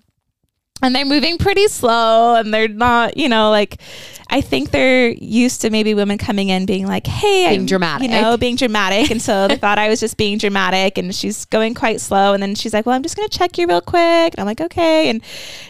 and 0.83 0.95
they're 0.95 1.05
moving 1.05 1.37
pretty 1.37 1.67
slow 1.67 2.35
and 2.35 2.53
they're 2.53 2.67
not, 2.67 3.17
you 3.17 3.29
know, 3.29 3.49
like 3.49 3.81
I 4.29 4.41
think 4.41 4.71
they're 4.71 5.09
used 5.09 5.61
to 5.61 5.69
maybe 5.69 5.93
women 5.93 6.17
coming 6.17 6.49
in 6.49 6.65
being 6.65 6.87
like, 6.87 7.05
"Hey, 7.05 7.49
being 7.49 7.61
I'm, 7.61 7.65
dramatic," 7.65 8.09
you 8.09 8.21
know, 8.21 8.35
being 8.35 8.55
dramatic, 8.55 9.11
and 9.11 9.21
so 9.21 9.47
they 9.47 9.57
thought 9.63 9.77
I 9.77 9.89
was 9.89 9.99
just 9.99 10.17
being 10.17 10.37
dramatic. 10.39 10.97
And 10.97 11.13
she's 11.13 11.45
going 11.45 11.75
quite 11.75 12.01
slow, 12.01 12.33
and 12.33 12.41
then 12.41 12.55
she's 12.55 12.73
like, 12.73 12.85
"Well, 12.85 12.95
I'm 12.95 13.03
just 13.03 13.15
gonna 13.15 13.29
check 13.29 13.57
you 13.57 13.67
real 13.67 13.81
quick." 13.81 14.33
And 14.33 14.39
I'm 14.39 14.45
like, 14.45 14.61
"Okay," 14.61 15.09
and 15.09 15.21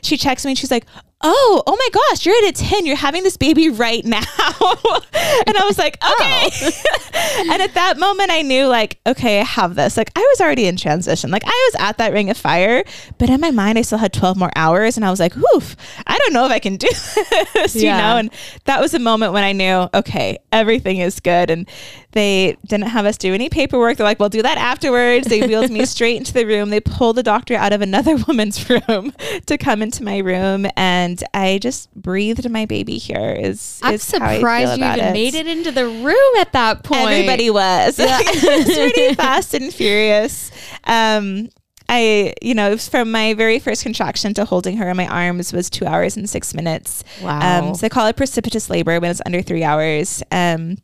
she 0.01 0.15
checks 0.15 0.45
me, 0.45 0.51
and 0.51 0.57
she's 0.57 0.71
like, 0.71 0.85
oh, 1.23 1.63
oh 1.65 1.75
my 1.75 1.89
gosh, 1.91 2.25
you're 2.25 2.35
at 2.35 2.49
a 2.49 2.51
10. 2.51 2.85
You're 2.85 2.95
having 2.95 3.23
this 3.23 3.37
baby 3.37 3.69
right 3.69 4.03
now. 4.03 4.17
and 4.19 5.57
I 5.57 5.63
was 5.65 5.77
like, 5.77 5.95
okay. 5.95 6.49
Oh. 6.61 7.45
and 7.51 7.61
at 7.61 7.73
that 7.73 7.97
moment, 7.97 8.29
I 8.29 8.41
knew, 8.41 8.67
like, 8.67 8.99
okay, 9.07 9.39
I 9.39 9.43
have 9.43 9.75
this. 9.75 9.95
Like, 9.95 10.11
I 10.15 10.19
was 10.19 10.41
already 10.41 10.65
in 10.65 10.75
transition. 10.75 11.31
Like, 11.31 11.43
I 11.45 11.71
was 11.71 11.81
at 11.81 11.97
that 11.97 12.13
ring 12.13 12.29
of 12.29 12.37
fire, 12.37 12.83
but 13.17 13.29
in 13.29 13.39
my 13.39 13.51
mind, 13.51 13.77
I 13.77 13.83
still 13.83 13.97
had 13.97 14.13
12 14.13 14.37
more 14.37 14.51
hours. 14.55 14.97
And 14.97 15.05
I 15.05 15.09
was 15.09 15.19
like, 15.19 15.35
oof, 15.37 15.75
I 16.05 16.17
don't 16.17 16.33
know 16.33 16.45
if 16.45 16.51
I 16.51 16.59
can 16.59 16.75
do 16.75 16.87
this, 17.53 17.75
yeah. 17.75 17.95
you 17.95 18.01
know? 18.01 18.17
And 18.17 18.29
that 18.65 18.81
was 18.81 18.93
a 18.93 18.99
moment 18.99 19.33
when 19.33 19.43
I 19.43 19.53
knew, 19.53 19.89
okay, 19.93 20.37
everything 20.51 20.97
is 20.97 21.19
good. 21.19 21.49
And 21.49 21.69
they 22.13 22.57
didn't 22.65 22.87
have 22.87 23.05
us 23.05 23.17
do 23.17 23.33
any 23.33 23.49
paperwork. 23.49 23.97
They're 23.97 24.05
like, 24.05 24.19
we'll 24.19 24.29
do 24.29 24.43
that 24.43 24.57
afterwards. 24.57 25.27
They 25.27 25.45
wheeled 25.45 25.71
me 25.71 25.85
straight 25.85 26.17
into 26.17 26.33
the 26.33 26.45
room. 26.45 26.69
They 26.69 26.79
pulled 26.79 27.17
the 27.17 27.23
doctor 27.23 27.55
out 27.55 27.73
of 27.73 27.81
another 27.81 28.15
woman's 28.27 28.69
room 28.69 29.13
to 29.45 29.57
come 29.57 29.81
into 29.81 30.03
my 30.03 30.19
room. 30.19 30.67
And 30.77 31.23
I 31.33 31.59
just 31.59 31.93
breathed 31.95 32.49
my 32.49 32.65
baby 32.65 32.97
here. 32.97 33.31
Is, 33.31 33.79
I'm 33.83 33.95
is 33.95 34.03
surprised 34.03 34.79
you 34.79 34.85
even 34.85 34.99
it. 34.99 35.13
made 35.13 35.33
it 35.33 35.47
into 35.47 35.71
the 35.71 35.85
room 35.85 36.35
at 36.37 36.53
that 36.53 36.83
point. 36.83 37.09
Everybody 37.09 37.49
was. 37.49 37.97
Yeah. 37.97 38.19
it's 38.21 38.93
pretty 38.93 39.15
fast 39.15 39.53
and 39.53 39.73
furious. 39.73 40.51
Um, 40.83 41.49
I, 41.89 42.33
you 42.41 42.53
know, 42.53 42.77
from 42.77 43.11
my 43.11 43.33
very 43.33 43.59
first 43.59 43.83
contraction 43.83 44.33
to 44.35 44.45
holding 44.45 44.77
her 44.77 44.89
in 44.89 44.97
my 44.97 45.07
arms 45.07 45.51
was 45.51 45.69
two 45.69 45.85
hours 45.85 46.15
and 46.15 46.29
six 46.29 46.53
minutes. 46.53 47.03
Wow. 47.21 47.67
Um, 47.69 47.75
so 47.75 47.85
I 47.85 47.89
call 47.89 48.07
it 48.07 48.15
precipitous 48.15 48.69
labor 48.69 48.99
when 48.99 49.11
it's 49.11 49.21
under 49.25 49.41
three 49.41 49.63
hours. 49.63 50.23
Um, 50.31 50.77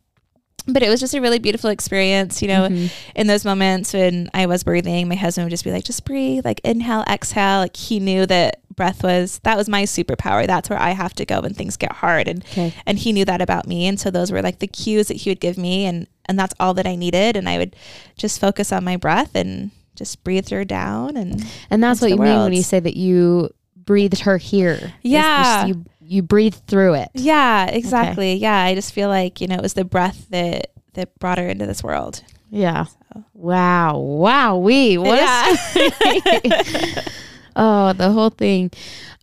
but 0.66 0.82
it 0.82 0.88
was 0.88 1.00
just 1.00 1.14
a 1.14 1.20
really 1.20 1.38
beautiful 1.38 1.70
experience, 1.70 2.42
you 2.42 2.48
know, 2.48 2.68
mm-hmm. 2.68 2.86
in 3.14 3.26
those 3.26 3.44
moments 3.44 3.92
when 3.92 4.30
I 4.34 4.46
was 4.46 4.62
breathing, 4.62 5.08
my 5.08 5.14
husband 5.14 5.44
would 5.46 5.50
just 5.50 5.64
be 5.64 5.72
like, 5.72 5.84
just 5.84 6.04
breathe, 6.04 6.44
like 6.44 6.60
inhale, 6.64 7.04
exhale. 7.08 7.60
Like 7.60 7.76
he 7.76 8.00
knew 8.00 8.26
that 8.26 8.60
breath 8.74 9.02
was, 9.02 9.40
that 9.42 9.56
was 9.56 9.68
my 9.68 9.84
superpower. 9.84 10.46
That's 10.46 10.70
where 10.70 10.80
I 10.80 10.90
have 10.90 11.14
to 11.14 11.24
go 11.24 11.40
when 11.40 11.54
things 11.54 11.76
get 11.76 11.92
hard. 11.92 12.28
And, 12.28 12.44
okay. 12.44 12.74
and 12.86 12.98
he 12.98 13.12
knew 13.12 13.24
that 13.24 13.40
about 13.40 13.66
me. 13.66 13.86
And 13.86 13.98
so 13.98 14.10
those 14.10 14.32
were 14.32 14.42
like 14.42 14.58
the 14.58 14.66
cues 14.66 15.08
that 15.08 15.18
he 15.18 15.30
would 15.30 15.40
give 15.40 15.58
me. 15.58 15.86
And, 15.86 16.06
and 16.26 16.38
that's 16.38 16.54
all 16.60 16.74
that 16.74 16.86
I 16.86 16.96
needed. 16.96 17.36
And 17.36 17.48
I 17.48 17.58
would 17.58 17.76
just 18.16 18.40
focus 18.40 18.72
on 18.72 18.84
my 18.84 18.96
breath 18.96 19.34
and 19.34 19.70
just 19.96 20.22
breathe 20.24 20.48
her 20.50 20.64
down. 20.64 21.16
And, 21.16 21.44
and 21.68 21.82
that's 21.82 22.00
what 22.00 22.10
you 22.10 22.16
world. 22.16 22.30
mean 22.30 22.40
when 22.44 22.52
you 22.52 22.62
say 22.62 22.80
that 22.80 22.96
you 22.96 23.50
breathed 23.76 24.20
her 24.20 24.38
here. 24.38 24.92
Yeah. 25.02 25.66
You 25.66 25.84
you 26.10 26.22
breathe 26.22 26.56
through 26.66 26.94
it. 26.94 27.08
Yeah, 27.14 27.66
exactly. 27.66 28.32
Okay. 28.32 28.40
Yeah, 28.40 28.62
I 28.62 28.74
just 28.74 28.92
feel 28.92 29.08
like 29.08 29.40
you 29.40 29.46
know 29.46 29.54
it 29.54 29.62
was 29.62 29.74
the 29.74 29.84
breath 29.84 30.26
that 30.30 30.72
that 30.94 31.16
brought 31.20 31.38
her 31.38 31.46
into 31.46 31.66
this 31.66 31.84
world. 31.84 32.22
Yeah. 32.50 32.84
So. 32.84 33.24
Wow. 33.32 33.98
Wow. 33.98 34.56
We 34.58 34.98
what? 34.98 35.18
Yeah. 35.18 37.02
Oh, 37.56 37.92
the 37.92 38.12
whole 38.12 38.30
thing. 38.30 38.70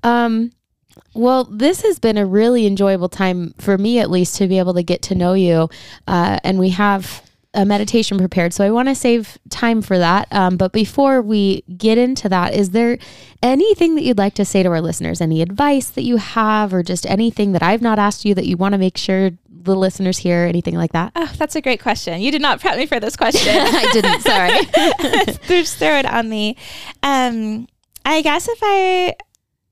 Um, 0.03 0.51
well, 1.13 1.45
this 1.45 1.81
has 1.81 1.97
been 1.97 2.17
a 2.17 2.25
really 2.25 2.67
enjoyable 2.67 3.09
time 3.09 3.53
for 3.57 3.77
me, 3.77 3.99
at 3.99 4.11
least, 4.11 4.35
to 4.35 4.47
be 4.47 4.59
able 4.59 4.73
to 4.75 4.83
get 4.83 5.01
to 5.03 5.15
know 5.15 5.33
you. 5.33 5.69
Uh, 6.07 6.37
and 6.43 6.59
we 6.59 6.69
have 6.69 7.23
a 7.57 7.65
meditation 7.65 8.19
prepared. 8.19 8.53
So 8.53 8.63
I 8.63 8.69
want 8.69 8.87
to 8.87 8.93
save 8.93 9.39
time 9.49 9.81
for 9.81 9.97
that. 9.97 10.27
Um, 10.31 10.57
but 10.57 10.71
before 10.71 11.23
we 11.23 11.63
get 11.75 11.97
into 11.97 12.29
that, 12.29 12.53
is 12.53 12.69
there 12.69 12.99
anything 13.41 13.95
that 13.95 14.03
you'd 14.03 14.19
like 14.19 14.35
to 14.35 14.45
say 14.45 14.61
to 14.61 14.69
our 14.69 14.79
listeners? 14.79 15.19
Any 15.19 15.41
advice 15.41 15.89
that 15.89 16.03
you 16.03 16.17
have, 16.17 16.71
or 16.71 16.83
just 16.83 17.07
anything 17.07 17.53
that 17.53 17.63
I've 17.63 17.81
not 17.81 17.97
asked 17.97 18.25
you 18.25 18.35
that 18.35 18.45
you 18.45 18.57
want 18.57 18.73
to 18.73 18.77
make 18.77 18.95
sure 18.95 19.31
the 19.49 19.75
listeners 19.75 20.19
hear? 20.19 20.43
Anything 20.43 20.75
like 20.75 20.91
that? 20.91 21.11
Oh, 21.15 21.33
that's 21.35 21.55
a 21.55 21.61
great 21.61 21.81
question. 21.81 22.21
You 22.21 22.31
did 22.31 22.43
not 22.43 22.61
prep 22.61 22.77
me 22.77 22.85
for 22.85 22.99
this 22.99 23.15
question. 23.15 23.55
I 23.57 23.89
didn't. 23.91 24.21
Sorry. 24.21 25.35
Just 25.47 25.77
throw 25.79 25.97
it 25.97 26.05
on 26.05 26.29
me. 26.29 26.57
Um, 27.01 27.67
I 28.05 28.21
guess 28.21 28.47
if 28.47 28.59
I 28.61 29.15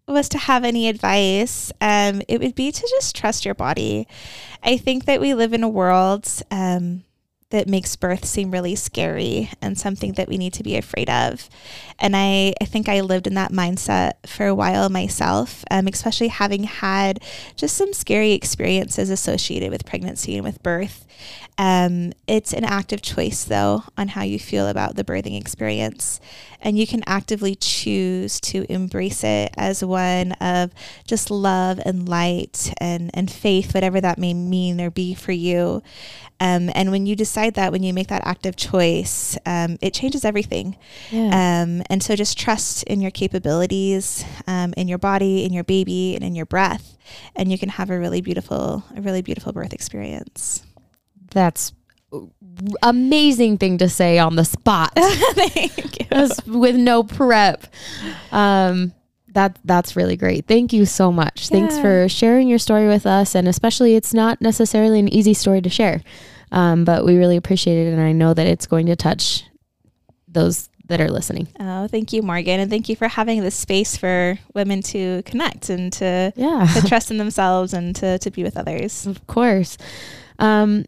was 0.08 0.28
to 0.30 0.40
have 0.40 0.64
any 0.64 0.90
advice, 0.90 1.72
um, 1.82 2.24
it 2.28 2.42
would 2.42 2.56
be 2.56 2.72
to 2.72 2.88
just 2.96 3.16
trust 3.16 3.46
your 3.46 3.56
body. 3.56 4.08
I 4.64 4.78
think 4.78 5.06
that 5.06 5.22
we 5.22 5.34
live 5.34 5.54
in 5.54 5.64
a 5.64 5.70
world 5.70 6.28
um, 6.52 7.04
that 7.52 7.68
makes 7.68 7.96
birth 7.96 8.26
seem 8.26 8.50
really 8.50 8.76
scary 8.76 9.52
and 9.62 9.78
something 9.78 10.14
that 10.14 10.28
we 10.28 10.38
need 10.38 10.54
to 10.54 10.64
be 10.64 10.76
afraid 10.76 11.10
of. 11.10 11.48
And 12.00 12.16
I, 12.16 12.56
I 12.60 12.66
think 12.66 12.90
I 12.90 13.02
lived 13.02 13.28
in 13.28 13.36
that 13.36 13.52
mindset 13.52 14.14
for 14.26 14.48
a 14.48 14.56
while 14.56 14.90
myself, 14.90 15.64
um, 15.70 15.88
especially 15.88 16.30
having 16.30 16.64
had 16.64 17.20
just 17.56 17.78
some 17.78 17.94
scary 17.94 18.32
experiences 18.32 19.12
associated 19.12 19.70
with 19.70 19.86
pregnancy 19.86 20.36
and 20.36 20.44
with 20.44 20.64
birth. 20.64 21.06
Um, 21.58 22.12
it's 22.28 22.52
an 22.52 22.66
active 22.66 23.02
choice, 23.02 23.46
though, 23.46 23.84
on 23.98 24.10
how 24.10 24.24
you 24.24 24.40
feel 24.40 24.68
about 24.68 24.96
the 24.96 25.04
birthing 25.04 25.40
experience. 25.40 26.20
And 26.60 26.78
you 26.78 26.88
can 26.88 27.04
actively 27.06 27.56
choose 27.56 28.42
to 28.42 28.70
embrace 28.72 29.24
it 29.24 29.54
as 29.56 29.86
one 29.86 30.34
of 30.34 30.74
just 31.08 31.30
love 31.30 31.80
and 31.86 32.10
light 32.10 32.74
and, 32.80 33.12
and 33.14 33.32
faith, 33.32 33.74
whatever 33.74 34.02
that 34.02 34.18
may 34.18 34.34
mean 34.34 34.82
or 34.82 34.90
be 34.90 35.14
for 35.14 35.32
you. 35.32 35.84
Um, 36.40 36.70
and 36.76 36.92
when 36.92 37.06
you 37.06 37.16
decide 37.16 37.54
that, 37.54 37.72
when 37.72 37.84
you 37.84 37.94
make 37.94 38.08
that 38.08 38.22
active 38.26 38.56
choice, 38.56 39.38
um, 39.46 39.78
it 39.82 39.94
changes 39.94 40.26
everything. 40.26 40.78
Yeah. 41.12 41.28
Um, 41.64 41.82
and 41.90 42.04
so 42.04 42.16
just 42.16 42.38
trust 42.38 42.84
in 42.84 43.02
your 43.02 43.12
capabilities, 43.12 44.26
um, 44.48 44.74
in 44.76 44.88
your 44.88 44.98
body, 44.98 45.46
in 45.46 45.54
your 45.54 45.64
baby, 45.64 46.16
and 46.16 46.24
in 46.24 46.36
your 46.36 46.46
breath. 46.46 46.98
And 47.36 47.52
you 47.52 47.58
can 47.58 47.70
have 47.70 47.90
a 47.90 47.98
really 47.98 48.22
beautiful, 48.22 48.84
a 48.96 49.02
really 49.02 49.22
beautiful 49.22 49.54
birth 49.54 49.74
experience. 49.74 50.64
That's 51.32 51.74
amazing 52.82 53.58
thing 53.58 53.78
to 53.80 53.90
say 53.90 54.20
on 54.20 54.36
the 54.36 54.46
spot. 54.46 54.94
Thank 54.96 56.12
you. 56.12 56.60
With 56.60 56.76
no 56.76 57.04
prep. 57.04 57.68
Um, 58.32 58.94
that 59.36 59.60
that's 59.64 59.96
really 59.96 60.18
great. 60.18 60.48
Thank 60.48 60.74
you 60.74 60.86
so 60.86 61.12
much. 61.12 61.50
Yeah. 61.50 61.60
Thanks 61.60 61.78
for 61.80 62.10
sharing 62.10 62.48
your 62.48 62.60
story 62.60 62.88
with 62.88 63.06
us, 63.06 63.36
and 63.36 63.48
especially 63.48 63.96
it's 63.96 64.14
not 64.14 64.42
necessarily 64.42 65.00
an 65.00 65.08
easy 65.08 65.34
story 65.34 65.62
to 65.62 65.70
share, 65.70 66.02
um, 66.52 66.84
but 66.84 67.06
we 67.06 67.18
really 67.18 67.38
appreciate 67.38 67.86
it, 67.88 67.92
and 67.92 68.02
I 68.02 68.12
know 68.12 68.34
that 68.34 68.48
it's 68.48 68.66
going 68.66 68.88
to 68.88 68.96
touch 68.96 69.44
those 70.28 70.70
that 70.88 71.02
are 71.02 71.10
listening. 71.10 71.48
Oh, 71.60 71.88
thank 71.88 72.14
you, 72.14 72.22
Morgan, 72.22 72.60
and 72.60 72.70
thank 72.70 72.90
you 72.90 72.96
for 72.96 73.08
having 73.08 73.42
this 73.42 73.56
space 73.56 73.98
for 73.98 74.40
women 74.54 74.82
to 74.84 75.22
connect 75.24 75.70
and 75.70 75.92
to 75.94 76.34
yeah. 76.36 76.68
to 76.74 76.88
trust 76.88 77.12
in 77.12 77.18
themselves 77.18 77.74
and 77.74 77.96
to 77.98 78.18
to 78.20 78.32
be 78.32 78.44
with 78.44 78.58
others. 78.58 79.06
Of 79.06 79.28
course. 79.28 79.78
Um, 80.40 80.86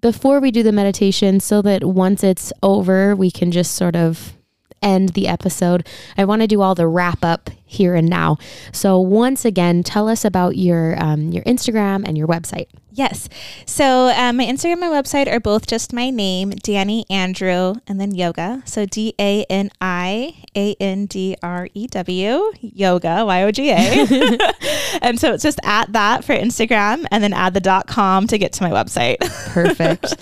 before 0.00 0.40
we 0.40 0.50
do 0.50 0.62
the 0.62 0.72
meditation, 0.72 1.40
so 1.40 1.60
that 1.62 1.84
once 1.84 2.24
it's 2.24 2.52
over, 2.62 3.14
we 3.14 3.30
can 3.30 3.50
just 3.50 3.74
sort 3.74 3.96
of 3.96 4.34
end 4.82 5.10
the 5.10 5.28
episode, 5.28 5.86
I 6.16 6.24
want 6.24 6.42
to 6.42 6.48
do 6.48 6.60
all 6.60 6.74
the 6.74 6.86
wrap 6.86 7.24
up 7.24 7.50
here 7.64 7.94
and 7.94 8.08
now. 8.08 8.38
So 8.72 8.98
once 8.98 9.44
again, 9.44 9.82
tell 9.82 10.08
us 10.08 10.24
about 10.24 10.56
your 10.56 11.00
um, 11.02 11.30
your 11.30 11.44
Instagram 11.44 12.04
and 12.06 12.18
your 12.18 12.26
website. 12.26 12.66
Yes. 12.92 13.28
So 13.66 14.08
um, 14.08 14.38
my 14.38 14.44
Instagram 14.44 14.72
and 14.72 14.80
my 14.80 14.88
website 14.88 15.30
are 15.30 15.38
both 15.38 15.66
just 15.66 15.92
my 15.92 16.10
name, 16.10 16.50
Dani 16.50 17.04
Andrew, 17.08 17.76
and 17.86 18.00
then 18.00 18.12
yoga. 18.12 18.62
So 18.66 18.84
D 18.84 19.14
A 19.18 19.44
N 19.44 19.70
I 19.80 20.34
A 20.56 20.74
N 20.80 21.06
D 21.06 21.36
R 21.42 21.68
E 21.72 21.86
W, 21.86 22.52
yoga, 22.60 23.24
Y 23.24 23.42
O 23.44 23.50
G 23.52 23.70
A. 23.70 24.38
and 25.02 25.20
so 25.20 25.32
it's 25.32 25.44
just 25.44 25.60
at 25.62 25.92
that 25.92 26.24
for 26.24 26.34
Instagram 26.34 27.06
and 27.12 27.22
then 27.22 27.32
add 27.32 27.54
the 27.54 27.60
dot 27.60 27.86
com 27.86 28.26
to 28.26 28.38
get 28.38 28.52
to 28.54 28.62
my 28.64 28.70
website. 28.70 29.18
Perfect. 29.52 30.14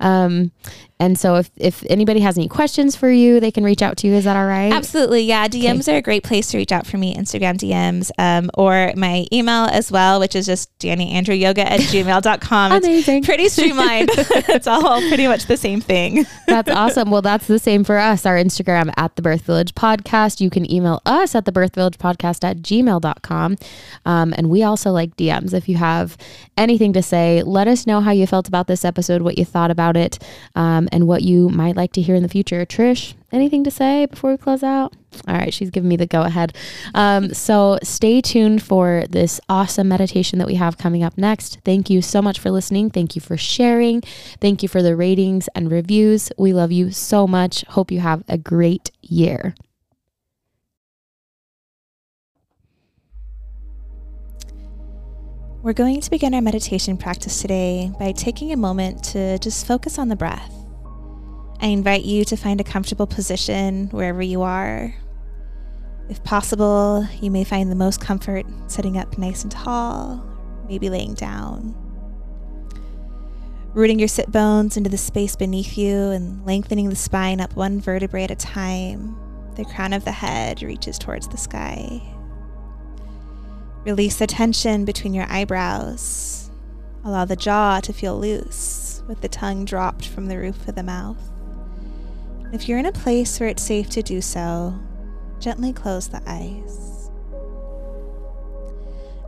Um, 0.00 0.50
and 0.98 1.18
so 1.18 1.36
if, 1.36 1.50
if 1.56 1.84
anybody 1.90 2.20
has 2.20 2.38
any 2.38 2.48
questions 2.48 2.96
for 2.96 3.10
you, 3.10 3.38
they 3.38 3.50
can 3.50 3.64
reach 3.64 3.82
out 3.82 3.98
to 3.98 4.06
you. 4.06 4.14
Is 4.14 4.24
that 4.24 4.34
all 4.34 4.46
right? 4.46 4.72
Absolutely. 4.72 5.22
Yeah. 5.22 5.46
DMs 5.46 5.82
okay. 5.82 5.96
are 5.96 5.98
a 5.98 6.02
great 6.02 6.24
place 6.24 6.48
to 6.48 6.56
reach 6.56 6.72
out 6.72 6.86
for 6.86 6.96
me, 6.96 7.14
Instagram 7.14 7.58
DMs, 7.58 8.10
um, 8.18 8.50
or 8.54 8.92
my 8.96 9.26
email 9.30 9.64
as 9.64 9.92
well, 9.92 10.18
which 10.18 10.34
is 10.34 10.46
just 10.46 10.76
DaniAndrewYoga 10.78 11.58
at 11.58 11.80
gmail.com. 11.92 12.72
Amazing. 12.72 13.18
It's 13.18 13.26
pretty 13.26 13.48
streamlined. 13.50 14.08
it's 14.14 14.66
all 14.66 15.00
pretty 15.08 15.26
much 15.26 15.46
the 15.46 15.58
same 15.58 15.82
thing. 15.82 16.24
that's 16.46 16.70
awesome. 16.74 17.10
Well, 17.10 17.22
that's 17.22 17.46
the 17.46 17.58
same 17.58 17.84
for 17.84 17.98
us. 17.98 18.24
Our 18.24 18.36
Instagram 18.36 18.90
at 18.96 19.16
the 19.16 19.22
Birth 19.22 19.42
Village 19.42 19.74
Podcast. 19.74 20.40
You 20.40 20.48
can 20.48 20.70
email 20.72 21.02
us 21.04 21.34
at 21.34 21.44
the 21.44 21.52
Birth 21.52 21.74
Village 21.74 21.98
Podcast 21.98 22.42
at 22.42 22.58
gmail.com. 22.58 23.56
Um, 24.06 24.34
and 24.34 24.48
we 24.48 24.62
also 24.62 24.92
like 24.92 25.14
DMs. 25.16 25.52
If 25.52 25.68
you 25.68 25.76
have 25.76 26.16
anything 26.56 26.94
to 26.94 27.02
say, 27.02 27.42
let 27.42 27.68
us 27.68 27.86
know 27.86 28.00
how 28.00 28.12
you 28.12 28.26
felt 28.26 28.48
about 28.48 28.66
this 28.66 28.82
episode, 28.82 29.20
what 29.20 29.36
you 29.36 29.44
thought 29.44 29.70
about 29.70 29.94
it. 29.98 30.18
Um, 30.54 30.85
and 30.92 31.06
what 31.06 31.22
you 31.22 31.48
might 31.48 31.76
like 31.76 31.92
to 31.92 32.02
hear 32.02 32.14
in 32.14 32.22
the 32.22 32.28
future. 32.28 32.64
Trish, 32.66 33.14
anything 33.32 33.64
to 33.64 33.70
say 33.70 34.06
before 34.06 34.30
we 34.30 34.36
close 34.36 34.62
out? 34.62 34.94
All 35.26 35.34
right, 35.34 35.52
she's 35.52 35.70
giving 35.70 35.88
me 35.88 35.96
the 35.96 36.06
go 36.06 36.22
ahead. 36.22 36.54
Um, 36.94 37.32
so 37.32 37.78
stay 37.82 38.20
tuned 38.20 38.62
for 38.62 39.04
this 39.08 39.40
awesome 39.48 39.88
meditation 39.88 40.38
that 40.38 40.46
we 40.46 40.56
have 40.56 40.78
coming 40.78 41.02
up 41.02 41.16
next. 41.16 41.58
Thank 41.64 41.88
you 41.88 42.02
so 42.02 42.20
much 42.20 42.38
for 42.38 42.50
listening. 42.50 42.90
Thank 42.90 43.14
you 43.16 43.20
for 43.20 43.36
sharing. 43.36 44.02
Thank 44.40 44.62
you 44.62 44.68
for 44.68 44.82
the 44.82 44.96
ratings 44.96 45.48
and 45.54 45.70
reviews. 45.70 46.30
We 46.36 46.52
love 46.52 46.72
you 46.72 46.90
so 46.90 47.26
much. 47.26 47.64
Hope 47.68 47.90
you 47.90 48.00
have 48.00 48.24
a 48.28 48.38
great 48.38 48.90
year. 49.00 49.54
We're 55.66 55.72
going 55.72 56.00
to 56.00 56.10
begin 56.10 56.32
our 56.32 56.40
meditation 56.40 56.96
practice 56.96 57.42
today 57.42 57.90
by 57.98 58.12
taking 58.12 58.52
a 58.52 58.56
moment 58.56 59.02
to 59.04 59.36
just 59.40 59.66
focus 59.66 59.98
on 59.98 60.08
the 60.08 60.14
breath. 60.14 60.65
I 61.60 61.68
invite 61.68 62.04
you 62.04 62.24
to 62.26 62.36
find 62.36 62.60
a 62.60 62.64
comfortable 62.64 63.06
position 63.06 63.88
wherever 63.88 64.22
you 64.22 64.42
are. 64.42 64.94
If 66.08 66.22
possible, 66.22 67.06
you 67.20 67.30
may 67.30 67.44
find 67.44 67.70
the 67.70 67.76
most 67.76 68.00
comfort 68.00 68.46
sitting 68.68 68.98
up 68.98 69.18
nice 69.18 69.42
and 69.42 69.50
tall, 69.50 70.24
maybe 70.68 70.90
laying 70.90 71.14
down. 71.14 71.74
Rooting 73.72 73.98
your 73.98 74.08
sit 74.08 74.30
bones 74.30 74.76
into 74.76 74.88
the 74.88 74.96
space 74.96 75.34
beneath 75.36 75.76
you 75.76 76.10
and 76.10 76.44
lengthening 76.46 76.88
the 76.88 76.96
spine 76.96 77.40
up 77.40 77.56
one 77.56 77.80
vertebrae 77.80 78.24
at 78.24 78.30
a 78.30 78.36
time, 78.36 79.18
the 79.56 79.64
crown 79.64 79.92
of 79.92 80.04
the 80.04 80.12
head 80.12 80.62
reaches 80.62 80.98
towards 80.98 81.28
the 81.28 81.36
sky. 81.36 82.02
Release 83.84 84.16
the 84.16 84.26
tension 84.26 84.84
between 84.84 85.14
your 85.14 85.26
eyebrows. 85.28 86.50
Allow 87.04 87.24
the 87.24 87.36
jaw 87.36 87.80
to 87.80 87.92
feel 87.92 88.18
loose, 88.18 89.02
with 89.06 89.20
the 89.20 89.28
tongue 89.28 89.64
dropped 89.64 90.08
from 90.08 90.26
the 90.26 90.38
roof 90.38 90.66
of 90.68 90.74
the 90.74 90.82
mouth. 90.82 91.35
If 92.52 92.68
you're 92.68 92.78
in 92.78 92.86
a 92.86 92.92
place 92.92 93.40
where 93.40 93.48
it's 93.48 93.62
safe 93.62 93.90
to 93.90 94.02
do 94.02 94.20
so, 94.20 94.78
gently 95.40 95.72
close 95.72 96.06
the 96.06 96.22
eyes. 96.26 97.10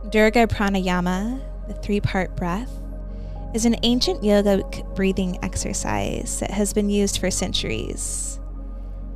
Dirga 0.05 0.47
Pranayama, 0.47 1.41
the 1.67 1.73
three 1.73 1.99
part 1.99 2.37
breath, 2.37 2.71
is 3.53 3.65
an 3.65 3.75
ancient 3.83 4.21
yogic 4.21 4.95
breathing 4.95 5.37
exercise 5.43 6.39
that 6.39 6.51
has 6.51 6.71
been 6.71 6.89
used 6.89 7.19
for 7.19 7.29
centuries. 7.29 8.39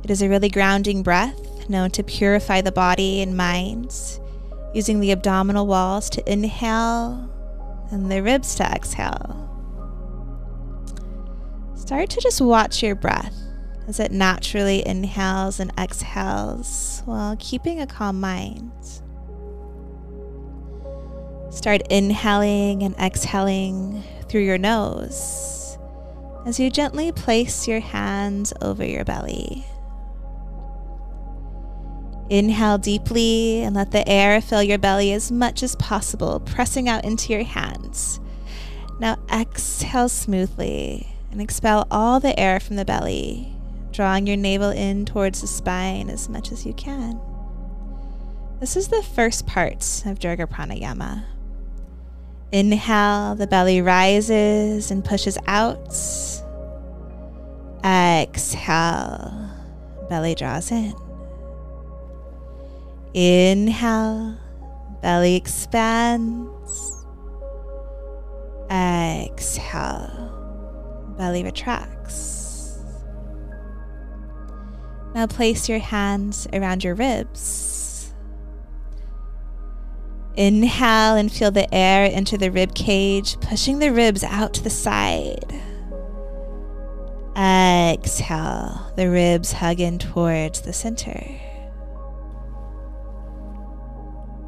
It 0.02 0.10
is 0.10 0.20
a 0.20 0.28
really 0.28 0.50
grounding 0.50 1.02
breath 1.02 1.68
known 1.70 1.90
to 1.92 2.02
purify 2.02 2.60
the 2.60 2.72
body 2.72 3.22
and 3.22 3.34
mind, 3.34 4.20
using 4.74 5.00
the 5.00 5.12
abdominal 5.12 5.66
walls 5.66 6.10
to 6.10 6.32
inhale 6.32 7.30
and 7.90 8.12
the 8.12 8.22
ribs 8.22 8.54
to 8.56 8.64
exhale. 8.64 9.40
Start 11.74 12.10
to 12.10 12.20
just 12.20 12.42
watch 12.42 12.82
your 12.82 12.94
breath 12.94 13.43
as 13.86 14.00
it 14.00 14.12
naturally 14.12 14.86
inhales 14.86 15.60
and 15.60 15.72
exhales 15.78 17.02
while 17.04 17.36
keeping 17.38 17.80
a 17.80 17.86
calm 17.86 18.20
mind. 18.20 18.72
Start 21.50 21.82
inhaling 21.90 22.82
and 22.82 22.96
exhaling 22.96 24.02
through 24.28 24.42
your 24.42 24.58
nose 24.58 25.78
as 26.46 26.58
you 26.58 26.70
gently 26.70 27.12
place 27.12 27.68
your 27.68 27.80
hands 27.80 28.52
over 28.60 28.84
your 28.84 29.04
belly. 29.04 29.64
Inhale 32.30 32.78
deeply 32.78 33.62
and 33.62 33.76
let 33.76 33.90
the 33.90 34.06
air 34.08 34.40
fill 34.40 34.62
your 34.62 34.78
belly 34.78 35.12
as 35.12 35.30
much 35.30 35.62
as 35.62 35.76
possible, 35.76 36.40
pressing 36.40 36.88
out 36.88 37.04
into 37.04 37.32
your 37.32 37.44
hands. 37.44 38.18
Now 38.98 39.18
exhale 39.30 40.08
smoothly 40.08 41.08
and 41.30 41.40
expel 41.40 41.86
all 41.90 42.20
the 42.20 42.38
air 42.38 42.60
from 42.60 42.76
the 42.76 42.84
belly 42.84 43.53
drawing 43.94 44.26
your 44.26 44.36
navel 44.36 44.70
in 44.70 45.06
towards 45.06 45.40
the 45.40 45.46
spine 45.46 46.10
as 46.10 46.28
much 46.28 46.50
as 46.50 46.66
you 46.66 46.74
can. 46.74 47.18
This 48.58 48.76
is 48.76 48.88
the 48.88 49.02
first 49.02 49.46
part 49.46 50.02
of 50.04 50.18
Dirga 50.18 50.46
Pranayama. 50.46 51.24
Inhale, 52.50 53.36
the 53.36 53.46
belly 53.46 53.80
rises 53.80 54.90
and 54.90 55.04
pushes 55.04 55.38
out. 55.46 55.94
Exhale, 57.84 59.50
belly 60.08 60.34
draws 60.34 60.70
in. 60.72 60.94
Inhale, 63.14 64.36
belly 65.02 65.36
expands. 65.36 67.06
Exhale, 68.70 70.32
belly 71.16 71.44
retracts. 71.44 72.43
Now 75.14 75.26
place 75.28 75.68
your 75.68 75.78
hands 75.78 76.48
around 76.52 76.82
your 76.82 76.94
ribs. 76.94 78.12
Inhale 80.36 81.14
and 81.14 81.30
feel 81.30 81.52
the 81.52 81.72
air 81.72 82.10
enter 82.12 82.36
the 82.36 82.50
rib 82.50 82.74
cage, 82.74 83.38
pushing 83.40 83.78
the 83.78 83.92
ribs 83.92 84.24
out 84.24 84.52
to 84.54 84.64
the 84.64 84.70
side. 84.70 85.60
Exhale, 87.36 88.92
the 88.96 89.08
ribs 89.08 89.52
hug 89.52 89.78
in 89.78 89.98
towards 89.98 90.62
the 90.62 90.72
center. 90.72 91.24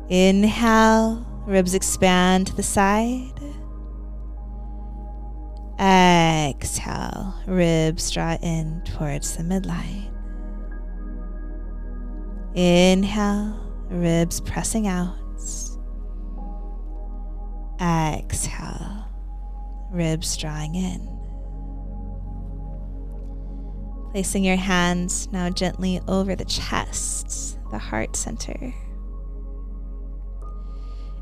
Inhale, 0.09 1.25
ribs 1.47 1.75
expand 1.75 2.49
to 2.49 2.57
the 2.57 2.62
side. 2.64 3.41
Exhale, 5.79 7.35
ribs 7.47 8.11
draw 8.11 8.37
in 8.43 8.83
towards 8.85 9.37
the 9.37 9.45
midline. 9.45 10.05
Inhale, 12.57 13.54
ribs 13.90 14.40
pressing 14.40 14.86
out. 14.86 15.14
Exhale, 17.78 19.04
ribs 19.90 20.34
drawing 20.38 20.74
in. 20.74 21.07
Placing 24.12 24.42
your 24.42 24.57
hands 24.57 25.30
now 25.30 25.50
gently 25.50 26.00
over 26.09 26.34
the 26.34 26.46
chest, 26.46 27.59
the 27.70 27.76
heart 27.76 28.16
center. 28.16 28.72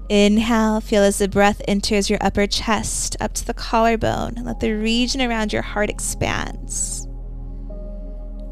Inhale, 0.09 0.80
feel 0.80 1.03
as 1.03 1.18
the 1.18 1.26
breath 1.26 1.61
enters 1.66 2.09
your 2.09 2.20
upper 2.20 2.47
chest 2.47 3.16
up 3.18 3.35
to 3.35 3.45
the 3.45 3.55
collarbone 3.55 4.35
and 4.37 4.47
let 4.47 4.61
the 4.61 4.72
region 4.72 5.20
around 5.20 5.53
your 5.53 5.62
heart 5.62 5.91
expands. 5.91 7.09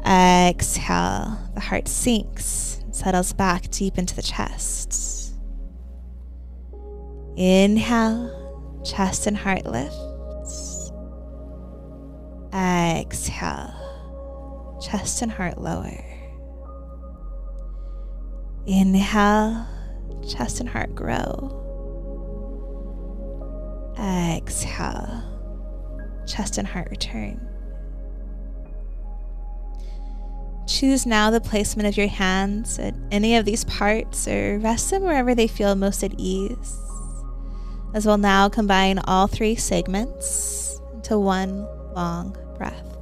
Exhale, 0.05 1.37
the 1.53 1.61
heart 1.61 1.87
sinks 1.87 2.72
settles 2.93 3.33
back 3.33 3.69
deep 3.71 3.97
into 3.97 4.15
the 4.15 4.21
chest. 4.21 5.33
Inhale, 7.35 8.81
chest 8.85 9.25
and 9.25 9.35
heart 9.35 9.65
lifts. 9.65 10.91
Exhale, 12.53 13.73
chest 14.81 15.23
and 15.23 15.31
heart 15.31 15.57
lower. 15.59 16.05
Inhale, 18.67 19.67
chest 20.29 20.59
and 20.59 20.69
heart 20.69 20.93
grow. 20.93 21.59
Exhale, 23.97 25.23
chest 26.27 26.59
and 26.59 26.67
heart 26.67 26.89
return. 26.91 27.52
Choose 30.65 31.05
now 31.05 31.29
the 31.29 31.41
placement 31.41 31.87
of 31.87 31.97
your 31.97 32.07
hands 32.07 32.79
at 32.79 32.95
any 33.11 33.35
of 33.35 33.45
these 33.45 33.65
parts 33.65 34.27
or 34.27 34.59
rest 34.59 34.89
them 34.89 35.03
wherever 35.03 35.35
they 35.35 35.47
feel 35.47 35.75
most 35.75 36.03
at 36.03 36.13
ease. 36.17 36.79
As 37.93 38.05
we'll 38.05 38.17
now 38.17 38.49
combine 38.49 38.99
all 38.99 39.27
three 39.27 39.55
segments 39.55 40.79
into 40.93 41.19
one 41.19 41.67
long 41.93 42.35
breath. 42.57 42.97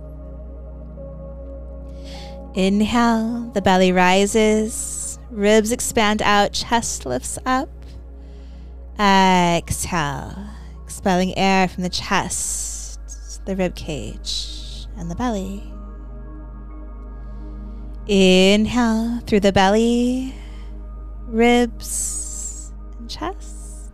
Inhale, 2.55 3.49
the 3.53 3.62
belly 3.62 3.91
rises, 3.93 5.18
ribs 5.30 5.72
expand 5.72 6.22
out, 6.22 6.51
chest 6.51 7.05
lifts 7.05 7.38
up. 7.45 7.70
Exhale, 8.99 10.49
expelling 10.84 11.38
air 11.38 11.68
from 11.68 11.84
the 11.84 11.89
chest, 11.89 13.45
the 13.45 13.55
rib 13.55 13.76
cage, 13.76 14.88
and 14.97 15.09
the 15.09 15.16
belly. 15.16 15.64
Inhale 18.14 19.22
through 19.26 19.39
the 19.39 19.53
belly, 19.53 20.36
ribs, 21.28 22.74
and 22.99 23.09
chest. 23.09 23.93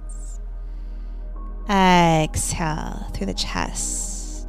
Exhale 1.69 3.11
through 3.13 3.27
the 3.27 3.35
chest, 3.35 4.47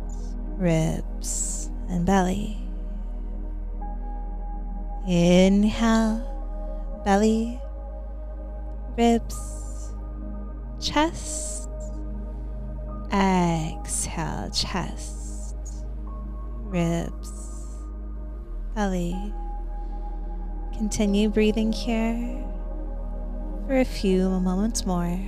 ribs, 0.56 1.68
and 1.90 2.06
belly. 2.06 2.56
Inhale, 5.06 7.02
belly, 7.04 7.60
ribs, 8.96 9.92
chest. 10.80 11.68
Exhale, 13.12 14.48
chest, 14.50 15.54
ribs, 16.64 17.76
belly. 18.74 19.14
Continue 20.78 21.28
breathing 21.28 21.72
here 21.72 22.38
for 23.66 23.78
a 23.78 23.84
few 23.84 24.28
moments 24.38 24.86
more. 24.86 25.18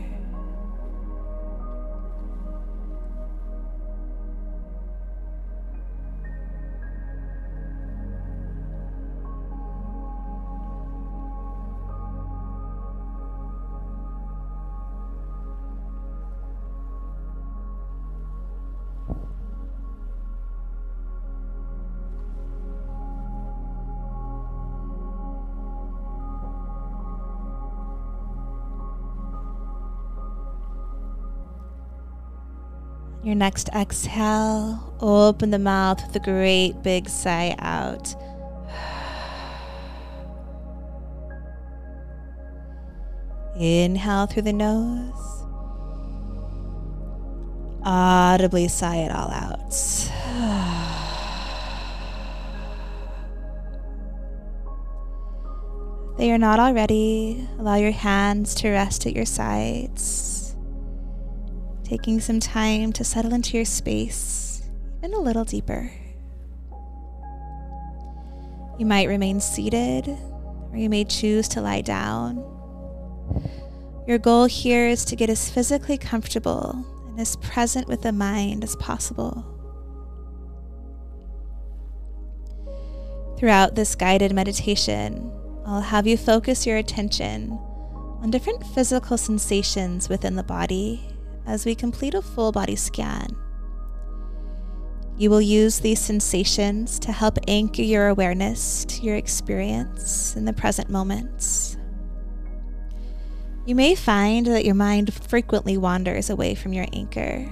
Your 33.23 33.35
next 33.35 33.69
exhale, 33.75 34.95
open 35.01 35.51
the 35.51 35.59
mouth 35.59 36.03
with 36.07 36.17
a 36.17 36.21
great 36.21 36.83
big 36.83 37.07
sigh 37.07 37.55
out. 37.59 38.15
Inhale 43.59 44.27
through 44.27 44.43
the 44.43 44.55
nose. 44.55 45.45
Audibly 47.83 48.69
sigh 48.69 48.97
it 48.97 49.13
all 49.13 49.31
out. 49.31 49.59
If 56.13 56.17
They 56.17 56.33
are 56.33 56.39
not 56.39 56.59
already. 56.59 57.47
Allow 57.59 57.75
your 57.75 57.93
hands 57.93 58.55
to 58.57 58.71
rest 58.71 59.07
at 59.07 59.15
your 59.15 59.27
sides 59.27 60.30
taking 61.91 62.21
some 62.21 62.39
time 62.39 62.93
to 62.93 63.03
settle 63.03 63.35
into 63.35 63.57
your 63.57 63.65
space 63.65 64.63
even 65.03 65.13
a 65.13 65.19
little 65.19 65.45
deeper. 65.45 65.91
You 68.79 68.87
might 68.87 69.09
remain 69.09 69.41
seated, 69.41 70.09
or 70.71 70.77
you 70.77 70.89
may 70.89 71.05
choose 71.05 71.49
to 71.49 71.61
lie 71.61 71.81
down. 71.81 72.45
Your 74.07 74.19
goal 74.19 74.45
here 74.45 74.87
is 74.87 75.05
to 75.07 75.17
get 75.17 75.31
as 75.31 75.51
physically 75.51 75.99
comfortable 75.99 76.85
and 77.09 77.19
as 77.19 77.35
present 77.37 77.89
with 77.89 78.03
the 78.03 78.13
mind 78.13 78.63
as 78.63 78.77
possible. 78.77 79.45
Throughout 83.37 83.75
this 83.75 83.97
guided 83.97 84.33
meditation, 84.33 85.33
I'll 85.67 85.81
have 85.81 86.07
you 86.07 86.17
focus 86.17 86.67
your 86.67 86.77
attention 86.77 87.59
on 88.23 88.31
different 88.31 88.65
physical 88.65 89.19
sensations 89.19 90.09
within 90.09 90.37
the 90.37 90.45
body 90.45 91.10
as 91.47 91.65
we 91.65 91.75
complete 91.75 92.15
a 92.15 92.23
full 92.23 92.53
body 92.53 92.77
scan. 92.77 93.37
You 95.17 95.29
will 95.29 95.43
use 95.43 95.81
these 95.81 96.01
sensations 96.01 96.99
to 97.01 97.13
help 97.13 97.39
anchor 97.47 97.83
your 97.83 98.09
awareness 98.09 98.87
to 98.87 99.03
your 99.03 99.17
experience 99.17 100.35
in 100.35 100.47
the 100.47 100.53
present 100.53 100.89
moments. 100.89 101.77
You 103.67 103.75
may 103.75 103.95
find 103.95 104.47
that 104.47 104.65
your 104.65 104.75
mind 104.75 105.13
frequently 105.13 105.77
wanders 105.77 106.31
away 106.31 106.55
from 106.55 106.73
your 106.73 106.87
anchor. 106.95 107.47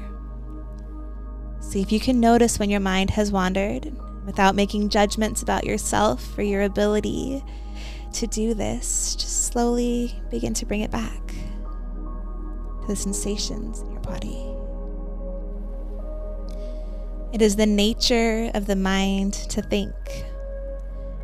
See 1.60 1.82
if 1.82 1.92
you 1.92 2.00
can 2.00 2.18
notice 2.18 2.58
when 2.58 2.70
your 2.70 2.80
mind 2.80 3.10
has 3.10 3.30
wandered 3.30 3.94
without 4.24 4.54
making 4.54 4.88
judgments 4.88 5.42
about 5.42 5.64
yourself 5.64 6.38
or 6.38 6.42
your 6.42 6.62
ability 6.62 7.44
to 8.14 8.26
do 8.26 8.54
this. 8.54 9.14
Just 9.14 9.52
slowly 9.52 10.18
begin 10.30 10.54
to 10.54 10.64
bring 10.64 10.80
it 10.80 10.90
back 10.90 11.27
the 12.88 12.96
sensations 12.96 13.80
in 13.80 13.92
your 13.92 14.00
body. 14.00 14.44
It 17.32 17.42
is 17.42 17.56
the 17.56 17.66
nature 17.66 18.50
of 18.54 18.66
the 18.66 18.74
mind 18.74 19.34
to 19.50 19.62
think. 19.62 19.94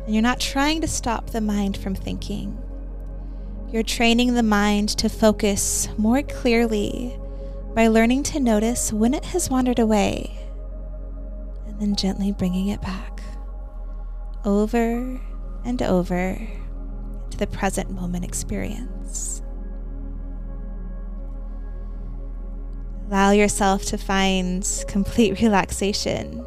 And 0.05 0.13
you're 0.13 0.21
not 0.21 0.39
trying 0.39 0.81
to 0.81 0.87
stop 0.87 1.31
the 1.31 1.41
mind 1.41 1.75
from 1.77 1.95
thinking. 1.95 2.57
You're 3.71 3.83
training 3.83 4.35
the 4.35 4.43
mind 4.43 4.89
to 4.99 5.09
focus 5.09 5.89
more 5.97 6.21
clearly 6.21 7.19
by 7.73 7.87
learning 7.87 8.23
to 8.23 8.39
notice 8.39 8.93
when 8.93 9.13
it 9.13 9.25
has 9.25 9.49
wandered 9.49 9.79
away 9.79 10.39
and 11.67 11.81
then 11.81 11.95
gently 11.95 12.31
bringing 12.31 12.67
it 12.67 12.81
back 12.81 13.21
over 14.45 15.19
and 15.65 15.81
over 15.81 16.39
to 17.31 17.37
the 17.37 17.47
present 17.47 17.89
moment 17.89 18.23
experience. 18.23 19.34
Allow 23.15 23.31
yourself 23.31 23.85
to 23.85 23.97
find 23.97 24.69
complete 24.89 25.39
relaxation, 25.41 26.45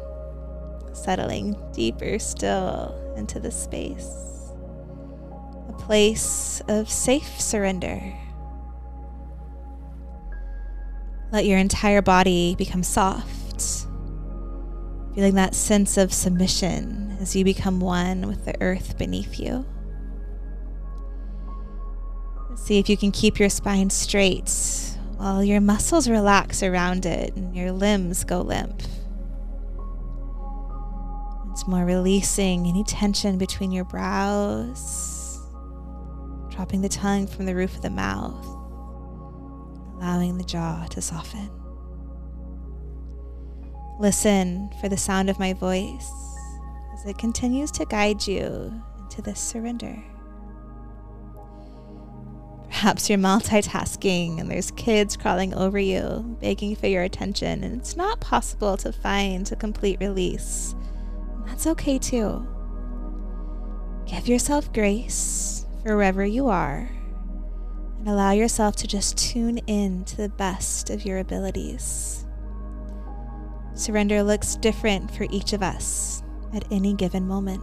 settling 0.93 1.57
deeper 1.73 2.19
still 2.19 2.95
into 3.17 3.39
the 3.39 3.49
space, 3.49 4.07
a 5.67 5.73
place 5.79 6.61
of 6.67 6.87
safe 6.87 7.41
surrender. 7.41 8.13
Let 11.31 11.47
your 11.47 11.57
entire 11.57 12.03
body 12.03 12.53
become 12.53 12.83
soft, 12.83 13.87
feeling 15.15 15.33
that 15.33 15.55
sense 15.55 15.97
of 15.97 16.13
submission 16.13 17.17
as 17.19 17.35
you 17.35 17.43
become 17.43 17.79
one 17.79 18.27
with 18.27 18.45
the 18.45 18.53
earth 18.61 18.95
beneath 18.95 19.39
you. 19.39 19.65
See 22.55 22.77
if 22.77 22.89
you 22.89 22.95
can 22.95 23.11
keep 23.11 23.39
your 23.39 23.49
spine 23.49 23.89
straight 23.89 24.88
while 25.19 25.43
your 25.43 25.59
muscles 25.59 26.07
relax 26.07 26.63
around 26.63 27.05
it 27.05 27.35
and 27.35 27.53
your 27.53 27.73
limbs 27.73 28.23
go 28.23 28.39
limp. 28.39 28.81
Once 31.45 31.67
more, 31.67 31.83
releasing 31.83 32.65
any 32.65 32.85
tension 32.85 33.37
between 33.37 33.69
your 33.69 33.83
brows, 33.83 35.37
dropping 36.49 36.79
the 36.79 36.87
tongue 36.87 37.27
from 37.27 37.45
the 37.45 37.53
roof 37.53 37.75
of 37.75 37.81
the 37.81 37.89
mouth, 37.89 38.45
allowing 39.97 40.37
the 40.37 40.43
jaw 40.45 40.85
to 40.85 41.01
soften. 41.01 41.51
Listen 43.99 44.69
for 44.79 44.87
the 44.87 44.95
sound 44.95 45.29
of 45.29 45.37
my 45.37 45.51
voice 45.51 46.09
as 46.93 47.05
it 47.05 47.17
continues 47.17 47.71
to 47.71 47.83
guide 47.87 48.25
you 48.25 48.81
into 49.01 49.21
this 49.21 49.41
surrender. 49.41 50.01
Perhaps 52.69 53.09
you're 53.09 53.19
multitasking 53.19 54.39
and 54.39 54.49
there's 54.49 54.71
kids 54.71 55.17
crawling 55.17 55.53
over 55.53 55.79
you, 55.79 56.37
begging 56.39 56.75
for 56.75 56.87
your 56.87 57.03
attention, 57.03 57.63
and 57.63 57.79
it's 57.81 57.97
not 57.97 58.19
possible 58.21 58.77
to 58.77 58.93
find 58.93 59.51
a 59.51 59.55
complete 59.55 59.99
release. 59.99 60.75
That's 61.45 61.67
okay 61.67 61.97
too. 61.97 62.47
Give 64.05 64.27
yourself 64.27 64.71
grace 64.71 65.65
for 65.83 65.97
wherever 65.97 66.25
you 66.25 66.47
are 66.47 66.89
and 67.99 68.07
allow 68.07 68.31
yourself 68.31 68.75
to 68.77 68.87
just 68.87 69.17
tune 69.17 69.57
in 69.67 70.05
to 70.05 70.17
the 70.17 70.29
best 70.29 70.89
of 70.89 71.05
your 71.05 71.19
abilities. 71.19 72.25
Surrender 73.73 74.23
looks 74.23 74.55
different 74.55 75.11
for 75.11 75.27
each 75.29 75.53
of 75.53 75.61
us 75.61 76.23
at 76.53 76.65
any 76.71 76.93
given 76.93 77.27
moment. 77.27 77.61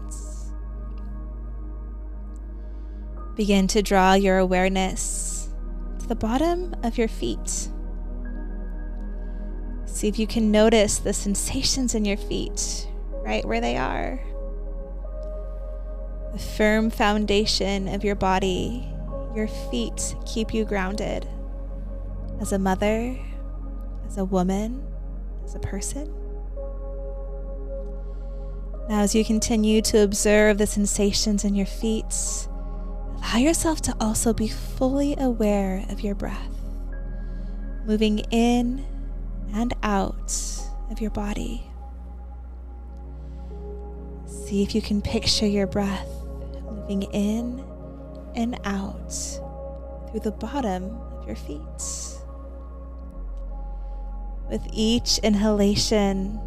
Begin 3.37 3.67
to 3.69 3.83
draw 3.83 4.15
your 4.15 4.39
awareness 4.39 5.51
to 5.99 6.07
the 6.07 6.15
bottom 6.15 6.75
of 6.83 6.97
your 6.97 7.09
feet. 7.09 7.69
See 9.85 10.09
if 10.09 10.19
you 10.19 10.27
can 10.27 10.51
notice 10.51 10.99
the 10.99 11.13
sensations 11.13 11.95
in 11.95 12.07
your 12.07 12.17
feet 12.17 12.89
right 13.27 13.45
where 13.45 13.61
they 13.61 13.77
are. 13.77 14.21
The 16.33 16.39
firm 16.39 16.89
foundation 16.89 17.89
of 17.89 18.05
your 18.05 18.15
body, 18.15 18.89
your 19.35 19.49
feet 19.49 20.17
keep 20.25 20.55
you 20.55 20.65
grounded 20.65 21.29
as 22.41 22.53
a 22.53 22.59
mother, 22.59 23.19
as 24.07 24.17
a 24.17 24.25
woman, 24.25 24.87
as 25.45 25.55
a 25.55 25.59
person. 25.59 26.11
Now, 28.89 29.01
as 29.01 29.15
you 29.15 29.25
continue 29.25 29.83
to 29.83 29.99
observe 29.99 30.59
the 30.59 30.67
sensations 30.67 31.45
in 31.45 31.55
your 31.55 31.67
feet, 31.67 32.15
Allow 33.27 33.39
yourself 33.41 33.83
to 33.83 33.97
also 34.01 34.33
be 34.33 34.47
fully 34.49 35.17
aware 35.19 35.85
of 35.91 36.01
your 36.01 36.15
breath, 36.15 36.61
moving 37.85 38.21
in 38.31 38.87
and 39.53 39.75
out 39.83 40.33
of 40.91 41.01
your 41.01 41.11
body. 41.11 41.69
See 44.27 44.63
if 44.63 44.75
you 44.75 44.81
can 44.81 45.03
picture 45.03 45.47
your 45.47 45.67
breath 45.67 46.09
moving 46.71 47.03
in 47.13 47.65
and 48.37 48.59
out 48.65 49.13
through 50.11 50.21
the 50.21 50.31
bottom 50.31 50.97
of 51.13 51.27
your 51.27 51.35
feet. 51.35 51.61
With 54.49 54.65
each 54.73 55.19
inhalation, 55.19 56.39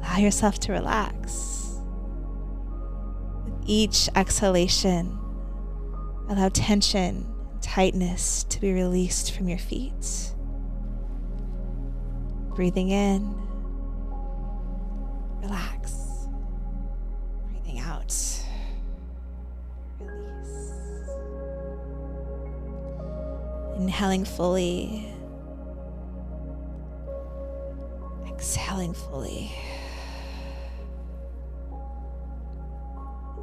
allow 0.00 0.18
yourself 0.18 0.60
to 0.60 0.72
relax. 0.72 1.76
With 3.44 3.64
each 3.66 4.08
exhalation, 4.14 5.18
Allow 6.28 6.48
tension 6.48 7.26
tightness 7.60 8.44
to 8.44 8.60
be 8.60 8.72
released 8.72 9.32
from 9.36 9.48
your 9.48 9.58
feet. 9.58 10.32
Breathing 12.54 12.90
in, 12.90 13.34
relax. 15.42 16.26
Breathing 17.50 17.80
out, 17.80 18.14
release. 20.00 21.08
Inhaling 23.76 24.24
fully, 24.24 25.08
exhaling 28.28 28.94
fully. 28.94 29.52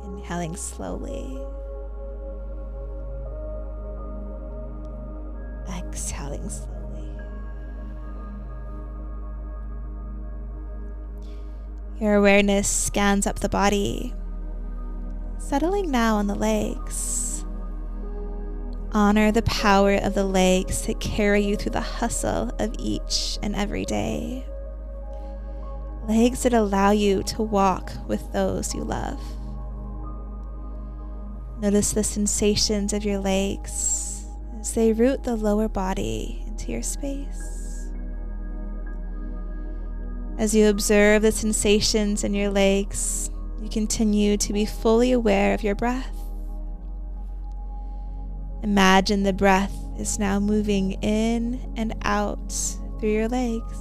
Inhaling 0.04 0.56
slowly. 0.56 1.38
Exhaling 5.92 6.50
slowly. 6.50 7.10
Your 12.00 12.16
awareness 12.16 12.70
scans 12.70 13.28
up 13.28 13.40
the 13.40 13.50
body, 13.50 14.14
settling 15.38 15.92
now 15.92 16.16
on 16.16 16.28
the 16.28 16.36
legs. 16.36 17.46
Honor 18.94 19.32
the 19.32 19.44
power 19.44 19.96
of 19.96 20.14
the 20.14 20.24
legs 20.24 20.86
that 20.88 21.00
carry 21.00 21.42
you 21.42 21.56
through 21.56 21.72
the 21.72 21.82
hustle 21.82 22.52
of 22.60 22.74
each 22.80 23.38
and 23.44 23.56
every 23.56 23.86
day. 23.86 24.46
Legs 26.08 26.44
that 26.44 26.54
allow 26.54 26.92
you 26.92 27.22
to 27.24 27.44
walk 27.44 27.92
with 28.08 28.32
those 28.34 28.74
you 28.74 28.84
love. 28.84 29.22
Notice 31.62 31.92
the 31.92 32.04
sensations 32.04 32.92
of 32.92 33.06
your 33.06 33.20
legs 33.20 34.11
as 34.62 34.74
they 34.74 34.94
root 34.94 35.24
the 35.24 35.36
lower 35.36 35.68
body 35.68 36.44
into 36.46 36.72
your 36.72 36.84
space. 36.84 37.90
As 40.38 40.56
you 40.56 40.68
observe 40.70 41.24
the 41.24 41.32
sensations 41.32 42.24
in 42.24 42.36
your 42.36 42.50
legs, 42.50 43.32
you 43.62 43.70
continue 43.70 44.38
to 44.38 44.54
be 44.54 44.66
fully 44.66 45.12
aware 45.12 45.56
of 45.56 45.64
your 45.64 45.76
breath. 45.76 46.16
Imagine 48.64 49.24
the 49.24 49.34
breath 49.34 49.74
is 49.98 50.20
now 50.20 50.40
moving 50.40 50.94
in 51.02 51.74
and 51.76 51.96
out 52.04 52.54
through 53.00 53.12
your 53.12 53.28
legs. 53.28 53.78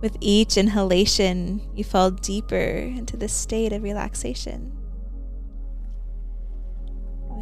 With 0.00 0.16
each 0.20 0.56
inhalation, 0.56 1.62
you 1.72 1.84
fall 1.84 2.10
deeper 2.10 2.56
into 2.56 3.16
this 3.16 3.32
state 3.32 3.72
of 3.72 3.84
relaxation. 3.84 4.81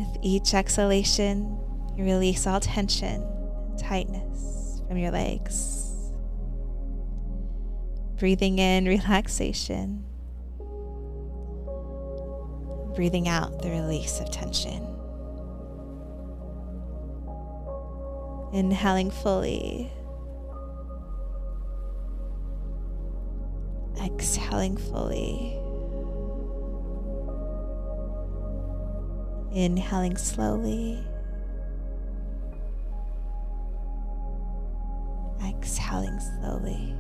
With 0.01 0.17
each 0.23 0.55
exhalation, 0.55 1.59
you 1.95 2.05
release 2.05 2.47
all 2.47 2.59
tension 2.59 3.21
and 3.23 3.79
tightness 3.79 4.81
from 4.89 4.97
your 4.97 5.11
legs. 5.11 5.93
Breathing 8.19 8.59
in 8.59 8.87
relaxation. 8.87 10.03
Breathing 12.95 13.29
out 13.29 13.61
the 13.61 13.69
release 13.69 14.21
of 14.21 14.31
tension. 14.31 14.87
Inhaling 18.55 19.11
fully. 19.11 19.93
Exhaling 24.03 24.79
fully. 24.79 25.60
Inhaling 29.53 30.17
slowly. 30.17 31.05
Exhaling 35.45 36.21
slowly. 36.21 36.95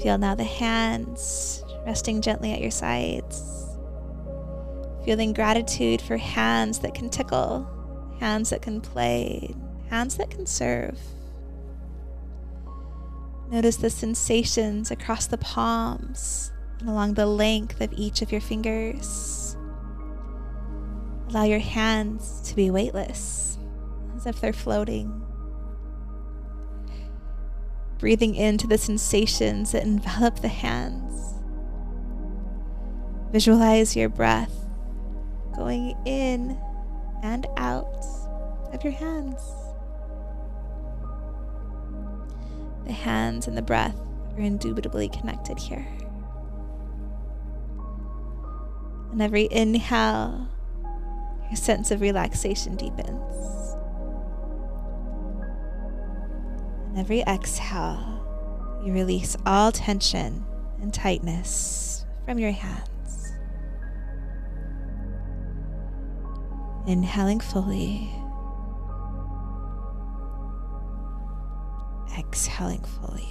Feel 0.00 0.16
now 0.16 0.34
the 0.34 0.44
hands 0.44 1.62
resting 1.84 2.22
gently 2.22 2.52
at 2.52 2.60
your 2.60 2.70
sides. 2.70 3.76
Feeling 5.04 5.32
gratitude 5.32 6.00
for 6.00 6.16
hands 6.16 6.78
that 6.78 6.94
can 6.94 7.10
tickle, 7.10 7.68
hands 8.20 8.50
that 8.50 8.62
can 8.62 8.80
play, 8.80 9.54
hands 9.88 10.16
that 10.16 10.30
can 10.30 10.46
serve. 10.46 10.98
Notice 13.50 13.76
the 13.76 13.90
sensations 13.90 14.90
across 14.90 15.26
the 15.26 15.38
palms 15.38 16.52
and 16.78 16.88
along 16.88 17.14
the 17.14 17.26
length 17.26 17.80
of 17.80 17.92
each 17.94 18.22
of 18.22 18.32
your 18.32 18.40
fingers. 18.40 19.56
Allow 21.28 21.44
your 21.44 21.58
hands 21.58 22.40
to 22.46 22.56
be 22.56 22.70
weightless, 22.70 23.58
as 24.16 24.26
if 24.26 24.40
they're 24.40 24.52
floating 24.52 25.20
breathing 28.00 28.34
into 28.34 28.66
the 28.66 28.78
sensations 28.78 29.72
that 29.72 29.82
envelop 29.82 30.40
the 30.40 30.48
hands. 30.48 31.34
Visualize 33.30 33.94
your 33.94 34.08
breath 34.08 34.66
going 35.54 35.94
in 36.06 36.58
and 37.22 37.46
out 37.58 38.04
of 38.72 38.82
your 38.82 38.94
hands. 38.94 39.42
The 42.90 42.96
hands 42.96 43.46
and 43.46 43.56
the 43.56 43.62
breath 43.62 43.94
are 44.36 44.40
indubitably 44.40 45.10
connected 45.10 45.60
here. 45.60 45.86
And 49.12 49.22
every 49.22 49.46
inhale, 49.48 50.48
your 51.48 51.54
sense 51.54 51.92
of 51.92 52.00
relaxation 52.00 52.74
deepens. 52.74 53.76
And 56.88 56.98
every 56.98 57.20
exhale, 57.20 58.80
you 58.84 58.92
release 58.92 59.36
all 59.46 59.70
tension 59.70 60.44
and 60.82 60.92
tightness 60.92 62.04
from 62.24 62.40
your 62.40 62.50
hands. 62.50 63.34
Inhaling 66.88 67.38
fully. 67.38 68.19
Exhaling 72.20 72.84
fully. 72.84 73.28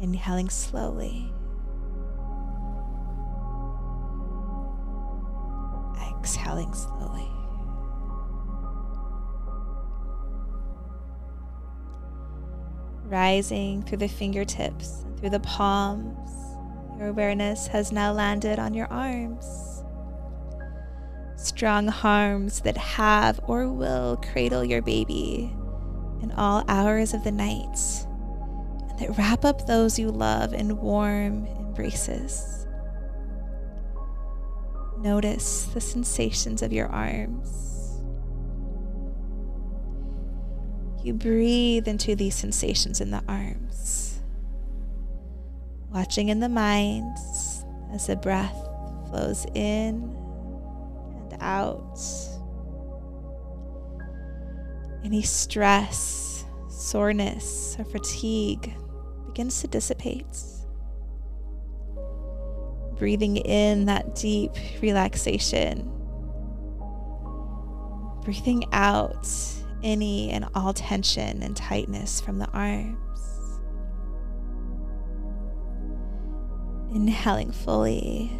Inhaling 0.00 0.50
slowly. 0.50 1.32
Exhaling 6.18 6.74
slowly. 6.74 7.30
rising 13.10 13.82
through 13.82 13.98
the 13.98 14.08
fingertips 14.08 15.02
and 15.04 15.18
through 15.18 15.30
the 15.30 15.40
palms. 15.40 16.30
Your 16.96 17.08
awareness 17.08 17.66
has 17.66 17.92
now 17.92 18.12
landed 18.12 18.58
on 18.58 18.72
your 18.72 18.86
arms. 18.86 19.79
Strong 21.42 21.88
arms 22.04 22.60
that 22.60 22.76
have 22.76 23.40
or 23.44 23.68
will 23.68 24.16
cradle 24.18 24.62
your 24.62 24.82
baby 24.82 25.52
in 26.22 26.32
all 26.36 26.64
hours 26.68 27.14
of 27.14 27.24
the 27.24 27.32
night 27.32 27.78
and 28.90 28.98
that 28.98 29.16
wrap 29.16 29.44
up 29.44 29.66
those 29.66 29.98
you 29.98 30.10
love 30.10 30.52
in 30.52 30.76
warm 30.76 31.46
embraces. 31.46 32.66
Notice 34.98 35.64
the 35.72 35.80
sensations 35.80 36.60
of 36.60 36.72
your 36.74 36.88
arms 36.88 37.70
You 41.02 41.14
breathe 41.14 41.88
into 41.88 42.14
these 42.14 42.34
sensations 42.34 43.00
in 43.00 43.10
the 43.10 43.22
arms, 43.26 44.20
watching 45.90 46.28
in 46.28 46.40
the 46.40 46.48
mind 46.48 47.16
as 47.90 48.06
the 48.06 48.16
breath 48.16 48.68
flows 49.08 49.46
in 49.54 50.14
out. 51.40 51.98
Any 55.04 55.22
stress, 55.22 56.44
soreness, 56.68 57.76
or 57.78 57.84
fatigue 57.84 58.74
begins 59.26 59.60
to 59.60 59.68
dissipate. 59.68 60.38
Breathing 62.98 63.38
in 63.38 63.86
that 63.86 64.14
deep 64.14 64.52
relaxation. 64.82 65.90
Breathing 68.24 68.64
out 68.72 69.26
any 69.82 70.30
and 70.30 70.46
all 70.54 70.74
tension 70.74 71.42
and 71.42 71.56
tightness 71.56 72.20
from 72.20 72.38
the 72.38 72.48
arms. 72.48 72.98
Inhaling 76.94 77.52
fully. 77.52 78.30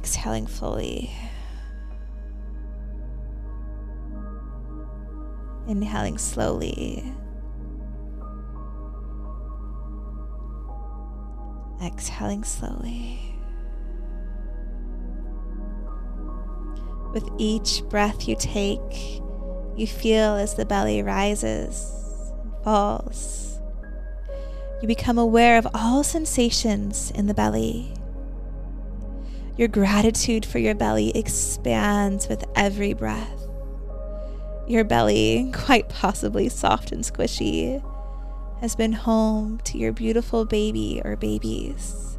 Exhaling 0.00 0.46
fully. 0.46 1.10
Inhaling 5.68 6.16
slowly. 6.16 7.04
Exhaling 11.82 12.44
slowly. 12.44 13.36
With 17.12 17.28
each 17.36 17.82
breath 17.90 18.26
you 18.26 18.36
take, 18.36 19.20
you 19.76 19.86
feel 19.86 20.34
as 20.36 20.54
the 20.54 20.64
belly 20.64 21.02
rises 21.02 21.92
and 22.42 22.52
falls. 22.64 23.60
You 24.80 24.88
become 24.88 25.18
aware 25.18 25.58
of 25.58 25.68
all 25.74 26.02
sensations 26.02 27.10
in 27.10 27.26
the 27.26 27.34
belly. 27.34 27.92
Your 29.56 29.68
gratitude 29.68 30.46
for 30.46 30.58
your 30.58 30.74
belly 30.74 31.10
expands 31.16 32.28
with 32.28 32.44
every 32.56 32.92
breath. 32.94 33.42
Your 34.66 34.84
belly, 34.84 35.50
quite 35.54 35.88
possibly 35.88 36.48
soft 36.48 36.92
and 36.92 37.04
squishy, 37.04 37.82
has 38.60 38.76
been 38.76 38.92
home 38.92 39.58
to 39.64 39.78
your 39.78 39.92
beautiful 39.92 40.44
baby 40.44 41.02
or 41.04 41.16
babies. 41.16 42.18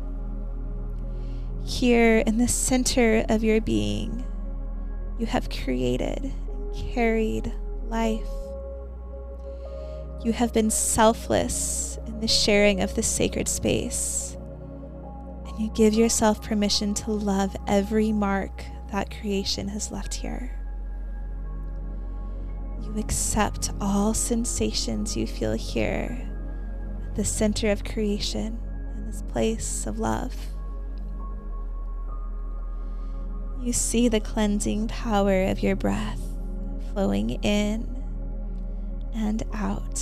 Here 1.63 2.19
in 2.19 2.37
the 2.37 2.47
center 2.47 3.25
of 3.29 3.43
your 3.43 3.61
being, 3.61 4.25
you 5.17 5.25
have 5.27 5.49
created 5.49 6.23
and 6.23 6.75
carried 6.93 7.53
life. 7.87 8.27
You 10.23 10.33
have 10.33 10.51
been 10.53 10.69
selfless 10.69 11.97
in 12.05 12.19
the 12.19 12.27
sharing 12.27 12.81
of 12.81 12.95
this 12.95 13.07
sacred 13.07 13.47
space. 13.47 14.35
You 15.61 15.69
give 15.75 15.93
yourself 15.93 16.41
permission 16.41 16.95
to 16.95 17.11
love 17.11 17.55
every 17.67 18.11
mark 18.11 18.63
that 18.91 19.15
creation 19.15 19.67
has 19.67 19.91
left 19.91 20.15
here. 20.15 20.57
You 22.81 22.97
accept 22.97 23.69
all 23.79 24.15
sensations 24.15 25.15
you 25.15 25.27
feel 25.27 25.53
here 25.53 26.27
at 27.07 27.15
the 27.15 27.23
center 27.23 27.69
of 27.69 27.83
creation 27.83 28.59
in 28.95 29.05
this 29.05 29.21
place 29.21 29.85
of 29.85 29.99
love. 29.99 30.35
You 33.61 33.71
see 33.71 34.07
the 34.07 34.19
cleansing 34.19 34.87
power 34.87 35.43
of 35.43 35.61
your 35.61 35.75
breath 35.75 36.21
flowing 36.91 37.29
in 37.43 38.03
and 39.13 39.43
out 39.53 40.01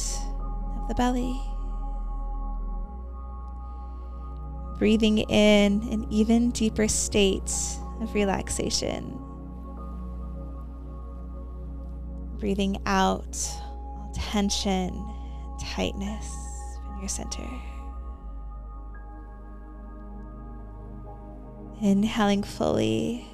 of 0.80 0.88
the 0.88 0.96
belly. 0.96 1.38
Breathing 4.80 5.20
in 5.20 5.88
an 5.92 6.08
even 6.10 6.50
deeper 6.52 6.88
state 6.88 7.54
of 8.02 8.14
relaxation. 8.16 9.16
Breathing 12.40 12.78
out 12.88 13.38
tension 14.16 15.06
tightness 15.62 16.26
from 16.86 17.00
your 17.00 17.10
center. 17.10 17.48
Inhaling 21.82 22.44
fully 22.44 23.30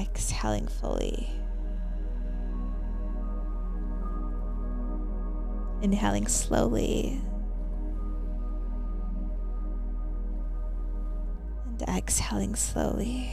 exhaling 0.00 0.66
fully. 0.66 1.28
Inhaling 5.82 6.26
slowly. 6.26 7.20
And 11.66 11.82
exhaling 11.96 12.54
slowly. 12.54 13.30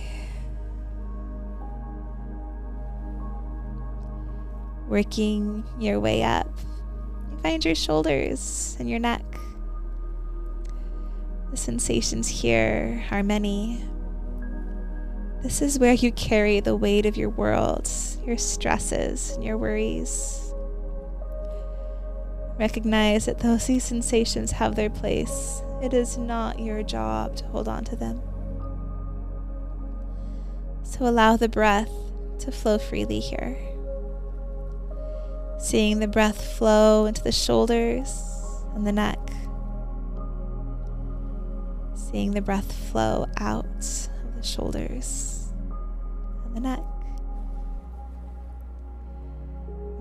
Working 4.89 5.63
your 5.79 5.99
way 5.99 6.23
up, 6.23 6.47
you 7.31 7.37
find 7.37 7.63
your 7.63 7.73
shoulders 7.73 8.75
and 8.79 8.89
your 8.89 8.99
neck. 8.99 9.23
The 11.51 11.57
sensations 11.57 12.27
here 12.27 13.03
are 13.09 13.23
many. 13.23 13.83
This 15.41 15.61
is 15.61 15.79
where 15.79 15.93
you 15.93 16.11
carry 16.11 16.59
the 16.59 16.75
weight 16.75 17.05
of 17.05 17.15
your 17.15 17.29
world, 17.29 17.89
your 18.25 18.37
stresses, 18.37 19.31
and 19.31 19.43
your 19.43 19.57
worries. 19.57 20.42
Recognize 22.60 23.26
that 23.26 23.39
those 23.39 23.66
these 23.66 23.84
sensations 23.84 24.51
have 24.51 24.76
their 24.76 24.89
place. 24.89 25.62
It 25.82 25.93
is 25.93 26.18
not 26.18 26.60
your 26.60 26.84
job 26.84 27.36
to 27.38 27.45
hold 27.45 27.68
on 27.68 27.84
to 27.86 27.95
them. 27.95 28.22
So 30.84 31.06
allow 31.06 31.36
the 31.36 31.49
breath 31.49 31.89
to 32.39 32.51
flow 32.51 32.78
freely 32.78 33.20
here. 33.20 33.58
Seeing 35.58 35.99
the 35.99 36.08
breath 36.08 36.56
flow 36.58 37.06
into 37.06 37.24
the 37.24 37.32
shoulders 37.32 38.14
and 38.76 38.86
the 38.86 38.91
neck. 38.91 39.20
Seeing 41.95 42.32
the 42.32 42.41
breath 42.41 42.72
flow 42.91 43.26
out 43.38 43.66
of 43.66 44.36
the 44.36 44.43
shoulders 44.43 45.47
and 46.45 46.56
the 46.56 46.62
neck. 46.62 46.84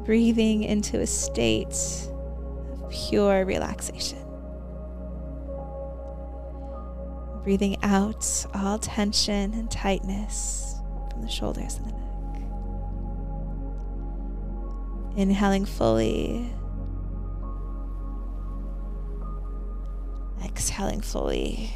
Breathing 0.04 0.64
into 0.64 1.00
a 1.00 1.06
state 1.06 2.10
pure 2.92 3.44
relaxation. 3.44 4.18
Breathing 7.42 7.76
out 7.82 8.46
all 8.54 8.78
tension 8.78 9.52
and 9.54 9.68
tightness 9.70 10.76
from 11.10 11.22
the 11.22 11.28
shoulders 11.28 11.76
and 11.76 11.86
the 11.86 11.92
neck. 11.92 11.98
Inhaling 15.16 15.64
fully. 15.64 16.52
Exhaling 20.44 21.00
fully. 21.00 21.72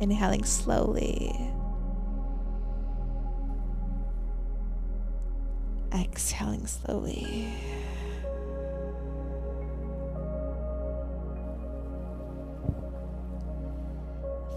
Inhaling 0.00 0.44
slowly. 0.44 1.49
Exhaling 5.92 6.66
slowly. 6.66 7.48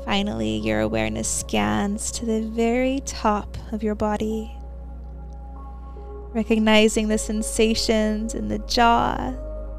Finally, 0.06 0.58
your 0.58 0.82
awareness 0.82 1.28
scans 1.28 2.12
to 2.12 2.26
the 2.26 2.42
very 2.42 3.02
top 3.06 3.58
of 3.72 3.82
your 3.82 3.96
body, 3.96 4.56
recognizing 6.34 7.08
the 7.08 7.18
sensations 7.18 8.36
in 8.36 8.48
the 8.50 8.60
jaw, 8.60 9.34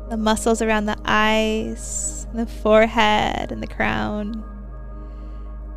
the 0.09 0.17
muscles 0.17 0.61
around 0.61 0.87
the 0.87 0.99
eyes, 1.05 2.27
the 2.35 2.47
forehead, 2.47 3.53
and 3.53 3.63
the 3.63 3.67
crown. 3.67 4.43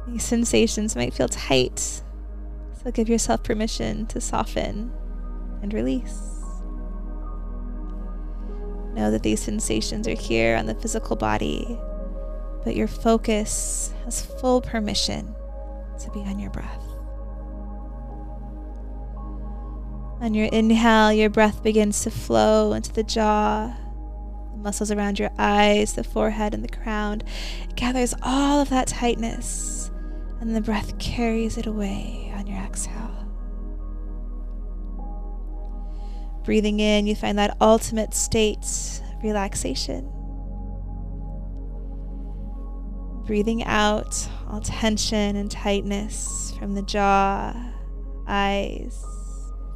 These 0.08 0.24
sensations 0.24 0.96
might 0.96 1.14
feel 1.14 1.28
tight, 1.28 1.80
so 1.80 2.92
give 2.92 3.10
yourself 3.10 3.44
permission 3.44 4.08
to 4.08 4.20
soften 4.22 4.92
and 5.62 5.74
release. 5.74 6.22
Know 8.94 9.12
that 9.12 9.24
these 9.24 9.42
sensations 9.42 10.08
are 10.08 10.16
here 10.16 10.56
on 10.56 10.66
the 10.66 10.76
physical 10.76 11.16
body 11.16 11.80
but 12.68 12.76
your 12.76 12.90
focus 12.90 13.94
has 14.04 14.26
full 14.26 14.60
permission 14.60 15.34
to 15.98 16.12
be 16.12 16.20
on 16.20 16.38
your 16.38 16.50
breath. 16.50 16.84
On 20.20 20.34
your 20.34 20.48
inhale, 20.48 21.14
your 21.14 21.30
breath 21.30 21.64
begins 21.64 22.02
to 22.02 22.12
flow 22.12 22.74
into 22.74 22.92
the 22.92 23.04
jaw, 23.04 23.74
the 24.52 24.58
muscles 24.58 24.92
around 24.92 25.18
your 25.18 25.30
eyes, 25.38 25.94
the 25.94 26.04
forehead, 26.04 26.54
and 26.54 26.62
the 26.62 26.68
crown. 26.68 27.22
It 27.70 27.78
gathers 27.78 28.14
all 28.22 28.60
of 28.60 28.68
that 28.68 28.88
tightness, 28.88 29.90
and 30.42 30.54
the 30.54 30.60
breath 30.60 31.00
carries 31.00 31.58
it 31.58 31.68
away 31.68 32.34
on 32.36 32.48
your 32.48 32.60
exhale. 32.60 33.17
Breathing 36.48 36.80
in, 36.80 37.08
you 37.08 37.14
find 37.14 37.38
that 37.40 37.58
ultimate 37.60 38.14
state 38.14 38.64
of 39.14 39.22
relaxation. 39.22 40.10
Breathing 43.26 43.66
out 43.66 44.30
all 44.50 44.62
tension 44.62 45.36
and 45.36 45.52
tightness 45.52 46.54
from 46.58 46.74
the 46.74 46.84
jaw, 46.84 47.54
eyes, 48.30 49.04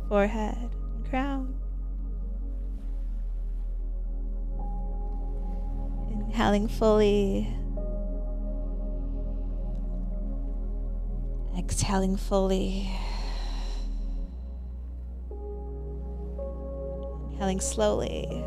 forehead, 0.07 0.69
and 0.95 1.09
crown. 1.09 1.55
Inhaling 6.13 6.69
fully. 6.69 7.53
Exhaling 11.57 12.15
fully. 12.15 12.89
Inhaling 17.41 17.59
slowly. 17.59 18.45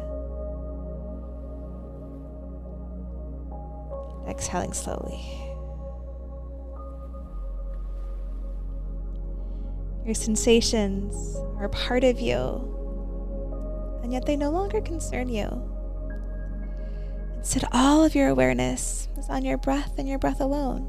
exhaling 4.29 4.73
slowly. 4.73 5.21
Your 10.05 10.15
sensations 10.15 11.37
are 11.59 11.69
part 11.71 12.05
of 12.05 12.21
you, 12.21 12.39
and 14.05 14.13
yet 14.13 14.27
they 14.27 14.37
no 14.37 14.51
longer 14.51 14.81
concern 14.81 15.29
you. 15.29 15.49
Instead, 17.39 17.65
all 17.73 18.05
of 18.05 18.15
your 18.15 18.29
awareness 18.29 19.09
is 19.19 19.29
on 19.29 19.45
your 19.45 19.59
breath 19.59 19.99
and 19.99 20.09
your 20.09 20.21
breath 20.21 20.41
alone. 20.41 20.89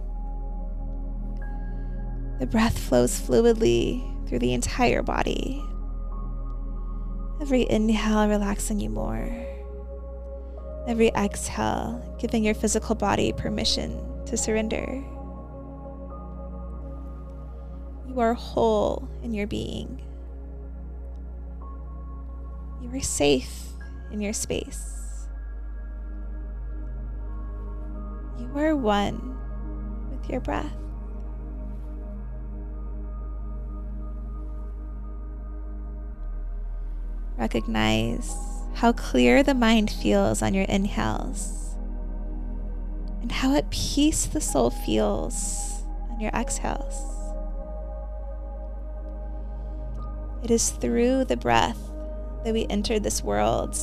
The 2.37 2.45
breath 2.45 2.77
flows 2.77 3.19
fluidly 3.19 4.27
through 4.29 4.39
the 4.39 4.53
entire 4.53 5.01
body. 5.01 5.63
Every 7.41 7.69
inhale 7.69 8.27
relaxing 8.27 8.79
you 8.79 8.89
more. 8.89 9.29
Every 10.87 11.09
exhale, 11.09 12.15
giving 12.19 12.43
your 12.43 12.53
physical 12.53 12.95
body 12.95 13.33
permission 13.33 13.99
to 14.25 14.37
surrender. 14.37 15.03
You 18.07 18.19
are 18.19 18.33
whole 18.33 19.09
in 19.21 19.33
your 19.33 19.47
being. 19.47 20.01
You 22.81 22.89
are 22.93 23.01
safe 23.01 23.51
in 24.11 24.21
your 24.21 24.33
space. 24.33 25.27
You 28.39 28.49
are 28.55 28.75
one 28.75 29.37
with 30.11 30.29
your 30.29 30.39
breath. 30.39 30.84
Recognize 37.37 38.33
how 38.75 38.91
clear 38.91 39.43
the 39.43 39.53
mind 39.53 39.89
feels 39.89 40.41
on 40.41 40.53
your 40.53 40.65
inhales, 40.65 41.75
and 43.21 43.31
how 43.31 43.55
at 43.55 43.69
peace 43.69 44.25
the 44.25 44.41
soul 44.41 44.69
feels 44.69 45.83
on 46.11 46.19
your 46.19 46.31
exhales. 46.31 46.95
It 50.43 50.51
is 50.51 50.69
through 50.69 51.25
the 51.25 51.37
breath 51.37 51.79
that 52.43 52.53
we 52.53 52.67
enter 52.69 52.99
this 52.99 53.23
world, 53.23 53.77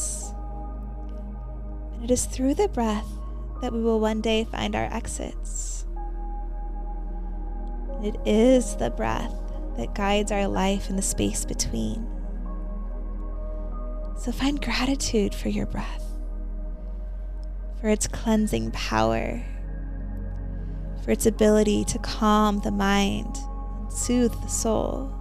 and 1.95 2.05
it 2.05 2.11
is 2.11 2.27
through 2.27 2.55
the 2.55 2.69
breath 2.69 3.09
that 3.61 3.73
we 3.73 3.83
will 3.83 4.01
one 4.01 4.21
day 4.21 4.45
find 4.45 4.75
our 4.75 4.93
exits. 4.93 5.87
It 8.03 8.17
is 8.27 8.77
the 8.77 8.91
breath 8.91 9.35
that 9.77 9.95
guides 9.95 10.33
our 10.33 10.49
life 10.49 10.91
in 10.91 10.97
the 10.97 11.03
space 11.03 11.45
between. 11.45 12.12
So 14.23 14.31
find 14.31 14.63
gratitude 14.63 15.35
for 15.35 15.49
your 15.49 15.67
breath, 15.67 16.05
for 17.81 17.89
its 17.89 18.07
cleansing 18.07 18.71
power, 18.71 19.45
for 21.05 21.11
its 21.11 21.27
ability 21.27 21.83
to 21.87 21.99
calm 21.99 22.61
the 22.61 22.71
mind 22.71 23.37
and 23.81 23.93
soothe 23.93 24.31
the 24.41 24.47
soul, 24.47 25.13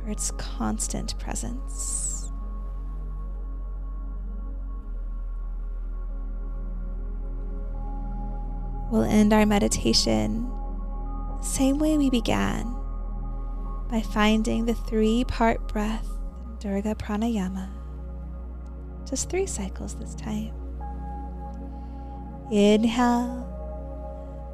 for 0.00 0.08
its 0.08 0.30
constant 0.38 1.18
presence. 1.18 2.32
We'll 8.90 9.02
end 9.02 9.34
our 9.34 9.44
meditation 9.44 10.48
the 11.36 11.44
same 11.44 11.78
way 11.78 11.98
we 11.98 12.08
began 12.08 12.74
by 13.90 14.00
finding 14.00 14.64
the 14.64 14.74
three 14.74 15.24
part 15.24 15.68
breath 15.68 16.15
Dirga 16.66 16.96
Pranayama. 16.96 17.68
Just 19.08 19.30
three 19.30 19.46
cycles 19.46 19.94
this 19.94 20.16
time. 20.16 20.50
Inhale, 22.50 23.46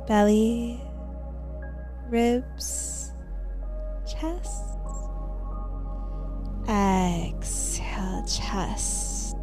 belly, 0.07 0.79
ribs, 2.11 3.13
chest. 4.07 4.63
Exhale, 6.69 8.27
chest, 8.27 9.35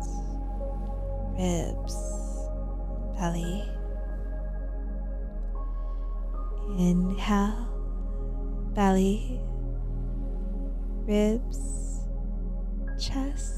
ribs, 1.40 1.98
belly. 3.18 3.64
Inhale, 6.78 7.68
belly, 8.76 9.42
ribs, 11.08 11.89
chest. 13.00 13.56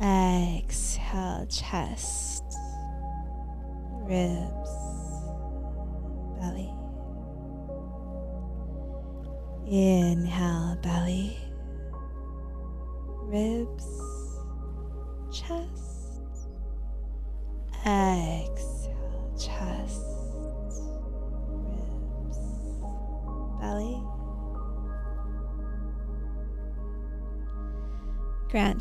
Exhale, 0.00 1.46
chest, 1.50 2.44
ribs, 4.04 4.70
belly. 6.40 6.72
Inhale, 9.66 10.76
belly, 10.82 11.36
ribs, 13.22 14.01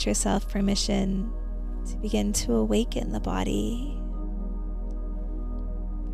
Grant 0.01 0.17
yourself 0.17 0.49
permission 0.49 1.31
to 1.85 1.95
begin 1.97 2.33
to 2.33 2.53
awaken 2.55 3.11
the 3.11 3.19
body. 3.19 4.01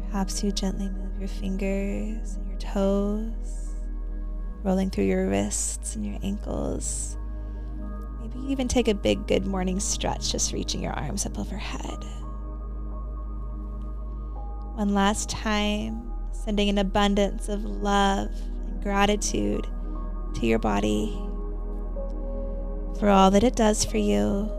Perhaps 0.07 0.43
you 0.43 0.51
gently 0.51 0.89
move 0.89 1.17
your 1.17 1.29
fingers 1.29 2.35
and 2.35 2.49
your 2.49 2.57
toes, 2.57 3.75
rolling 4.63 4.89
through 4.89 5.05
your 5.05 5.29
wrists 5.29 5.95
and 5.95 6.05
your 6.05 6.19
ankles. 6.21 7.17
Maybe 8.19 8.39
you 8.39 8.49
even 8.49 8.67
take 8.67 8.89
a 8.89 8.93
big 8.93 9.25
good 9.25 9.47
morning 9.47 9.79
stretch, 9.79 10.33
just 10.33 10.51
reaching 10.51 10.83
your 10.83 10.91
arms 10.91 11.25
up 11.25 11.39
overhead. 11.39 12.03
One 14.75 14.93
last 14.93 15.29
time, 15.29 16.11
sending 16.33 16.67
an 16.67 16.77
abundance 16.77 17.47
of 17.47 17.63
love 17.63 18.31
and 18.67 18.83
gratitude 18.83 19.65
to 20.35 20.45
your 20.45 20.59
body 20.59 21.17
for 22.99 23.09
all 23.09 23.31
that 23.31 23.43
it 23.43 23.55
does 23.55 23.85
for 23.85 23.97
you, 23.97 24.51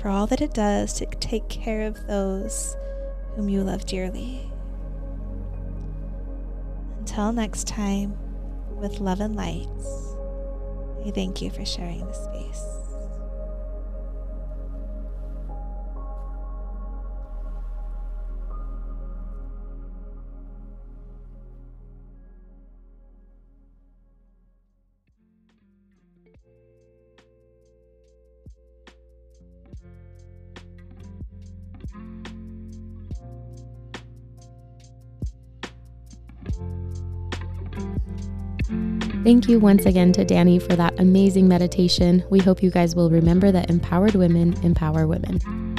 for 0.00 0.08
all 0.08 0.26
that 0.28 0.40
it 0.40 0.54
does 0.54 0.94
to 0.94 1.06
take 1.06 1.48
care 1.48 1.82
of 1.82 2.06
those 2.06 2.76
whom 3.34 3.48
you 3.48 3.62
love 3.62 3.86
dearly. 3.86 4.50
Until 6.98 7.32
next 7.32 7.66
time, 7.66 8.16
with 8.76 9.00
love 9.00 9.20
and 9.20 9.36
light, 9.36 9.68
I 11.04 11.10
thank 11.10 11.42
you 11.42 11.50
for 11.50 11.64
sharing 11.64 12.06
this 12.06 12.24
space. 12.24 12.81
Thank 39.24 39.48
you 39.48 39.60
once 39.60 39.86
again 39.86 40.12
to 40.14 40.24
Dani 40.24 40.60
for 40.60 40.74
that 40.74 40.98
amazing 40.98 41.46
meditation. 41.46 42.24
We 42.28 42.40
hope 42.40 42.60
you 42.60 42.72
guys 42.72 42.96
will 42.96 43.08
remember 43.08 43.52
that 43.52 43.70
empowered 43.70 44.16
women 44.16 44.54
empower 44.64 45.06
women. 45.06 45.71